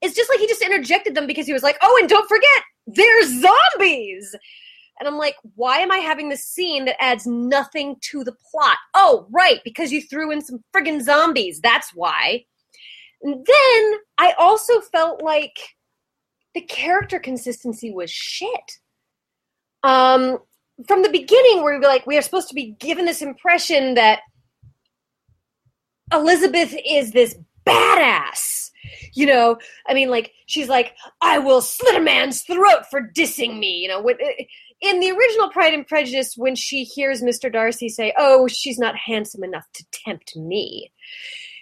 It's 0.00 0.14
just 0.14 0.30
like 0.30 0.38
he 0.38 0.46
just 0.46 0.62
interjected 0.62 1.14
them 1.14 1.26
because 1.26 1.46
he 1.46 1.52
was 1.52 1.62
like, 1.62 1.78
"Oh, 1.82 1.98
and 2.00 2.08
don't 2.08 2.28
forget, 2.28 2.62
they're 2.86 3.24
zombies." 3.24 4.34
And 5.00 5.08
I'm 5.08 5.18
like, 5.18 5.36
"Why 5.56 5.78
am 5.78 5.92
I 5.92 5.98
having 5.98 6.28
this 6.28 6.46
scene 6.46 6.84
that 6.86 7.02
adds 7.02 7.26
nothing 7.26 7.96
to 8.10 8.24
the 8.24 8.36
plot?" 8.50 8.78
Oh, 8.94 9.26
right, 9.30 9.60
because 9.64 9.92
you 9.92 10.00
threw 10.00 10.30
in 10.30 10.40
some 10.40 10.62
friggin' 10.74 11.02
zombies. 11.02 11.60
That's 11.60 11.90
why. 11.94 12.44
Then 13.22 13.94
I 14.16 14.34
also 14.38 14.80
felt 14.80 15.22
like 15.22 15.56
the 16.54 16.60
character 16.60 17.18
consistency 17.18 17.92
was 17.92 18.10
shit. 18.10 18.78
Um, 19.82 20.38
from 20.86 21.02
the 21.02 21.10
beginning, 21.10 21.62
where 21.62 21.78
we 21.78 21.86
like 21.86 22.06
we 22.06 22.16
are 22.16 22.22
supposed 22.22 22.48
to 22.48 22.54
be 22.54 22.76
given 22.78 23.04
this 23.04 23.22
impression 23.22 23.94
that 23.94 24.20
Elizabeth 26.12 26.74
is 26.86 27.12
this 27.12 27.36
badass. 27.66 28.70
You 29.12 29.26
know, 29.26 29.58
I 29.86 29.94
mean, 29.94 30.08
like 30.08 30.32
she's 30.46 30.68
like, 30.68 30.94
I 31.20 31.38
will 31.38 31.60
slit 31.60 31.96
a 31.96 32.00
man's 32.00 32.42
throat 32.42 32.86
for 32.90 33.10
dissing 33.14 33.58
me. 33.58 33.78
You 33.78 33.88
know, 33.88 34.00
when, 34.00 34.16
in 34.80 35.00
the 35.00 35.10
original 35.10 35.50
Pride 35.50 35.74
and 35.74 35.86
Prejudice, 35.86 36.34
when 36.36 36.54
she 36.54 36.84
hears 36.84 37.22
Mr. 37.22 37.52
Darcy 37.52 37.88
say, 37.88 38.14
"Oh, 38.16 38.46
she's 38.48 38.78
not 38.78 38.96
handsome 38.96 39.42
enough 39.42 39.66
to 39.74 39.84
tempt 39.92 40.36
me," 40.36 40.92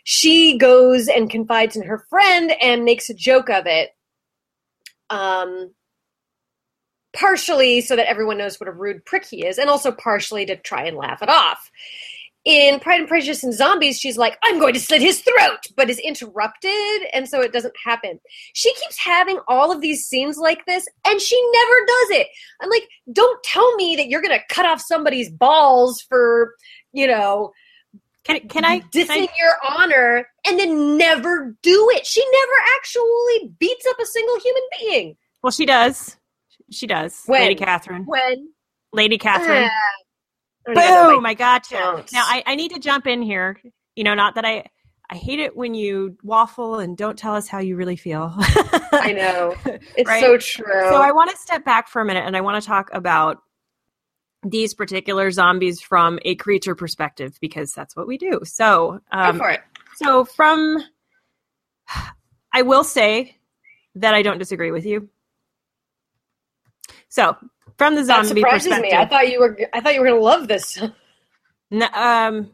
she 0.08 0.56
goes 0.56 1.08
and 1.08 1.28
confides 1.28 1.74
in 1.74 1.82
her 1.82 2.06
friend 2.08 2.52
and 2.62 2.84
makes 2.84 3.10
a 3.10 3.14
joke 3.14 3.50
of 3.50 3.66
it. 3.66 3.90
Um, 5.10 5.74
partially 7.12 7.80
so 7.80 7.96
that 7.96 8.08
everyone 8.08 8.38
knows 8.38 8.60
what 8.60 8.68
a 8.68 8.72
rude 8.72 9.04
prick 9.04 9.24
he 9.24 9.44
is, 9.44 9.58
and 9.58 9.68
also 9.68 9.90
partially 9.90 10.46
to 10.46 10.54
try 10.54 10.84
and 10.84 10.96
laugh 10.96 11.22
it 11.22 11.28
off. 11.28 11.72
In 12.44 12.78
Pride 12.78 13.00
and 13.00 13.08
Prejudice 13.08 13.42
and 13.42 13.52
Zombies, 13.52 13.98
she's 13.98 14.16
like, 14.16 14.38
I'm 14.44 14.60
going 14.60 14.74
to 14.74 14.80
slit 14.80 15.02
his 15.02 15.22
throat, 15.22 15.66
but 15.76 15.90
is 15.90 15.98
interrupted, 15.98 17.08
and 17.12 17.28
so 17.28 17.40
it 17.40 17.52
doesn't 17.52 17.74
happen. 17.84 18.20
She 18.52 18.72
keeps 18.74 18.98
having 18.98 19.40
all 19.48 19.72
of 19.72 19.80
these 19.80 20.04
scenes 20.04 20.38
like 20.38 20.64
this, 20.66 20.86
and 21.04 21.20
she 21.20 21.50
never 21.52 21.80
does 21.80 22.10
it. 22.20 22.28
I'm 22.62 22.70
like, 22.70 22.86
don't 23.12 23.42
tell 23.42 23.74
me 23.74 23.96
that 23.96 24.08
you're 24.08 24.22
going 24.22 24.38
to 24.38 24.54
cut 24.54 24.66
off 24.66 24.80
somebody's 24.80 25.30
balls 25.30 26.00
for, 26.00 26.54
you 26.92 27.08
know, 27.08 27.50
can, 28.26 28.48
can 28.48 28.64
I 28.64 28.80
dissing 28.80 29.06
can 29.06 29.28
I, 29.28 29.28
your 29.38 29.52
honor 29.70 30.26
and 30.46 30.58
then 30.58 30.96
never 30.96 31.56
do 31.62 31.88
it? 31.92 32.06
She 32.06 32.24
never 32.32 32.52
actually 32.74 33.54
beats 33.58 33.86
up 33.86 33.98
a 34.00 34.06
single 34.06 34.40
human 34.40 34.62
being. 34.78 35.16
Well, 35.42 35.50
she 35.50 35.66
does. 35.66 36.16
She 36.70 36.86
does. 36.86 37.22
When? 37.26 37.42
Lady 37.42 37.54
Catherine. 37.54 38.04
When? 38.04 38.48
Lady 38.92 39.18
Catherine. 39.18 39.70
Uh, 40.68 40.74
Boom! 40.74 41.24
I 41.24 41.34
gotcha. 41.34 41.76
Don't. 41.76 42.12
Now 42.12 42.24
I, 42.26 42.42
I 42.44 42.54
need 42.56 42.72
to 42.72 42.80
jump 42.80 43.06
in 43.06 43.22
here. 43.22 43.60
You 43.94 44.02
know, 44.02 44.14
not 44.14 44.34
that 44.34 44.44
I 44.44 44.64
I 45.08 45.16
hate 45.16 45.38
it 45.38 45.56
when 45.56 45.74
you 45.74 46.16
waffle 46.24 46.80
and 46.80 46.96
don't 46.96 47.16
tell 47.16 47.34
us 47.36 47.46
how 47.46 47.58
you 47.58 47.76
really 47.76 47.96
feel. 47.96 48.34
I 48.36 49.12
know. 49.16 49.54
It's 49.96 50.08
right? 50.08 50.20
so 50.20 50.36
true. 50.36 50.90
So 50.90 51.00
I 51.00 51.12
want 51.12 51.30
to 51.30 51.36
step 51.36 51.64
back 51.64 51.88
for 51.88 52.02
a 52.02 52.04
minute 52.04 52.24
and 52.26 52.36
I 52.36 52.40
want 52.40 52.60
to 52.60 52.66
talk 52.66 52.90
about 52.92 53.38
these 54.42 54.74
particular 54.74 55.30
zombies 55.30 55.80
from 55.80 56.18
a 56.24 56.34
creature 56.36 56.74
perspective 56.74 57.36
because 57.40 57.72
that's 57.72 57.96
what 57.96 58.06
we 58.06 58.18
do. 58.18 58.40
So, 58.44 59.00
um, 59.12 59.38
Go 59.38 59.44
for 59.44 59.50
it. 59.50 59.60
So, 59.96 60.24
from 60.24 60.78
I 62.52 62.62
will 62.62 62.84
say 62.84 63.36
that 63.96 64.14
I 64.14 64.22
don't 64.22 64.38
disagree 64.38 64.70
with 64.70 64.84
you. 64.86 65.08
So, 67.08 67.36
from 67.78 67.94
the 67.94 68.02
That 68.02 68.26
zombie 68.26 68.40
surprises 68.40 68.68
perspective. 68.68 68.90
me. 68.92 68.96
I 68.96 69.06
thought 69.06 69.28
you 69.30 69.40
were. 69.40 69.58
I 69.72 69.80
thought 69.80 69.94
you 69.94 70.00
were 70.00 70.06
going 70.06 70.20
to 70.20 70.24
love 70.24 70.48
this. 70.48 70.80
Um, 71.92 72.52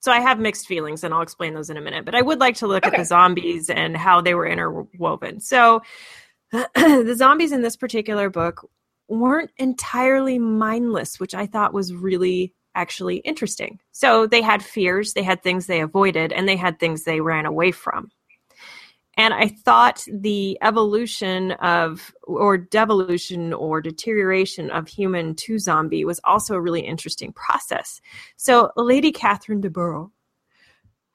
so 0.00 0.10
I 0.10 0.18
have 0.20 0.38
mixed 0.40 0.66
feelings, 0.66 1.04
and 1.04 1.12
I'll 1.12 1.20
explain 1.20 1.52
those 1.52 1.68
in 1.68 1.76
a 1.76 1.80
minute. 1.82 2.06
But 2.06 2.14
I 2.14 2.22
would 2.22 2.40
like 2.40 2.54
to 2.56 2.66
look 2.66 2.86
Okay. 2.86 2.96
at 2.96 2.98
the 2.98 3.04
zombies 3.04 3.68
and 3.68 3.94
how 3.94 4.22
they 4.22 4.32
were 4.32 4.46
interwoven. 4.46 5.40
So 5.40 5.82
the 6.52 7.14
zombies 7.18 7.52
in 7.52 7.60
this 7.60 7.76
particular 7.76 8.30
book 8.30 8.66
weren't 9.10 9.50
entirely 9.58 10.38
mindless, 10.38 11.18
which 11.18 11.34
I 11.34 11.46
thought 11.46 11.74
was 11.74 11.92
really 11.92 12.54
actually 12.74 13.16
interesting. 13.18 13.80
So 13.92 14.26
they 14.26 14.40
had 14.40 14.64
fears, 14.64 15.12
they 15.12 15.22
had 15.22 15.42
things 15.42 15.66
they 15.66 15.80
avoided, 15.80 16.32
and 16.32 16.48
they 16.48 16.56
had 16.56 16.78
things 16.78 17.02
they 17.02 17.20
ran 17.20 17.44
away 17.44 17.72
from. 17.72 18.10
And 19.16 19.34
I 19.34 19.48
thought 19.48 20.04
the 20.10 20.56
evolution 20.62 21.52
of, 21.52 22.14
or 22.22 22.56
devolution 22.56 23.52
or 23.52 23.80
deterioration 23.80 24.70
of 24.70 24.88
human 24.88 25.34
to 25.34 25.58
zombie 25.58 26.04
was 26.04 26.20
also 26.24 26.54
a 26.54 26.60
really 26.60 26.80
interesting 26.80 27.32
process. 27.32 28.00
So, 28.36 28.70
Lady 28.76 29.12
Catherine 29.12 29.60
de 29.60 29.68
Bourgh 29.68 30.08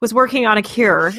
was 0.00 0.12
working 0.12 0.46
on 0.46 0.58
a 0.58 0.62
cure. 0.62 1.12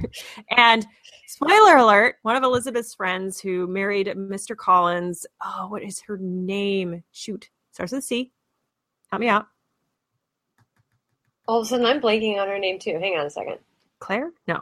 and, 0.56 0.86
spoiler 1.30 1.76
alert, 1.76 2.16
one 2.22 2.36
of 2.36 2.42
Elizabeth's 2.42 2.94
friends 2.94 3.40
who 3.40 3.66
married 3.68 4.08
Mr. 4.08 4.56
Collins, 4.56 5.26
oh, 5.44 5.68
what 5.68 5.82
is 5.82 6.00
her 6.00 6.18
name? 6.18 7.04
Shoot, 7.12 7.48
starts 7.70 7.92
with 7.92 8.04
C. 8.04 8.32
Help 9.10 9.20
me 9.20 9.28
out. 9.28 9.46
All 11.46 11.60
of 11.60 11.66
a 11.66 11.68
sudden, 11.68 11.86
I'm 11.86 12.00
blanking 12.00 12.38
on 12.38 12.48
her 12.48 12.58
name 12.58 12.78
too. 12.78 12.98
Hang 13.00 13.16
on 13.18 13.26
a 13.26 13.30
second. 13.30 13.58
Claire? 14.00 14.32
No. 14.46 14.60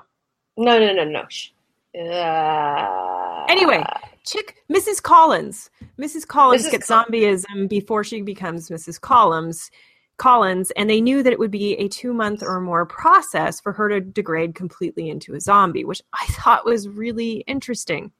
No, 0.56 0.78
no, 0.78 0.92
no, 0.92 1.04
no. 1.04 1.24
Shh. 1.28 1.50
Uh, 1.98 3.44
Anyway, 3.48 3.82
chick, 4.24 4.56
Mrs. 4.70 5.02
Collins. 5.02 5.70
Mrs. 5.98 6.26
Collins 6.26 6.66
Mrs. 6.66 6.70
gets 6.70 6.90
zombieism 6.90 7.68
before 7.68 8.04
she 8.04 8.20
becomes 8.20 8.68
Mrs. 8.68 9.00
Collins. 9.00 9.70
Collins, 10.18 10.70
and 10.72 10.90
they 10.90 11.00
knew 11.00 11.22
that 11.22 11.32
it 11.32 11.38
would 11.38 11.50
be 11.50 11.74
a 11.74 11.88
two 11.88 12.12
month 12.12 12.42
or 12.42 12.60
more 12.60 12.84
process 12.84 13.60
for 13.60 13.72
her 13.72 13.88
to 13.88 14.00
degrade 14.00 14.54
completely 14.54 15.08
into 15.08 15.34
a 15.34 15.40
zombie, 15.40 15.84
which 15.84 16.02
I 16.12 16.26
thought 16.26 16.64
was 16.64 16.88
really 16.88 17.44
interesting. 17.46 18.12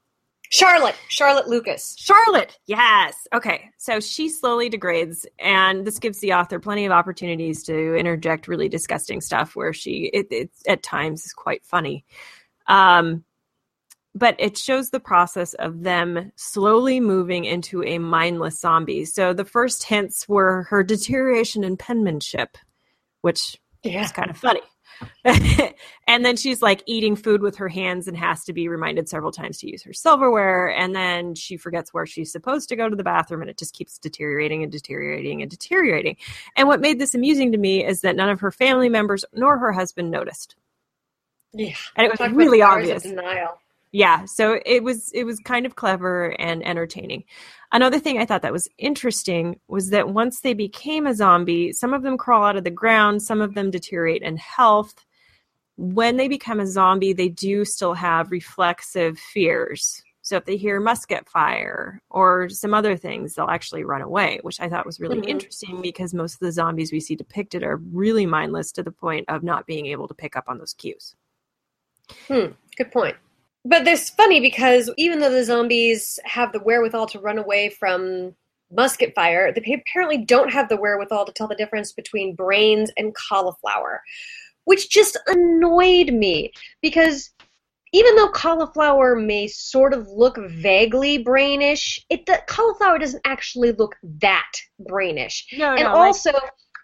Charlotte. 0.51 0.97
Charlotte 1.09 1.47
Lucas. 1.49 1.95
Charlotte, 1.99 2.59
yes. 2.67 3.27
Okay, 3.35 3.69
so 3.77 4.01
she 4.01 4.31
slowly 4.31 4.71
degrades, 4.71 5.27
and 5.39 5.87
this 5.87 5.99
gives 5.99 6.21
the 6.21 6.33
author 6.33 6.59
plenty 6.59 6.87
of 6.87 6.93
opportunities 6.93 7.63
to 7.65 7.95
interject 7.97 8.49
really 8.49 8.69
disgusting 8.69 9.21
stuff 9.21 9.55
where 9.55 9.75
she, 9.75 10.11
it, 10.15 10.29
it 10.31 10.51
at 10.67 10.83
times 10.83 11.27
is 11.27 11.33
quite 11.35 11.65
funny. 11.67 12.05
Um, 12.67 13.25
but 14.19 14.35
it 14.39 14.59
shows 14.59 14.91
the 14.91 15.01
process 15.01 15.55
of 15.55 15.83
them 15.83 16.33
slowly 16.37 16.99
moving 17.01 17.45
into 17.45 17.83
a 17.85 17.99
mindless 17.99 18.59
zombie. 18.61 19.05
So 19.05 19.33
the 19.33 19.45
first 19.45 19.85
hints 19.85 20.29
were 20.29 20.65
her 20.65 20.83
deterioration 20.83 21.63
in 21.65 21.77
penmanship, 21.77 22.59
which 23.23 23.59
Yeah. 23.85 24.05
is 24.05 24.13
kind 24.13 24.31
of 24.31 24.37
funny. 24.37 24.61
and 26.09 26.25
then 26.25 26.37
she's 26.37 26.61
like 26.61 26.83
eating 26.87 27.15
food 27.15 27.41
with 27.41 27.57
her 27.57 27.69
hands 27.69 28.09
and 28.09 28.17
has 28.17 28.43
to 28.45 28.53
be 28.53 28.67
reminded 28.67 29.09
several 29.09 29.31
times 29.31 29.59
to 29.59 29.71
use 29.71 29.83
her 29.85 29.93
silverware. 29.93 30.69
And 30.69 30.93
then 30.97 31.37
she 31.37 31.57
forgets 31.57 31.95
where 31.95 32.07
she's 32.07 32.33
supposed 32.33 32.69
to 32.71 32.77
go 32.77 32.89
to 32.89 32.97
the 32.97 33.05
bathroom 33.05 33.41
and 33.41 33.49
it 33.49 33.59
just 33.59 33.75
keeps 33.75 33.97
deteriorating 33.99 34.65
and 34.65 34.73
deteriorating 34.73 35.41
and 35.41 35.49
deteriorating. 35.51 36.17
And 36.57 36.67
what 36.67 36.81
made 36.81 36.99
this 36.99 37.15
amusing 37.15 37.53
to 37.53 37.59
me 37.59 37.85
is 37.87 38.01
that 38.01 38.17
none 38.17 38.29
of 38.29 38.41
her 38.41 38.51
family 38.51 38.89
members 38.89 39.25
nor 39.33 39.59
her 39.59 39.71
husband 39.71 40.11
noticed. 40.11 40.57
Yeah. 41.53 41.75
And 41.95 42.07
it 42.07 42.11
was 42.11 42.19
Talk 42.19 42.33
really 42.35 42.61
obvious 42.63 43.05
Denial. 43.05 43.61
Yeah 43.93 44.25
so 44.25 44.61
it 44.67 44.83
was 44.83 45.11
it 45.13 45.25
was 45.25 45.39
kind 45.41 45.65
of 45.67 45.77
clever 45.77 46.31
and 46.41 46.67
entertaining 46.67 47.25
another 47.73 47.99
thing 47.99 48.19
i 48.19 48.27
thought 48.27 48.43
that 48.43 48.53
was 48.53 48.69
interesting 48.79 49.59
was 49.69 49.91
that 49.91 50.11
once 50.11 50.41
they 50.41 50.55
became 50.55 51.07
a 51.07 51.15
zombie 51.15 51.73
some 51.73 51.95
of 51.95 52.03
them 52.03 52.17
crawl 52.19 52.45
out 52.45 52.57
of 52.57 52.65
the 52.65 52.71
ground 52.71 53.23
some 53.23 53.41
of 53.41 53.55
them 53.55 53.71
deteriorate 53.71 54.23
in 54.23 54.37
health 54.37 55.05
when 55.77 56.17
they 56.17 56.29
become 56.29 56.61
a 56.61 56.67
zombie 56.67 57.13
they 57.13 57.29
do 57.29 57.65
still 57.65 57.95
have 57.95 58.31
reflexive 58.31 59.19
fears 59.19 60.03
so 60.21 60.37
if 60.37 60.45
they 60.45 60.57
hear 60.59 60.79
musket 60.81 61.27
fire 61.27 62.03
or 62.11 62.49
some 62.51 62.75
other 62.75 62.97
things 62.97 63.35
they'll 63.35 63.49
actually 63.49 63.85
run 63.85 64.03
away 64.03 64.39
which 64.43 64.61
i 64.61 64.69
thought 64.69 64.85
was 64.85 65.01
really 65.01 65.21
Mhm. 65.21 65.29
interesting 65.29 65.81
because 65.81 66.13
most 66.13 66.35
of 66.35 66.41
the 66.41 66.53
zombies 66.53 66.93
we 66.93 67.01
see 67.01 67.17
depicted 67.17 67.63
are 67.63 67.77
really 67.93 68.27
mindless 68.27 68.71
to 68.73 68.83
the 68.83 68.91
point 68.93 69.25
of 69.29 69.43
not 69.43 69.67
being 69.67 69.87
able 69.87 70.09
to 70.09 70.15
pick 70.15 70.37
up 70.37 70.45
on 70.49 70.59
those 70.59 70.75
cues 70.75 71.15
Hmm. 72.27 72.53
Good 72.77 72.91
point. 72.91 73.17
But 73.69 73.87
it's 73.87 74.09
funny 74.09 74.41
because 74.41 74.91
even 74.97 75.19
though 75.19 75.31
the 75.31 75.45
zombies 75.45 76.19
have 76.25 76.53
the 76.53 76.59
wherewithal 76.61 77.07
to 77.09 77.21
run 77.21 77.37
away 77.37 77.69
from 77.69 78.35
musket 78.73 79.15
fire, 79.15 79.53
they 79.53 79.75
apparently 79.75 80.25
don't 80.25 80.51
have 80.51 80.71
the 80.71 80.77
wherewithal 80.79 81.27
to 81.27 81.33
tell 81.33 81.49
the 81.49 81.55
difference 81.55 81.93
between 81.93 82.35
brains 82.35 82.91
and 82.97 83.15
cauliflower, 83.15 84.03
which 84.65 84.89
just 84.89 85.19
annoyed 85.27 86.15
me 86.15 86.51
because 86.81 87.31
even 87.93 88.17
though 88.17 88.31
cauliflower 88.31 89.15
may 89.15 89.47
sort 89.47 89.93
of 89.93 90.09
look 90.09 90.39
vaguely 90.49 91.23
brainish, 91.23 91.99
it 92.09 92.25
the 92.25 92.41
cauliflower 92.47 92.99
doesn't 92.99 93.27
actually 93.27 93.73
look 93.73 93.97
that 94.03 94.51
brainish. 94.81 95.45
No 95.59 95.75
and 95.75 95.87
also 95.87 96.31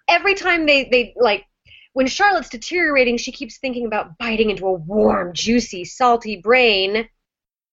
every 0.09 0.35
time 0.35 0.67
they 0.67 0.85
they 0.91 1.15
like 1.17 1.47
when 1.95 2.07
charlotte's 2.07 2.51
deteriorating 2.51 3.17
she 3.17 3.33
keeps 3.33 3.59
thinking 3.59 3.87
about 3.87 4.19
biting 4.19 4.51
into 4.51 4.67
a 4.67 4.73
warm 4.73 5.33
juicy 5.33 5.85
salty 5.85 6.37
brain. 6.37 7.09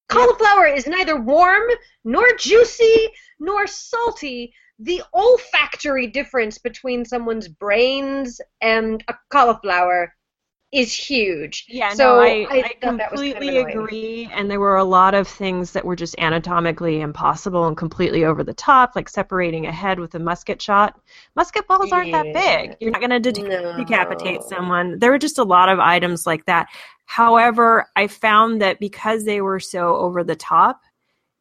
Cauliflower 0.07 0.67
is 0.67 0.87
neither 0.87 1.19
warm 1.19 1.63
nor 2.03 2.25
juicy 2.37 3.09
nor 3.39 3.65
salty. 3.67 4.53
The 4.79 5.01
olfactory 5.13 6.07
difference 6.07 6.57
between 6.57 7.05
someone's 7.05 7.47
brains 7.47 8.41
and 8.59 9.03
a 9.07 9.15
cauliflower 9.29 10.13
is 10.71 10.93
huge 10.93 11.65
Yeah, 11.67 11.89
so 11.93 12.15
no, 12.15 12.21
I, 12.21 12.47
I, 12.49 12.73
that 12.81 13.11
was 13.11 13.19
kind 13.19 13.33
of 13.33 13.37
completely 13.39 13.57
agree. 13.57 14.29
And 14.31 14.49
there 14.49 14.59
were 14.59 14.77
a 14.77 14.85
lot 14.85 15.13
of 15.13 15.27
things 15.27 15.71
that 15.71 15.83
were 15.83 15.97
just 15.97 16.17
anatomically 16.17 17.01
impossible 17.01 17.67
and 17.67 17.75
completely 17.75 18.23
over 18.23 18.43
the 18.43 18.53
top, 18.53 18.93
like 18.95 19.09
separating 19.09 19.65
a 19.65 19.71
head 19.71 19.99
with 19.99 20.15
a 20.15 20.19
musket 20.19 20.61
shot. 20.61 20.97
Musket 21.35 21.67
balls 21.67 21.91
aren't 21.91 22.13
that 22.13 22.33
big. 22.33 22.77
You're 22.79 22.91
not 22.91 23.01
going 23.01 23.21
to 23.21 23.31
de- 23.31 23.41
No. 23.41 23.75
decapitate 23.77 24.43
someone. 24.43 24.97
There 24.99 25.11
were 25.11 25.19
just 25.19 25.37
a 25.37 25.43
lot 25.43 25.67
of 25.67 25.79
items 25.79 26.25
like 26.25 26.45
that. 26.45 26.67
However, 27.05 27.87
I 27.97 28.07
found 28.07 28.61
that 28.61 28.79
because 28.79 29.25
they 29.25 29.41
were 29.41 29.59
so 29.59 29.95
over 29.97 30.23
the 30.23 30.37
top, 30.37 30.81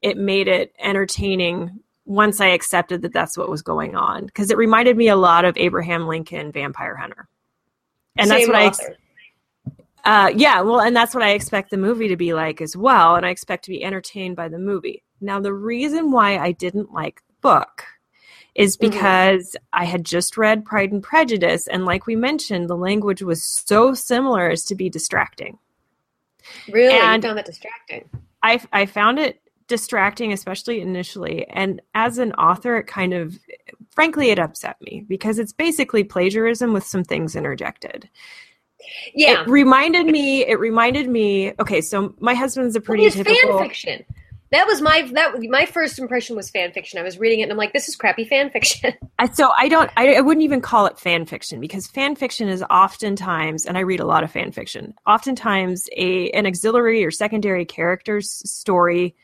it 0.03 0.17
made 0.17 0.49
it 0.49 0.75
entertaining 0.81 1.79
once 2.05 2.41
I 2.41 2.47
accepted 2.49 3.03
that 3.03 3.13
that's 3.13 3.39
what 3.39 3.49
was 3.49 3.63
going 3.63 3.95
on. 3.95 4.27
Because 4.27 4.51
it 4.51 4.57
reminded 4.57 4.97
me 4.97 5.07
a 5.07 5.15
lot 5.15 5.45
of 5.45 5.57
Abraham 5.57 6.09
Lincoln 6.09 6.51
Vampire 6.51 6.97
Hunter. 6.97 7.29
And 8.17 8.29
that's 8.29 8.43
Same 8.43 8.49
what 8.49 8.57
I 8.57 8.65
ex- 8.65 8.81
author. 8.81 8.97
Uh, 10.05 10.31
yeah, 10.35 10.61
well, 10.61 10.81
and 10.81 10.95
that's 10.95 11.15
what 11.15 11.25
I 11.25 11.31
expect 11.31 11.71
the 11.71 11.77
movie 11.77 12.09
to 12.09 12.17
be 12.17 12.33
like 12.35 12.61
as 12.61 12.77
well, 12.77 13.17
and 13.17 13.25
I 13.27 13.31
expect 13.31 13.65
to 13.67 13.71
be 13.71 13.85
entertained 13.85 14.37
by 14.37 14.49
the 14.49 14.59
movie. 14.59 15.03
Now, 15.21 15.41
the 15.41 15.53
reason 15.53 16.11
why 16.11 16.39
I 16.39 16.53
didn't 16.53 16.93
like 16.93 17.23
the 17.27 17.35
book 17.41 17.85
is 18.55 18.77
Mhm. 18.77 18.81
because 18.91 19.57
I 19.73 19.85
had 19.85 20.05
just 20.05 20.37
read 20.37 20.65
Pride 20.65 20.93
and 20.93 21.03
Prejudice, 21.03 21.67
and 21.67 21.85
like 21.85 22.07
we 22.07 22.17
mentioned, 22.17 22.69
the 22.69 22.77
language 22.77 23.23
was 23.23 23.45
so 23.45 23.95
similar 23.95 24.51
as 24.51 24.65
to 24.67 24.75
be 24.75 24.89
distracting. 24.91 25.59
really 26.73 26.95
and- 26.95 27.23
you 27.23 27.29
found 27.29 27.39
that 27.39 27.45
distracting 27.47 28.09
I 28.43 28.61
I 28.73 28.87
found 28.87 29.19
it 29.19 29.41
distracting, 29.69 30.33
especially 30.33 30.81
initially, 30.81 31.47
and 31.49 31.81
as 31.95 32.19
an 32.19 32.33
author, 32.33 32.79
it 32.79 32.87
kind 32.89 33.13
of, 33.15 33.39
frankly, 33.91 34.31
it 34.31 34.39
upset 34.39 34.81
me 34.81 35.05
because 35.09 35.39
it's 35.39 35.53
basically 35.53 36.03
plagiarism 36.03 36.73
with 36.73 36.83
some 36.85 37.05
things 37.05 37.37
interjected. 37.37 38.09
Yeah 39.15 39.43
It 39.43 39.49
reminded 39.49 40.07
me. 40.07 40.47
It 40.47 40.59
reminded 40.59 41.09
me. 41.09 41.53
Okay, 41.59 41.81
so 41.81 42.15
my 42.21 42.35
husband's 42.35 42.77
a 42.77 42.81
pretty 42.81 43.05
Well, 43.05 43.11
typical. 43.13 43.59
fan 43.59 43.69
fiction. 43.69 44.05
That 44.53 44.67
was 44.67 44.81
my 44.81 45.03
that 45.13 45.41
my 45.49 45.65
first 45.65 45.99
impression 46.01 46.35
was 46.35 46.51
fan 46.51 46.73
fiction. 46.73 46.99
I 46.99 47.05
was 47.05 47.19
reading 47.19 47.39
it 47.39 47.45
and 47.45 47.53
I'm 47.53 47.59
like, 47.59 47.73
this 47.73 47.89
is 47.89 47.95
crappy 47.95 48.25
fan 48.25 48.51
fiction. 48.51 48.93
I, 49.19 49.29
so 49.31 49.51
I 49.57 49.69
don't. 49.69 49.89
I, 49.97 50.15
I 50.17 50.21
wouldn't 50.23 50.43
even 50.43 50.61
call 50.61 50.87
it 50.87 50.99
fan 50.99 51.25
fiction 51.25 51.61
because 51.61 51.87
fan 51.87 52.17
fiction 52.17 52.49
is 52.49 52.65
oftentimes, 52.69 53.65
and 53.65 53.79
I 53.79 53.83
read 53.83 54.01
a 54.01 54.05
lot 54.07 54.25
of 54.25 54.33
fan 54.33 54.51
fiction. 54.51 54.95
Oftentimes, 55.07 55.89
a 55.97 56.31
an 56.31 56.47
auxiliary 56.47 57.05
or 57.05 57.13
secondary 57.13 57.65
character's 57.65 58.29
story 58.51 59.15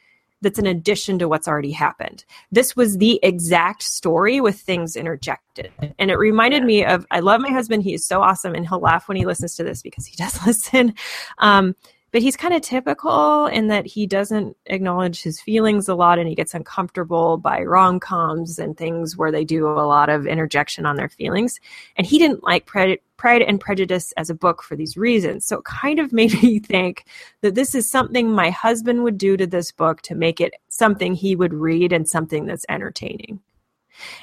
that's 0.42 0.58
an 0.58 0.66
addition 0.66 1.18
to 1.18 1.28
what's 1.28 1.48
already 1.48 1.72
happened. 1.72 2.24
This 2.52 2.76
was 2.76 2.98
the 2.98 3.18
exact 3.22 3.82
story 3.82 4.40
with 4.40 4.60
things 4.60 4.96
interjected, 4.96 5.72
and 5.98 6.10
it 6.10 6.16
reminded 6.16 6.64
me 6.64 6.84
of. 6.84 7.06
I 7.10 7.20
love 7.20 7.40
my 7.40 7.50
husband. 7.50 7.82
He 7.82 7.94
is 7.94 8.04
so 8.04 8.22
awesome, 8.22 8.54
and 8.54 8.66
he'll 8.66 8.80
laugh 8.80 9.08
when 9.08 9.16
he 9.16 9.26
listens 9.26 9.56
to 9.56 9.64
this 9.64 9.82
because 9.82 10.06
he 10.06 10.16
does 10.16 10.38
listen. 10.46 10.94
Um, 11.38 11.74
but 12.16 12.22
he's 12.22 12.34
kind 12.34 12.54
of 12.54 12.62
typical 12.62 13.44
in 13.44 13.66
that 13.66 13.84
he 13.84 14.06
doesn't 14.06 14.56
acknowledge 14.64 15.22
his 15.22 15.38
feelings 15.38 15.86
a 15.86 15.94
lot 15.94 16.18
and 16.18 16.26
he 16.26 16.34
gets 16.34 16.54
uncomfortable 16.54 17.36
by 17.36 17.60
rom-coms 17.60 18.58
and 18.58 18.74
things 18.74 19.18
where 19.18 19.30
they 19.30 19.44
do 19.44 19.68
a 19.68 19.84
lot 19.84 20.08
of 20.08 20.26
interjection 20.26 20.86
on 20.86 20.96
their 20.96 21.10
feelings. 21.10 21.60
And 21.94 22.06
he 22.06 22.18
didn't 22.18 22.42
like 22.42 22.64
Pre- 22.64 23.02
pride 23.18 23.42
and 23.42 23.60
prejudice 23.60 24.12
as 24.16 24.30
a 24.30 24.34
book 24.34 24.62
for 24.62 24.76
these 24.76 24.96
reasons. 24.96 25.44
So 25.44 25.58
it 25.58 25.66
kind 25.66 25.98
of 25.98 26.10
made 26.14 26.42
me 26.42 26.58
think 26.58 27.04
that 27.42 27.54
this 27.54 27.74
is 27.74 27.90
something 27.90 28.30
my 28.30 28.48
husband 28.48 29.04
would 29.04 29.18
do 29.18 29.36
to 29.36 29.46
this 29.46 29.70
book 29.70 30.00
to 30.04 30.14
make 30.14 30.40
it 30.40 30.54
something 30.68 31.12
he 31.12 31.36
would 31.36 31.52
read 31.52 31.92
and 31.92 32.08
something 32.08 32.46
that's 32.46 32.64
entertaining. 32.70 33.40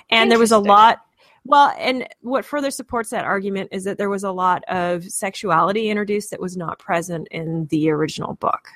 And 0.09 0.31
there 0.31 0.39
was 0.39 0.51
a 0.51 0.57
lot 0.57 1.05
well, 1.45 1.73
and 1.77 2.07
what 2.21 2.45
further 2.45 2.71
supports 2.71 3.09
that 3.09 3.25
argument 3.25 3.69
is 3.71 3.83
that 3.83 3.97
there 3.97 4.09
was 4.09 4.23
a 4.23 4.31
lot 4.31 4.63
of 4.67 5.03
sexuality 5.03 5.89
introduced 5.89 6.31
that 6.31 6.39
was 6.39 6.55
not 6.55 6.79
present 6.79 7.27
in 7.31 7.65
the 7.67 7.89
original 7.89 8.35
book. 8.35 8.67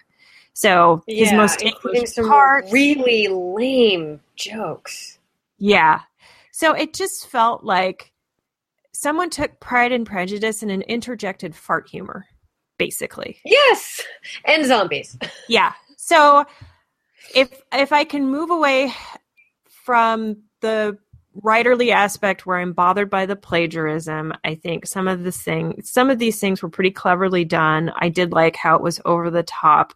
So 0.53 1.03
yeah, 1.07 1.25
his 1.25 1.33
most 1.33 1.61
including 1.61 2.07
some 2.07 2.27
parts, 2.27 2.71
really 2.73 3.27
lame 3.27 4.19
jokes. 4.35 5.19
yeah. 5.59 6.01
So 6.51 6.73
it 6.73 6.95
just 6.95 7.27
felt 7.27 7.63
like 7.63 8.11
someone 8.91 9.29
took 9.29 9.59
Pride 9.59 9.91
and 9.91 10.07
Prejudice 10.07 10.63
and 10.63 10.71
an 10.71 10.81
interjected 10.81 11.55
fart 11.55 11.87
humor, 11.87 12.25
basically. 12.79 13.37
Yes, 13.45 14.01
and 14.45 14.65
zombies. 14.65 15.17
Yeah. 15.47 15.73
So 15.95 16.45
if 17.35 17.61
if 17.71 17.93
I 17.93 18.03
can 18.03 18.27
move 18.27 18.49
away 18.49 18.91
from 19.67 20.37
the 20.61 20.97
writerly 21.43 21.91
aspect 21.91 22.45
where 22.45 22.57
I'm 22.57 22.73
bothered 22.73 23.09
by 23.09 23.25
the 23.25 23.35
plagiarism, 23.35 24.33
I 24.43 24.55
think 24.55 24.85
some 24.85 25.07
of 25.07 25.23
this 25.23 25.41
thing 25.41 25.81
some 25.83 26.09
of 26.09 26.19
these 26.19 26.39
things 26.39 26.61
were 26.61 26.69
pretty 26.69 26.91
cleverly 26.91 27.45
done. 27.45 27.91
I 27.95 28.09
did 28.09 28.31
like 28.31 28.55
how 28.55 28.75
it 28.75 28.81
was 28.81 28.99
over 29.05 29.29
the 29.29 29.43
top. 29.43 29.93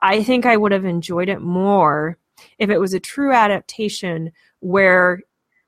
I 0.00 0.22
think 0.22 0.46
I 0.46 0.56
would 0.56 0.72
have 0.72 0.84
enjoyed 0.84 1.28
it 1.28 1.40
more 1.40 2.18
if 2.58 2.70
it 2.70 2.78
was 2.78 2.92
a 2.92 3.00
true 3.00 3.32
adaptation 3.32 4.32
where 4.60 5.20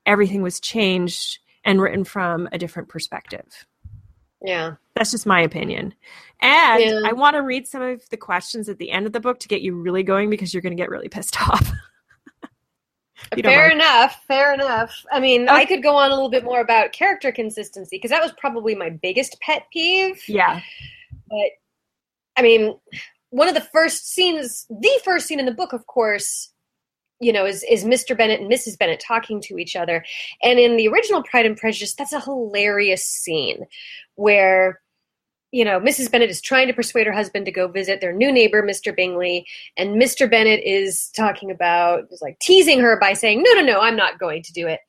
everything 0.06 0.42
was 0.42 0.60
changed 0.60 1.38
and 1.64 1.80
written 1.80 2.04
from 2.04 2.48
a 2.52 2.58
different 2.58 2.88
perspective. 2.88 3.66
Yeah. 4.42 4.74
That's 4.94 5.12
just 5.12 5.26
my 5.26 5.40
opinion. 5.40 5.94
And 6.40 6.82
Yeah. 6.82 7.00
I 7.04 7.12
want 7.12 7.34
to 7.36 7.42
read 7.42 7.66
some 7.66 7.82
of 7.82 8.08
the 8.10 8.16
questions 8.16 8.68
at 8.68 8.78
the 8.78 8.90
end 8.90 9.06
of 9.06 9.12
the 9.12 9.20
book 9.20 9.40
to 9.40 9.48
get 9.48 9.62
you 9.62 9.74
really 9.80 10.02
going 10.02 10.28
because 10.28 10.52
you're 10.52 10.62
going 10.62 10.76
to 10.76 10.80
get 10.80 10.90
really 10.90 11.08
pissed 11.08 11.40
off. 11.48 11.72
Fair 13.42 13.70
enough. 13.70 14.22
Fair 14.26 14.52
enough. 14.54 14.92
I 15.12 15.20
mean, 15.20 15.42
Okay. 15.44 15.52
I 15.52 15.64
could 15.64 15.82
go 15.82 15.96
on 15.96 16.10
a 16.10 16.14
little 16.14 16.30
bit 16.30 16.44
more 16.44 16.60
about 16.60 16.92
character 16.92 17.30
consistency 17.32 17.96
because 17.96 18.10
that 18.10 18.22
was 18.22 18.32
probably 18.32 18.74
my 18.74 18.90
biggest 18.90 19.40
pet 19.40 19.64
peeve. 19.72 20.22
yeah. 20.28 20.60
But 21.28 21.50
I 22.36 22.42
mean, 22.42 22.76
one 23.30 23.48
of 23.48 23.54
the 23.54 23.60
first 23.72 24.08
scenes, 24.12 24.66
the 24.68 25.00
first 25.04 25.26
scene 25.26 25.38
in 25.40 25.46
the 25.46 25.52
book, 25.52 25.72
of 25.72 25.86
course, 25.86 26.52
you 27.20 27.32
know, 27.32 27.46
is 27.46 27.64
is 27.70 27.84
Mr. 27.84 28.16
Bennet 28.16 28.40
and 28.40 28.50
Mrs. 28.50 28.76
Bennet 28.78 29.00
talking 29.00 29.40
to 29.42 29.58
each 29.58 29.76
other. 29.76 30.04
And 30.42 30.58
in 30.58 30.76
the 30.76 30.88
original 30.88 31.22
Pride 31.22 31.46
and 31.46 31.56
Prejudice, 31.56 31.94
that's 31.94 32.12
a 32.12 32.20
hilarious 32.20 33.04
scene 33.06 33.64
where 34.16 34.80
you 35.54 35.64
know, 35.64 35.78
Mrs. 35.78 36.10
Bennet 36.10 36.30
is 36.30 36.40
trying 36.40 36.66
to 36.66 36.72
persuade 36.72 37.06
her 37.06 37.12
husband 37.12 37.46
to 37.46 37.52
go 37.52 37.68
visit 37.68 38.00
their 38.00 38.12
new 38.12 38.32
neighbor, 38.32 38.60
Mr. 38.60 38.94
Bingley, 38.94 39.46
and 39.76 40.02
Mr. 40.02 40.28
Bennet 40.28 40.60
is 40.64 41.10
talking 41.16 41.48
about, 41.48 42.08
is 42.10 42.20
like 42.20 42.36
teasing 42.40 42.80
her 42.80 42.98
by 42.98 43.12
saying, 43.12 43.44
"No, 43.46 43.60
no, 43.60 43.64
no, 43.64 43.80
I'm 43.80 43.94
not 43.94 44.18
going 44.18 44.42
to 44.42 44.52
do 44.52 44.66
it." 44.66 44.80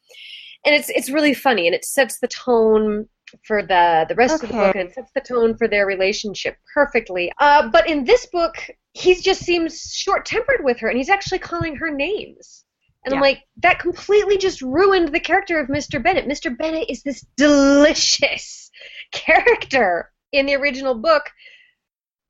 And 0.66 0.74
it's 0.74 0.90
it's 0.90 1.12
really 1.12 1.36
funny, 1.36 1.68
and 1.68 1.76
it 1.76 1.86
sets 1.86 2.18
the 2.18 2.28
tone 2.28 3.08
for 3.44 3.62
the 3.62 4.08
the 4.10 4.16
rest 4.16 4.42
of 4.42 4.50
the 4.50 4.56
book, 4.56 4.76
and 4.76 4.90
it 4.90 4.96
sets 4.96 5.12
the 5.14 5.22
tone 5.22 5.56
for 5.56 5.68
their 5.68 5.86
relationship 5.86 6.58
perfectly. 6.74 7.32
Uh, 7.38 7.70
but 7.70 7.88
in 7.88 8.04
this 8.04 8.26
book, 8.26 8.56
he 8.94 9.14
just 9.14 9.42
seems 9.42 9.94
short 9.94 10.26
tempered 10.26 10.64
with 10.64 10.80
her, 10.80 10.88
and 10.88 10.98
he's 10.98 11.10
actually 11.10 11.40
calling 11.40 11.76
her 11.76 11.92
names. 11.92 12.66
And 13.06 13.14
I'm 13.14 13.22
like, 13.22 13.44
that 13.58 13.78
completely 13.78 14.40
just 14.40 14.64
ruined 14.64 15.14
the 15.14 15.20
character 15.20 15.60
of 15.60 15.68
Mr. 15.68 16.02
Bennet. 16.02 16.28
Mr. 16.28 16.58
Bennet 16.58 16.90
is 16.90 17.04
this 17.04 17.24
delicious 17.38 18.72
character 19.12 20.10
in 20.38 20.46
the 20.46 20.56
original 20.56 20.96
book. 20.96 21.24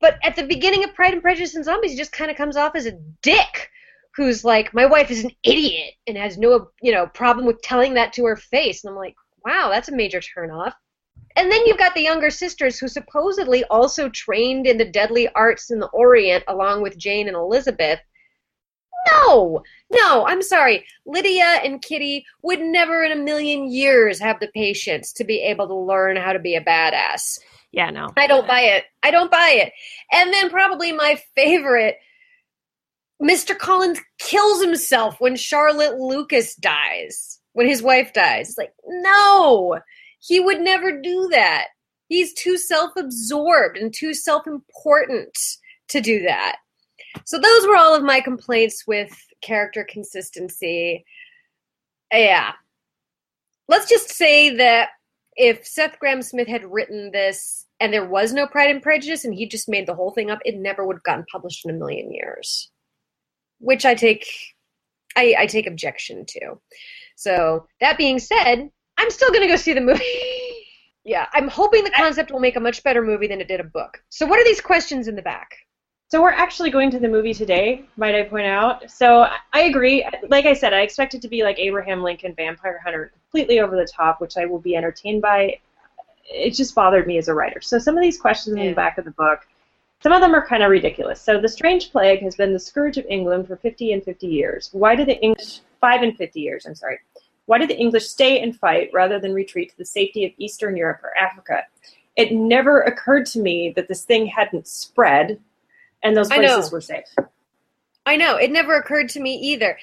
But 0.02 0.18
at 0.24 0.36
the 0.36 0.46
beginning 0.46 0.84
of 0.84 0.94
Pride 0.94 1.14
and 1.14 1.22
Prejudice 1.22 1.56
and 1.56 1.66
Zombies, 1.66 1.92
he 1.92 1.98
just 1.98 2.12
kind 2.12 2.30
of 2.30 2.38
comes 2.38 2.58
off 2.58 2.76
as 2.76 2.86
a 2.86 3.00
dick 3.22 3.70
who's 4.16 4.46
like, 4.46 4.74
my 4.74 4.86
wife 4.86 5.12
is 5.12 5.24
an 5.24 5.32
idiot 5.44 5.94
and 6.08 6.18
has 6.18 6.38
no, 6.38 6.70
you 6.82 6.92
know, 6.92 7.08
problem 7.08 7.46
with 7.46 7.62
telling 7.62 7.94
that 7.96 8.14
to 8.14 8.26
her 8.26 8.36
face. 8.36 8.84
And 8.84 8.92
I'm 8.92 8.98
like, 8.98 9.16
wow, 9.46 9.70
that's 9.72 9.90
a 9.90 9.96
major 9.96 10.20
turnoff. 10.20 10.74
And 11.36 11.52
then 11.52 11.66
you've 11.66 11.78
got 11.78 11.94
the 11.96 12.02
younger 12.02 12.30
sisters 12.30 12.80
who 12.80 12.88
supposedly 12.88 13.64
also 13.66 14.10
trained 14.10 14.68
in 14.68 14.78
the 14.78 14.90
deadly 14.90 15.28
arts 15.30 15.70
in 15.70 15.80
the 15.80 15.88
Orient 15.88 16.44
along 16.48 16.82
with 16.82 16.98
Jane 16.98 17.28
and 17.28 17.36
Elizabeth. 17.36 18.00
No, 19.08 19.62
no, 19.92 20.26
I'm 20.26 20.42
sorry. 20.42 20.86
Lydia 21.06 21.60
and 21.64 21.82
Kitty 21.82 22.26
would 22.42 22.62
never 22.62 23.04
in 23.04 23.12
a 23.12 23.22
million 23.22 23.70
years 23.70 24.20
have 24.20 24.40
the 24.40 24.48
patience 24.48 25.12
to 25.14 25.24
be 25.24 25.42
able 25.42 25.68
to 25.68 25.76
learn 25.76 26.16
how 26.16 26.34
to 26.34 26.40
be 26.40 26.56
a 26.56 26.64
badass. 26.64 27.38
Yeah, 27.76 27.90
no. 27.90 28.08
I 28.16 28.26
don't 28.26 28.48
buy 28.48 28.62
it. 28.62 28.86
I 29.04 29.12
don't 29.12 29.30
buy 29.30 29.50
it. 29.58 29.74
And 30.14 30.34
then 30.34 30.50
probably 30.50 30.94
my 30.94 31.22
favorite 31.36 31.98
Mr. 33.22 33.58
Collins 33.58 34.00
kills 34.18 34.64
himself 34.64 35.20
when 35.20 35.36
Charlotte 35.36 35.98
Lucas 35.98 36.56
dies, 36.56 37.40
when 37.52 37.68
his 37.68 37.82
wife 37.84 38.14
dies. 38.14 38.50
It's 38.50 38.58
like, 38.58 38.74
no, 38.88 39.80
he 40.20 40.40
would 40.40 40.62
never 40.62 41.02
do 41.02 41.28
that. 41.32 41.68
He's 42.08 42.34
too 42.34 42.58
self 42.58 42.92
absorbed 42.96 43.78
and 43.78 43.94
too 43.94 44.14
self 44.14 44.48
important 44.48 45.38
to 45.90 46.00
do 46.00 46.24
that. 46.24 46.58
So, 47.26 47.38
those 47.38 47.68
were 47.68 47.76
all 47.76 47.94
of 47.96 48.04
my 48.04 48.22
complaints 48.22 48.86
with 48.88 49.14
character 49.42 49.86
consistency. 49.90 51.04
Yeah. 52.14 52.54
Let's 53.68 53.90
just 53.90 54.10
say 54.12 54.56
that 54.58 54.90
if 55.36 55.66
Seth 55.66 55.98
Grahame-Smith 56.02 56.48
had 56.48 56.72
written 56.72 57.12
this 57.12 57.66
and 57.80 57.92
there 57.92 58.08
was 58.08 58.34
no 58.34 58.48
Pride 58.48 58.70
and 58.70 58.82
Prejudice 58.82 59.26
and 59.26 59.34
he 59.34 59.48
just 59.48 59.68
made 59.68 59.88
the 59.88 59.94
whole 59.94 60.12
thing 60.12 60.32
up, 60.32 60.40
it 60.46 60.56
never 60.56 60.86
would 60.86 60.96
have 60.98 61.04
gotten 61.04 61.26
published 61.32 61.66
in 61.66 61.72
a 61.72 61.78
million 61.78 62.14
years. 62.14 62.72
Which 63.60 63.86
I 63.86 63.96
take 63.96 64.28
I, 65.18 65.36
I 65.40 65.46
take 65.46 65.66
objection 65.68 66.26
to. 66.26 66.60
So 67.16 67.68
that 67.80 67.98
being 67.98 68.20
said, 68.20 68.70
I'm 68.98 69.10
still 69.10 69.32
gonna 69.32 69.48
go 69.48 69.56
see 69.56 69.74
the 69.74 69.82
movie. 69.82 70.04
yeah, 71.06 71.28
I'm 71.34 71.48
hoping 71.48 71.84
the 71.84 71.92
concept 71.92 72.32
will 72.32 72.40
make 72.40 72.56
a 72.56 72.62
much 72.62 72.84
better 72.84 73.02
movie 73.02 73.28
than 73.28 73.42
it 73.42 73.48
did 73.48 73.60
a 73.60 73.66
book. 73.66 74.02
So 74.10 74.26
what 74.26 74.40
are 74.40 74.44
these 74.44 74.62
questions 74.62 75.08
in 75.08 75.16
the 75.16 75.22
back? 75.22 75.56
So 76.16 76.22
we're 76.22 76.30
actually 76.30 76.70
going 76.70 76.90
to 76.92 76.98
the 76.98 77.10
movie 77.10 77.34
today, 77.34 77.84
might 77.98 78.16
I 78.16 78.24
point 78.24 78.46
out. 78.46 78.90
So 78.90 79.28
I- 79.52 79.64
agree. 79.64 80.08
Like 80.30 80.46
I 80.46 80.54
said, 80.54 80.74
I 80.74 80.80
expect 80.80 81.14
it 81.14 81.22
to 81.24 81.28
be 81.28 81.44
like 81.44 81.60
Abraham 81.60 82.02
Lincoln 82.02 82.34
Vampire 82.34 82.80
Hunter, 82.82 83.12
completely 83.12 83.60
over 83.60 83.76
the 83.76 83.86
top, 83.86 84.22
which 84.22 84.38
I 84.38 84.46
will 84.46 84.60
be 84.60 84.78
entertained 84.78 85.22
by. 85.22 85.60
It 86.24 86.52
just 86.52 86.74
bothered 86.74 87.06
me 87.06 87.18
as 87.18 87.28
a 87.28 87.34
writer. 87.34 87.60
So 87.60 87.80
some 87.80 87.98
of 87.98 88.02
these 88.02 88.18
questions 88.18 88.56
in 88.56 88.66
the 88.66 88.72
back 88.72 88.98
of 88.98 89.04
the 89.04 89.12
book, 89.12 89.46
some 90.02 90.14
of 90.14 90.22
them 90.22 90.34
are 90.34 90.48
kind 90.48 90.64
of 90.64 90.72
ridiculous. 90.72 91.20
So 91.20 91.38
the 91.38 91.50
strange 91.50 91.92
plague 91.92 92.22
has 92.22 92.38
been 92.38 92.54
the 92.54 92.62
scourge 92.62 92.96
of 92.98 93.06
England 93.10 93.50
for 93.50 93.58
50 93.58 93.92
and 93.92 94.02
50 94.02 94.26
years. 94.26 94.70
Why 94.72 94.96
did 94.96 95.10
the 95.10 95.22
English, 95.22 95.60
5 95.82 96.02
and 96.02 96.16
50 96.16 96.40
years, 96.40 96.66
I'm 96.66 96.76
sorry. 96.76 97.00
Why 97.48 97.58
did 97.58 97.70
the 97.70 97.78
English 97.78 98.08
stay 98.08 98.40
and 98.40 98.58
fight 98.58 98.90
rather 98.94 99.20
than 99.20 99.34
retreat 99.34 99.72
to 99.72 99.78
the 99.78 99.84
safety 99.84 100.24
of 100.24 100.32
Eastern 100.38 100.78
Europe 100.78 101.04
or 101.04 101.12
Africa? 101.18 101.64
It 102.16 102.32
never 102.32 102.84
occurred 102.84 103.26
to 103.26 103.42
me 103.42 103.74
that 103.76 103.90
this 103.90 104.06
thing 104.06 104.28
hadn't 104.28 104.70
spread 104.70 105.42
and 106.06 106.16
those 106.16 106.30
places 106.30 106.72
were 106.72 106.82
safe. 106.82 107.06
I 108.06 108.16
know 108.16 108.36
it 108.38 108.52
never 108.52 108.76
occurred 108.78 109.10
to 109.10 109.20
me 109.20 109.36
either. 109.36 109.78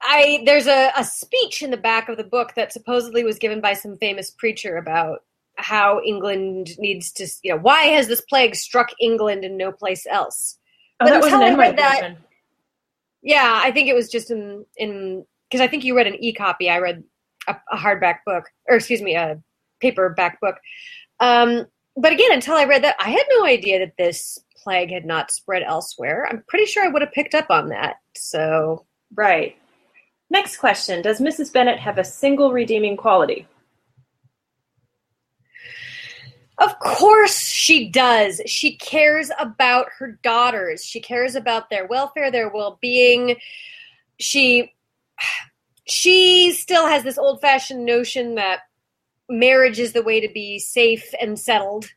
I 0.00 0.42
there's 0.46 0.66
a, 0.66 0.90
a 0.96 1.04
speech 1.04 1.62
in 1.62 1.70
the 1.70 1.76
back 1.76 2.08
of 2.08 2.16
the 2.16 2.24
book 2.24 2.54
that 2.54 2.72
supposedly 2.72 3.24
was 3.24 3.38
given 3.38 3.60
by 3.60 3.74
some 3.74 3.96
famous 3.98 4.30
preacher 4.30 4.76
about 4.76 5.22
how 5.56 6.00
England 6.04 6.70
needs 6.78 7.12
to, 7.12 7.26
you 7.42 7.52
know, 7.52 7.58
why 7.60 7.84
has 7.84 8.08
this 8.08 8.20
plague 8.22 8.54
struck 8.54 8.88
England 9.00 9.44
and 9.44 9.58
no 9.58 9.70
place 9.70 10.06
else? 10.10 10.58
Oh, 11.00 11.04
But 11.04 11.10
that 11.10 11.22
was 11.22 11.32
an 11.32 11.42
until 11.42 11.54
I 11.54 11.58
read 11.58 11.76
that- 11.78 12.00
version. 12.00 12.16
Yeah, 13.24 13.60
I 13.62 13.70
think 13.70 13.88
it 13.88 13.94
was 13.94 14.10
just 14.10 14.30
in 14.30 14.64
in 14.76 15.24
because 15.48 15.60
I 15.60 15.68
think 15.68 15.84
you 15.84 15.96
read 15.96 16.06
an 16.08 16.16
e 16.24 16.32
copy. 16.32 16.68
I 16.70 16.78
read 16.78 17.04
a, 17.46 17.56
a 17.70 17.76
hardback 17.76 18.18
book, 18.26 18.44
or 18.68 18.76
excuse 18.76 19.02
me, 19.02 19.14
a 19.14 19.40
paperback 19.80 20.40
book. 20.40 20.56
Um, 21.20 21.66
but 21.96 22.12
again, 22.12 22.32
until 22.32 22.56
I 22.56 22.64
read 22.64 22.82
that, 22.82 22.96
I 22.98 23.10
had 23.10 23.24
no 23.30 23.44
idea 23.44 23.78
that 23.78 23.96
this 23.96 24.38
plague 24.62 24.90
had 24.90 25.04
not 25.04 25.30
spread 25.30 25.62
elsewhere. 25.62 26.26
I'm 26.28 26.44
pretty 26.48 26.66
sure 26.66 26.84
I 26.84 26.88
would 26.88 27.02
have 27.02 27.12
picked 27.12 27.34
up 27.34 27.50
on 27.50 27.68
that. 27.68 27.96
So 28.14 28.86
Right. 29.14 29.56
Next 30.30 30.56
question. 30.56 31.02
Does 31.02 31.20
Mrs. 31.20 31.52
Bennet 31.52 31.78
have 31.78 31.98
a 31.98 32.04
single 32.04 32.52
redeeming 32.52 32.96
quality? 32.96 33.46
Of 36.58 36.78
course 36.78 37.40
she 37.40 37.90
does. 37.90 38.40
She 38.46 38.76
cares 38.76 39.30
about 39.38 39.88
her 39.98 40.18
daughters. 40.22 40.84
She 40.84 41.00
cares 41.00 41.34
about 41.34 41.68
their 41.70 41.86
welfare, 41.86 42.30
their 42.30 42.48
well-being. 42.48 43.36
She 44.18 44.72
she 45.84 46.52
still 46.52 46.86
has 46.86 47.02
this 47.02 47.18
old-fashioned 47.18 47.84
notion 47.84 48.36
that 48.36 48.60
marriage 49.28 49.80
is 49.80 49.92
the 49.92 50.02
way 50.02 50.20
to 50.20 50.32
be 50.32 50.58
safe 50.58 51.12
and 51.20 51.38
settled. 51.38 51.90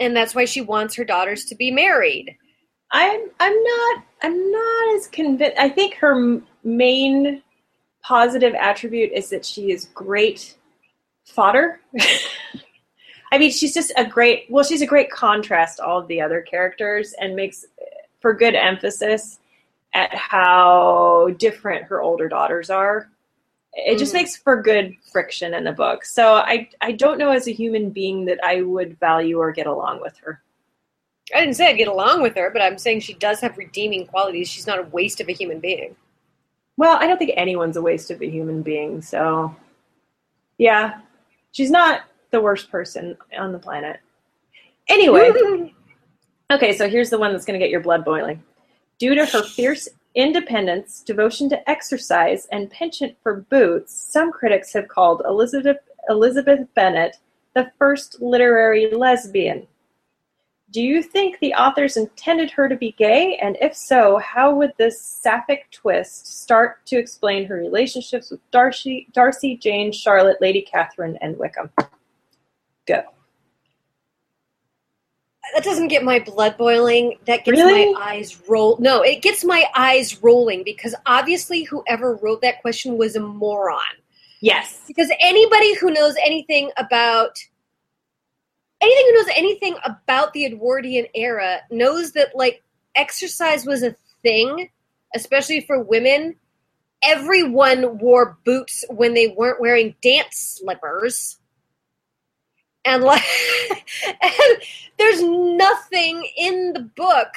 And 0.00 0.16
that's 0.16 0.34
why 0.34 0.44
she 0.44 0.60
wants 0.60 0.94
her 0.94 1.04
daughters 1.04 1.44
to 1.46 1.54
be 1.54 1.70
married. 1.70 2.36
I'm 2.90 3.20
I'm 3.40 3.62
not 3.62 4.04
I'm 4.22 4.52
not 4.52 4.96
as 4.96 5.06
convinced. 5.08 5.58
I 5.58 5.68
think 5.68 5.94
her 5.96 6.40
main 6.64 7.42
positive 8.02 8.54
attribute 8.54 9.12
is 9.12 9.30
that 9.30 9.44
she 9.44 9.70
is 9.70 9.86
great 9.94 10.56
fodder. 11.24 11.80
I 13.32 13.38
mean, 13.38 13.50
she's 13.50 13.74
just 13.74 13.92
a 13.96 14.04
great. 14.04 14.46
Well, 14.48 14.64
she's 14.64 14.80
a 14.80 14.86
great 14.86 15.10
contrast 15.10 15.76
to 15.76 15.84
all 15.84 15.98
of 15.98 16.08
the 16.08 16.20
other 16.20 16.40
characters, 16.40 17.14
and 17.20 17.36
makes 17.36 17.66
for 18.20 18.32
good 18.32 18.54
emphasis 18.54 19.38
at 19.94 20.14
how 20.14 21.28
different 21.38 21.84
her 21.84 22.00
older 22.00 22.28
daughters 22.28 22.70
are. 22.70 23.10
It 23.74 23.98
just 23.98 24.12
Mhm. 24.12 24.16
makes 24.16 24.36
for 24.36 24.60
good 24.62 24.96
friction 25.12 25.54
in 25.54 25.64
the 25.64 25.72
book. 25.72 26.04
So 26.04 26.34
I 26.34 26.68
I 26.80 26.92
don't 26.92 27.18
know 27.18 27.30
as 27.30 27.46
a 27.46 27.52
human 27.52 27.90
being 27.90 28.24
that 28.26 28.42
I 28.42 28.62
would 28.62 28.98
value 28.98 29.38
or 29.38 29.52
get 29.52 29.66
along 29.66 30.00
with 30.00 30.16
her. 30.18 30.42
I 31.34 31.40
didn't 31.40 31.54
say 31.56 31.68
I'd 31.68 31.76
get 31.76 31.88
along 31.88 32.22
with 32.22 32.34
her, 32.36 32.50
but 32.50 32.62
I'm 32.62 32.78
saying 32.78 33.00
she 33.00 33.12
does 33.14 33.40
have 33.40 33.58
redeeming 33.58 34.06
qualities. 34.06 34.48
She's 34.48 34.66
not 34.66 34.78
a 34.78 34.82
waste 34.84 35.20
of 35.20 35.28
a 35.28 35.32
human 35.32 35.60
being. 35.60 35.94
Well, 36.78 36.96
I 36.96 37.06
don't 37.06 37.18
think 37.18 37.32
anyone's 37.36 37.76
a 37.76 37.82
waste 37.82 38.10
of 38.10 38.22
a 38.22 38.28
human 38.28 38.62
being. 38.62 39.02
So 39.02 39.54
yeah, 40.56 41.00
she's 41.52 41.70
not 41.70 42.02
the 42.30 42.40
worst 42.40 42.70
person 42.70 43.16
on 43.36 43.52
the 43.52 43.58
planet. 43.58 44.00
Anyway, 44.88 45.30
Okay, 46.50 46.74
so 46.74 46.88
here's 46.88 47.10
the 47.10 47.18
one 47.18 47.32
that's 47.32 47.44
going 47.44 47.60
to 47.60 47.62
get 47.64 47.70
your 47.70 47.80
blood 47.82 48.06
boiling. 48.06 48.42
Due 48.98 49.14
to 49.14 49.26
her 49.26 49.42
fierce 49.42 49.86
independence, 50.14 51.02
devotion 51.02 51.48
to 51.50 51.70
exercise, 51.70 52.46
and 52.50 52.70
penchant 52.70 53.16
for 53.22 53.46
boots, 53.50 53.94
some 53.94 54.32
critics 54.32 54.72
have 54.72 54.88
called 54.88 55.22
Elizabeth 55.24 55.78
Elizabeth 56.08 56.66
Bennet 56.74 57.18
the 57.54 57.70
first 57.78 58.20
literary 58.22 58.90
lesbian. 58.90 59.66
Do 60.70 60.82
you 60.82 61.02
think 61.02 61.38
the 61.38 61.54
authors 61.54 61.96
intended 61.96 62.50
her 62.52 62.68
to 62.68 62.76
be 62.76 62.92
gay? 62.92 63.38
And 63.42 63.56
if 63.60 63.74
so, 63.74 64.18
how 64.18 64.54
would 64.54 64.72
this 64.76 65.00
sapphic 65.00 65.70
twist 65.70 66.40
start 66.42 66.84
to 66.86 66.98
explain 66.98 67.46
her 67.46 67.56
relationships 67.56 68.30
with 68.30 68.40
Darcy, 68.50 69.08
Darcy, 69.12 69.56
Jane, 69.56 69.92
Charlotte, 69.92 70.36
Lady 70.40 70.60
Catherine, 70.60 71.16
and 71.22 71.38
Wickham? 71.38 71.70
Go. 72.86 73.02
That 75.54 75.64
doesn't 75.64 75.88
get 75.88 76.04
my 76.04 76.18
blood 76.18 76.56
boiling. 76.56 77.18
That 77.26 77.44
gets 77.44 77.58
Really? 77.58 77.92
my 77.92 78.00
eyes 78.00 78.40
roll. 78.48 78.76
No, 78.80 79.02
it 79.02 79.22
gets 79.22 79.44
my 79.44 79.66
eyes 79.74 80.22
rolling 80.22 80.62
because 80.64 80.94
obviously 81.06 81.62
whoever 81.64 82.16
wrote 82.16 82.42
that 82.42 82.60
question 82.60 82.96
was 82.98 83.16
a 83.16 83.20
moron. 83.20 83.80
Yes. 84.40 84.82
Because 84.86 85.10
anybody 85.20 85.74
who 85.74 85.90
knows 85.90 86.14
anything 86.24 86.70
about 86.76 87.36
anything 88.80 89.06
who 89.06 89.14
knows 89.14 89.34
anything 89.36 89.76
about 89.84 90.32
the 90.32 90.44
Edwardian 90.44 91.06
era 91.14 91.60
knows 91.70 92.12
that 92.12 92.36
like 92.36 92.62
exercise 92.94 93.66
was 93.66 93.82
a 93.82 93.96
thing, 94.22 94.70
especially 95.14 95.62
for 95.62 95.82
women. 95.82 96.36
Everyone 97.02 97.98
wore 97.98 98.38
boots 98.44 98.84
when 98.90 99.14
they 99.14 99.28
weren't 99.28 99.60
wearing 99.60 99.94
dance 100.02 100.58
slippers. 100.60 101.37
And 102.84 103.02
like 103.04 103.22
and 104.22 104.62
there's 104.98 105.22
nothing 105.22 106.28
in 106.36 106.72
the 106.72 106.80
book, 106.96 107.34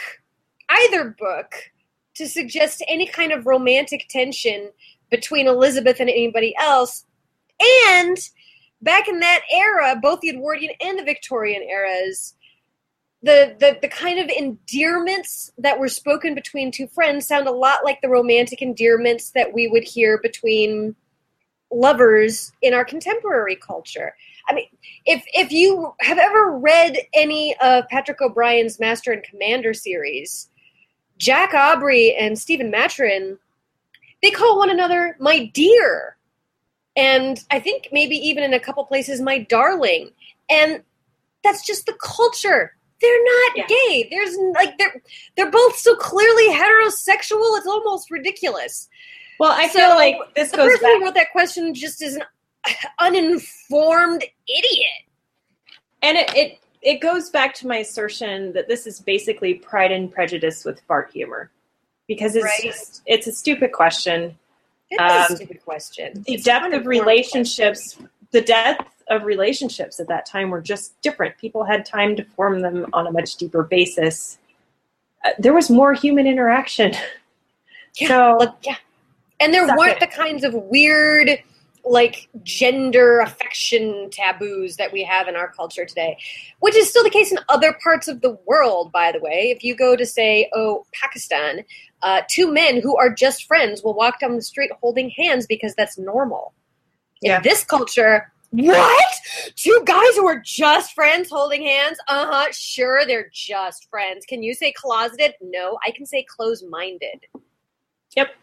either 0.70 1.16
book, 1.18 1.54
to 2.16 2.28
suggest 2.28 2.84
any 2.88 3.08
kind 3.08 3.32
of 3.32 3.46
romantic 3.46 4.08
tension 4.10 4.72
between 5.10 5.48
Elizabeth 5.48 6.00
and 6.00 6.10
anybody 6.10 6.56
else. 6.60 7.06
And 7.88 8.18
back 8.82 9.08
in 9.08 9.20
that 9.20 9.42
era, 9.54 9.98
both 10.02 10.22
the 10.22 10.30
Edwardian 10.30 10.74
and 10.82 10.98
the 10.98 11.04
Victorian 11.04 11.62
eras, 11.64 12.36
the, 13.24 13.56
the 13.60 13.78
the 13.82 13.88
kind 13.88 14.20
of 14.20 14.30
endearments 14.30 15.52
that 15.60 15.80
were 15.80 15.90
spoken 15.90 16.34
between 16.34 16.72
two 16.72 16.88
friends 16.88 17.28
sound 17.28 17.48
a 17.48 17.52
lot 17.52 17.84
like 17.84 18.02
the 18.02 18.10
romantic 18.10 18.64
endearments 18.64 19.30
that 19.32 19.54
we 19.54 19.68
would 19.68 19.84
hear 19.84 20.18
between 20.18 20.96
lovers 21.72 22.52
in 22.62 22.74
our 22.74 22.84
contemporary 22.84 23.56
culture. 23.56 24.16
I 24.50 24.54
mean, 24.54 24.66
if 25.06 25.24
if 25.34 25.52
you 25.52 25.94
have 26.02 26.18
ever 26.18 26.58
read 26.58 26.98
any 27.14 27.56
of 27.62 27.88
Patrick 27.90 28.22
O'Brian's 28.22 28.80
Master 28.80 29.12
and 29.12 29.24
Commander 29.24 29.74
series, 29.74 30.50
Jack 31.18 31.54
Aubrey 31.54 32.16
and 32.16 32.38
Stephen 32.38 32.72
Maturin, 32.72 33.38
they 34.22 34.32
call 34.32 34.58
one 34.58 34.70
another 34.70 35.16
my 35.20 35.46
dear. 35.54 36.18
And 36.96 37.40
I 37.52 37.60
think 37.60 37.88
maybe 37.92 38.16
even 38.18 38.44
in 38.44 38.54
a 38.54 38.60
couple 38.60 38.84
places 38.86 39.22
my 39.22 39.40
darling. 39.40 40.10
And 40.50 40.84
that's 41.44 41.66
just 41.66 41.86
the 41.86 41.94
culture. 42.04 42.76
They're 43.02 43.24
not 43.24 43.58
Yeah. 43.58 43.66
gay. 43.68 44.08
There's 44.12 44.36
like 44.54 44.78
they're 44.78 45.02
they're 45.36 45.50
both 45.52 45.78
so 45.78 45.96
clearly 45.96 46.50
heterosexual. 46.50 47.58
It's 47.58 47.68
almost 47.68 48.12
ridiculous. 48.12 48.90
Well, 49.40 49.52
I 49.52 49.68
So, 49.70 49.80
feel 49.80 49.90
like 49.96 50.18
this 50.36 50.52
The 50.52 50.58
goes 50.58 50.72
person 50.74 50.82
back. 50.84 50.98
who 51.00 51.06
wrote 51.06 51.14
that 51.16 51.32
question 51.32 51.74
just 51.74 52.02
is 52.04 52.16
an 52.16 52.24
uninformed 53.00 54.24
idiot. 54.48 54.88
And 56.02 56.18
it, 56.18 56.36
it 56.36 56.58
it 56.82 57.00
goes 57.00 57.30
back 57.30 57.54
to 57.56 57.68
my 57.68 57.78
assertion 57.78 58.54
that 58.54 58.68
this 58.68 58.88
is 58.88 59.00
basically 59.00 59.54
Pride 59.54 59.92
and 59.92 60.12
Prejudice 60.12 60.66
with 60.66 60.82
fart 60.88 61.12
humor, 61.12 61.52
because 62.08 62.36
it's 62.36 62.44
Right. 62.46 62.62
just 62.64 63.02
it's 63.06 63.28
a 63.28 63.32
stupid 63.32 63.72
question. 63.72 64.38
It's 64.90 65.02
Um, 65.02 65.34
a 65.34 65.36
stupid 65.38 65.64
question. 65.64 66.24
The 66.26 66.34
It's 66.34 66.44
depth 66.44 66.74
of 66.74 66.86
relationships, 66.88 67.98
the 68.32 68.42
depth 68.42 68.92
of 69.10 69.24
relationships 69.24 70.00
at 70.00 70.08
that 70.08 70.26
time 70.26 70.50
were 70.50 70.62
just 70.62 71.00
different. 71.02 71.38
People 71.38 71.64
had 71.66 71.86
time 71.86 72.16
to 72.16 72.24
form 72.36 72.62
them 72.62 72.88
on 72.94 73.06
a 73.08 73.12
much 73.12 73.36
deeper 73.36 73.64
basis. 73.64 74.38
Uh, 75.24 75.30
there 75.38 75.54
was 75.54 75.70
more 75.70 75.94
human 75.94 76.26
interaction. 76.28 76.94
Yeah, 77.96 78.08
so 78.08 78.38
Like, 78.40 78.50
yeah. 78.64 78.76
And 79.40 79.54
there 79.54 79.68
weren't 79.78 79.98
it. 79.98 80.00
the 80.00 80.08
kinds 80.08 80.44
of 80.44 80.54
weird, 80.54 81.30
like, 81.84 82.30
gender 82.44 83.20
affection 83.20 84.10
taboos 84.12 84.78
that 84.78 84.92
we 84.92 85.04
have 85.04 85.28
in 85.28 85.36
our 85.36 85.52
culture 85.52 85.86
today, 85.86 86.18
which 86.60 86.76
is 86.76 86.90
still 86.90 87.04
the 87.04 87.10
case 87.10 87.32
in 87.32 87.40
other 87.50 87.78
parts 87.84 88.08
of 88.08 88.22
the 88.22 88.38
world, 88.46 88.92
by 88.92 89.12
the 89.12 89.20
way. 89.20 89.54
If 89.56 89.64
you 89.64 89.76
go 89.76 89.96
to, 89.96 90.06
say, 90.06 90.50
oh, 90.54 90.86
Pakistan, 90.94 91.64
uh, 92.02 92.22
two 92.30 92.52
men 92.52 92.82
who 92.82 92.98
are 92.98 93.10
just 93.14 93.46
friends 93.46 93.84
will 93.84 93.94
walk 93.94 94.20
down 94.20 94.36
the 94.36 94.42
street 94.42 94.72
holding 94.82 95.10
hands 95.10 95.46
because 95.46 95.74
that's 95.76 95.98
normal. 95.98 96.54
Yeah. 97.22 97.38
In 97.38 97.44
this 97.44 97.64
culture, 97.64 98.32
what? 98.52 99.14
Two 99.56 99.82
guys 99.86 100.16
who 100.16 100.28
are 100.28 100.42
just 100.44 100.94
friends 100.94 101.30
holding 101.30 101.64
hands? 101.64 101.98
Uh 102.08 102.26
huh. 102.30 102.48
Sure, 102.52 103.06
they're 103.06 103.30
just 103.32 103.90
friends. 103.90 104.26
Can 104.28 104.44
you 104.44 104.54
say 104.54 104.74
closeted? 104.74 105.36
No, 105.42 105.78
I 105.86 105.92
can 105.92 106.06
say 106.06 106.26
close 106.28 106.64
minded. 106.64 107.26
Yep. 108.16 108.36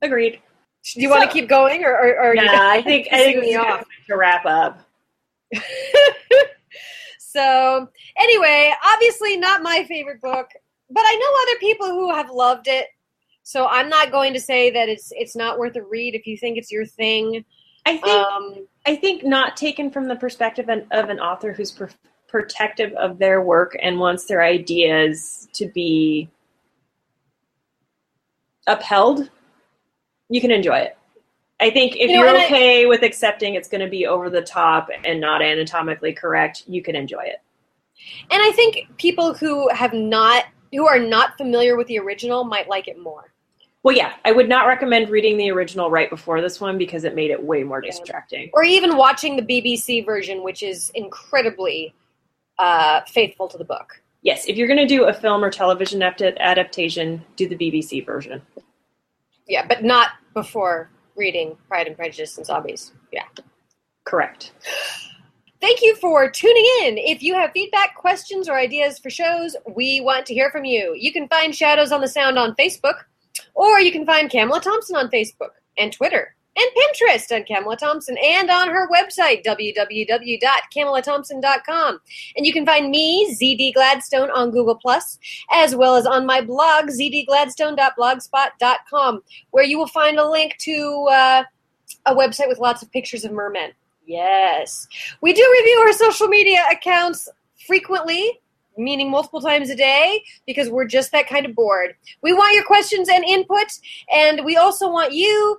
Agreed. 0.00 0.40
Do 0.84 1.00
you 1.00 1.08
want 1.08 1.22
to 1.22 1.32
keep 1.32 1.48
going, 1.48 1.84
or, 1.84 1.92
or, 1.92 2.20
or 2.20 2.34
Yeah, 2.34 2.42
you 2.42 2.48
I 2.78 2.82
think 2.82 3.08
I 3.12 3.18
think 3.18 3.40
me 3.40 3.54
off? 3.56 3.84
to 4.08 4.16
wrap 4.16 4.44
up. 4.44 4.80
so 7.18 7.88
anyway, 8.16 8.72
obviously 8.84 9.36
not 9.36 9.62
my 9.62 9.84
favorite 9.88 10.20
book, 10.20 10.48
but 10.90 11.00
I 11.00 11.14
know 11.16 11.42
other 11.42 11.58
people 11.60 11.86
who 11.88 12.12
have 12.14 12.30
loved 12.30 12.68
it. 12.68 12.86
So 13.44 13.66
I'm 13.66 13.88
not 13.88 14.12
going 14.12 14.32
to 14.34 14.40
say 14.40 14.70
that 14.70 14.88
it's 14.88 15.12
it's 15.16 15.36
not 15.36 15.58
worth 15.58 15.76
a 15.76 15.82
read 15.82 16.14
if 16.14 16.26
you 16.26 16.36
think 16.36 16.58
it's 16.58 16.70
your 16.72 16.86
thing. 16.86 17.44
I 17.86 17.96
think 17.96 18.06
Um, 18.06 18.66
I 18.86 18.96
think 18.96 19.24
not 19.24 19.56
taken 19.56 19.90
from 19.90 20.08
the 20.08 20.16
perspective 20.16 20.68
of, 20.68 20.84
of 20.90 21.10
an 21.10 21.18
author 21.20 21.52
who's 21.52 21.70
pr- 21.72 21.86
protective 22.28 22.92
of 22.94 23.18
their 23.18 23.42
work 23.42 23.76
and 23.82 23.98
wants 23.98 24.26
their 24.26 24.42
ideas 24.42 25.48
to 25.52 25.66
be 25.66 26.28
upheld, 28.66 29.30
you 30.32 30.40
can 30.40 30.50
enjoy 30.50 30.78
it. 30.78 30.96
I 31.60 31.70
think 31.70 31.94
if 31.96 32.10
You 32.10 32.16
know, 32.16 32.22
are 32.24 32.28
and 32.28 32.38
I- 32.38 32.44
okay 32.46 32.86
with 32.86 33.02
accepting 33.02 33.54
it's 33.54 33.68
going 33.68 33.82
to 33.82 33.88
be 33.88 34.06
over 34.06 34.30
the 34.30 34.42
top 34.42 34.88
and 35.04 35.20
not 35.20 35.42
anatomically 35.42 36.12
correct, 36.12 36.64
you 36.66 36.82
can 36.82 36.96
enjoy 36.96 37.22
it. 37.22 37.40
and 38.30 38.42
I 38.42 38.50
think 38.52 38.88
people 38.96 39.34
who 39.34 39.68
have 39.68 39.92
not 39.92 40.44
who 40.72 40.88
are 40.88 40.98
not 40.98 41.36
familiar 41.36 41.76
with 41.76 41.86
the 41.86 41.98
original 41.98 42.44
might 42.44 42.66
like 42.66 42.88
it 42.88 42.98
more. 42.98 43.32
Well, 43.82 43.94
yeah, 43.94 44.14
I 44.24 44.32
would 44.32 44.48
not 44.48 44.66
recommend 44.66 45.10
reading 45.10 45.36
the 45.36 45.50
original 45.50 45.90
right 45.90 46.08
before 46.08 46.40
this 46.40 46.60
one 46.60 46.78
because 46.78 47.04
it 47.04 47.14
made 47.14 47.30
it 47.30 47.42
way 47.42 47.62
more 47.62 47.80
distracting. 47.82 48.48
Or 48.54 48.64
even 48.64 48.96
watching 48.96 49.36
the 49.36 49.42
BBC 49.42 50.04
version, 50.06 50.42
which 50.42 50.62
is 50.62 50.90
incredibly 50.94 51.94
uh, 52.58 53.02
faithful 53.02 53.48
to 53.48 53.58
the 53.58 53.64
book. 53.64 54.00
Yes, 54.22 54.46
if 54.46 54.56
you're 54.56 54.68
going 54.68 54.78
to 54.78 54.86
do 54.86 55.04
a 55.04 55.12
film 55.12 55.44
or 55.44 55.50
television 55.50 56.00
adaptation, 56.02 57.22
do 57.36 57.46
the 57.48 57.56
BBC 57.56 58.06
version. 58.06 58.40
Yeah, 59.46 59.66
but 59.66 59.82
not 59.84 60.10
before 60.34 60.90
reading 61.16 61.56
Pride 61.68 61.86
and 61.86 61.96
Prejudice 61.96 62.36
and 62.36 62.46
Zombies. 62.46 62.92
Yeah. 63.12 63.26
Correct. 64.04 64.52
Thank 65.60 65.80
you 65.80 65.94
for 65.96 66.28
tuning 66.28 66.66
in. 66.82 66.98
If 66.98 67.22
you 67.22 67.34
have 67.34 67.52
feedback, 67.52 67.94
questions, 67.94 68.48
or 68.48 68.58
ideas 68.58 68.98
for 68.98 69.10
shows, 69.10 69.54
we 69.76 70.00
want 70.00 70.26
to 70.26 70.34
hear 70.34 70.50
from 70.50 70.64
you. 70.64 70.94
You 70.98 71.12
can 71.12 71.28
find 71.28 71.54
Shadows 71.54 71.92
on 71.92 72.00
the 72.00 72.08
Sound 72.08 72.36
on 72.36 72.56
Facebook, 72.56 73.04
or 73.54 73.78
you 73.78 73.92
can 73.92 74.04
find 74.04 74.28
Kamala 74.28 74.60
Thompson 74.60 74.96
on 74.96 75.08
Facebook 75.08 75.50
and 75.78 75.92
Twitter 75.92 76.34
and 76.56 76.66
Pinterest 76.76 77.34
on 77.34 77.44
Kamala 77.44 77.76
Thompson 77.76 78.18
and 78.18 78.50
on 78.50 78.68
her 78.68 78.88
website, 78.88 79.44
www.kamalathompson.com. 79.44 82.00
And 82.36 82.46
you 82.46 82.52
can 82.52 82.66
find 82.66 82.90
me, 82.90 83.34
ZD 83.40 83.72
Gladstone, 83.74 84.30
on 84.30 84.50
Google, 84.50 84.74
Plus, 84.74 85.18
as 85.50 85.74
well 85.74 85.96
as 85.96 86.04
on 86.06 86.26
my 86.26 86.42
blog, 86.42 86.90
zdgladstone.blogspot.com, 86.90 89.22
where 89.50 89.64
you 89.64 89.78
will 89.78 89.86
find 89.86 90.18
a 90.18 90.28
link 90.28 90.58
to 90.58 91.08
uh, 91.10 91.44
a 92.06 92.14
website 92.14 92.48
with 92.48 92.58
lots 92.58 92.82
of 92.82 92.90
pictures 92.92 93.24
of 93.24 93.32
mermen. 93.32 93.72
Yes. 94.06 94.86
We 95.20 95.32
do 95.32 95.56
review 95.58 95.78
our 95.78 95.92
social 95.92 96.28
media 96.28 96.62
accounts 96.70 97.28
frequently, 97.66 98.40
meaning 98.76 99.10
multiple 99.10 99.40
times 99.40 99.70
a 99.70 99.76
day, 99.76 100.22
because 100.46 100.68
we're 100.68 100.86
just 100.86 101.12
that 101.12 101.28
kind 101.28 101.46
of 101.46 101.54
bored. 101.54 101.94
We 102.22 102.32
want 102.32 102.54
your 102.54 102.64
questions 102.64 103.08
and 103.08 103.24
input, 103.24 103.68
and 104.12 104.44
we 104.44 104.56
also 104.56 104.90
want 104.90 105.12
you 105.12 105.58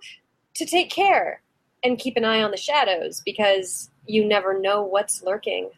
to 0.56 0.66
take 0.66 0.89
care 0.89 1.41
and 1.84 1.99
keep 1.99 2.18
an 2.18 2.26
eye 2.26 2.41
on 2.41 2.51
the 2.51 2.58
shadows 2.58 3.22
because 3.26 3.89
you 4.06 4.26
never 4.26 4.60
know 4.60 4.84
what's 4.84 5.24
lurking 5.24 5.70